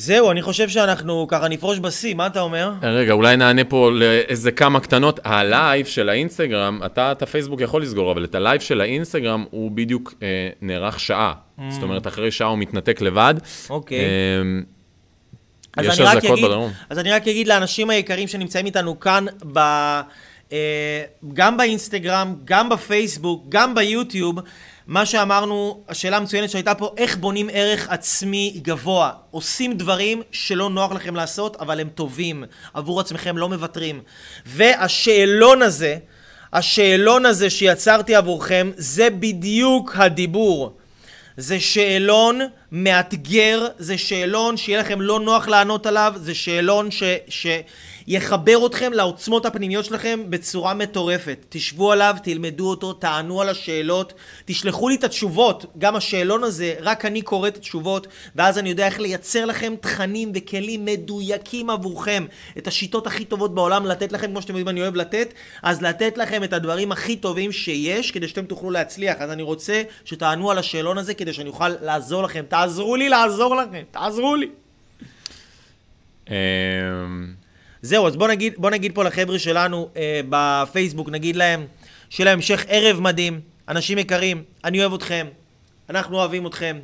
[0.00, 2.72] זהו, אני חושב שאנחנו ככה נפרוש בשיא, מה אתה אומר?
[2.82, 5.20] אה, רגע, אולי נענה פה לאיזה כמה קטנות.
[5.24, 10.14] הלייב של האינסטגרם, אתה את הפייסבוק יכול לסגור, אבל את הלייב של האינסטגרם הוא בדיוק
[10.22, 10.26] אה,
[10.62, 11.32] נערך שעה.
[11.68, 13.34] זאת אומרת, אחרי שעה הוא מתנתק לבד.
[13.38, 13.70] ממ.
[13.70, 13.98] אוקיי.
[14.00, 14.04] אה,
[15.76, 16.70] אז יש אני רק אזעקות אגיד- בדרום.
[16.90, 19.58] אז אני רק אגיד לאנשים היקרים שנמצאים איתנו כאן, ב,
[20.52, 21.02] אה,
[21.34, 24.36] גם באינסטגרם, גם בפייסבוק, גם ביוטיוב,
[24.90, 29.10] מה שאמרנו, השאלה המצוינת שהייתה פה, איך בונים ערך עצמי גבוה?
[29.30, 32.44] עושים דברים שלא נוח לכם לעשות, אבל הם טובים.
[32.74, 34.00] עבור עצמכם לא מוותרים.
[34.46, 35.96] והשאלון הזה,
[36.52, 40.76] השאלון הזה שיצרתי עבורכם, זה בדיוק הדיבור.
[41.36, 42.40] זה שאלון
[42.72, 47.46] מאתגר, זה שאלון שיהיה לכם לא נוח לענות עליו, זה שאלון ש,
[48.10, 51.46] שיחבר אתכם לעוצמות הפנימיות שלכם בצורה מטורפת.
[51.48, 54.12] תשבו עליו, תלמדו אותו, תענו על השאלות,
[54.44, 55.66] תשלחו לי את התשובות.
[55.78, 58.06] גם השאלון הזה, רק אני קורא את התשובות,
[58.36, 62.26] ואז אני יודע איך לייצר לכם תכנים וכלים מדויקים עבורכם.
[62.58, 66.18] את השיטות הכי טובות בעולם לתת לכם, כמו שאתם יודעים אני אוהב לתת, אז לתת
[66.18, 69.16] לכם את הדברים הכי טובים שיש, כדי שאתם תוכלו להצליח.
[69.20, 72.44] אז אני רוצה שתענו על השאלון הזה, כדי שאני אוכל לעזור לכם.
[72.48, 74.50] תעזרו לי לעזור לכם, תעזרו לי.
[77.82, 81.66] זהו, אז בוא נגיד, בוא נגיד פה לחבר'ה שלנו אה, בפייסבוק, נגיד להם,
[82.10, 85.26] שיהיה להם המשך ערב מדהים, אנשים יקרים, אני אוהב אתכם,
[85.90, 86.78] אנחנו אוהבים אתכם.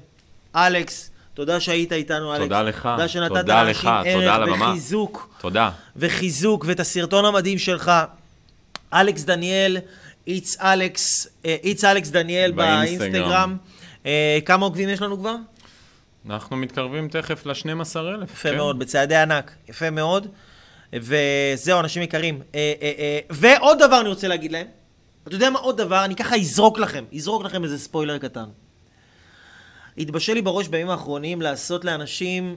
[0.56, 2.43] אלכס, תודה שהיית איתנו, אלכס.
[2.43, 4.70] תודה לך, תודה שנתת תודה לאנשים לך, תודה על ערך הבמה.
[4.70, 5.70] וחיזוק, תודה.
[5.97, 7.93] וחיזוק, ואת הסרטון המדהים שלך.
[8.93, 9.78] אלכס דניאל,
[10.27, 12.98] איץ אלכס, אה, איץ אלכס דניאל באינסטגרם.
[12.98, 13.56] באינסטגרם.
[14.06, 15.35] אה, כמה עוקבים יש לנו כבר?
[16.31, 18.24] אנחנו מתקרבים תכף ל-12,000.
[18.24, 20.27] יפה מאוד, בצעדי ענק, יפה מאוד.
[20.92, 22.42] וזהו, אנשים יקרים.
[22.54, 24.66] אה, אה, אה, ועוד דבר אני רוצה להגיד להם.
[25.26, 26.04] אתה יודע מה עוד דבר?
[26.04, 28.48] אני ככה אזרוק לכם, אזרוק לכם איזה ספוילר קטן.
[29.98, 32.56] התבשל לי בראש בימים האחרונים לעשות לאנשים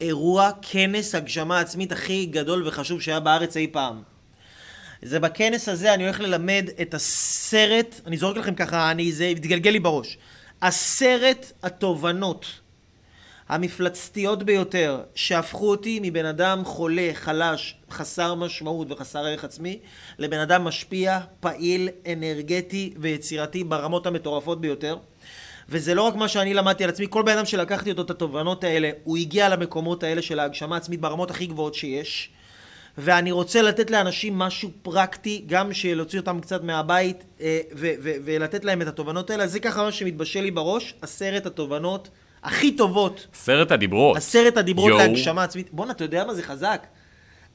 [0.00, 4.02] אירוע, כנס הגשמה עצמית הכי גדול וחשוב שהיה בארץ אי פעם.
[5.02, 9.70] זה בכנס הזה, אני הולך ללמד את הסרט, אני זורק לכם ככה, אני, זה יתגלגל
[9.70, 10.18] לי בראש.
[10.60, 12.46] עשרת התובנות
[13.54, 19.78] המפלצתיות ביותר שהפכו אותי מבן אדם חולה, חלש, חסר משמעות וחסר ערך עצמי,
[20.18, 24.96] לבן אדם משפיע, פעיל, אנרגטי ויצירתי ברמות המטורפות ביותר.
[25.68, 28.64] וזה לא רק מה שאני למדתי על עצמי, כל בן אדם שלקחתי אותו את התובנות
[28.64, 32.30] האלה, הוא הגיע למקומות האלה של ההגשמה העצמית ברמות הכי גבוהות שיש.
[32.98, 37.60] ואני רוצה לתת לאנשים משהו פרקטי, גם להוציא אותם קצת מהבית אה,
[38.24, 39.46] ולתת להם את התובנות האלה.
[39.46, 42.08] זה ככה מה שמתבשל לי בראש, עשרת התובנות
[42.44, 44.16] הכי טובות, עשרת הדיברות.
[44.16, 44.98] עשרת הדיברות יואו.
[44.98, 45.68] להגשמה עצמית.
[45.72, 46.86] בואנה, אתה יודע מה זה חזק?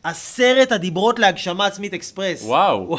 [0.04, 2.42] עשרת הדיברות להגשמה עצמית אקספרס.
[2.44, 2.98] וואו.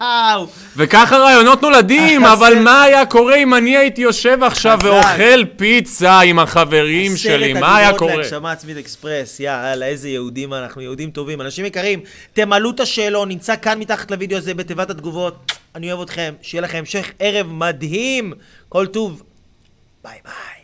[0.00, 0.46] וואו.
[0.76, 4.78] וככה רעיונות נולדים, עשרת- אבל מה היה קורה אם אני הייתי יושב עכשיו.
[4.82, 7.52] ואוכל פיצה עם החברים שלי?
[7.52, 8.10] מה היה עשרת קורה?
[8.12, 11.40] הדיברות להגשמה עצמית אקספרס, יאללה, איזה יהודים אנחנו, יהודים טובים.
[11.40, 12.00] אנשים יקרים,
[12.32, 15.52] תמלאו את השאלון, נמצא כאן מתחת לוידאו הזה בתיבת התגובות.
[15.74, 18.32] אני אוהב אתכם, שיהיה לכם המשך ערב מדהים.
[18.68, 19.22] כל טוב.
[20.04, 20.61] ביי ביי.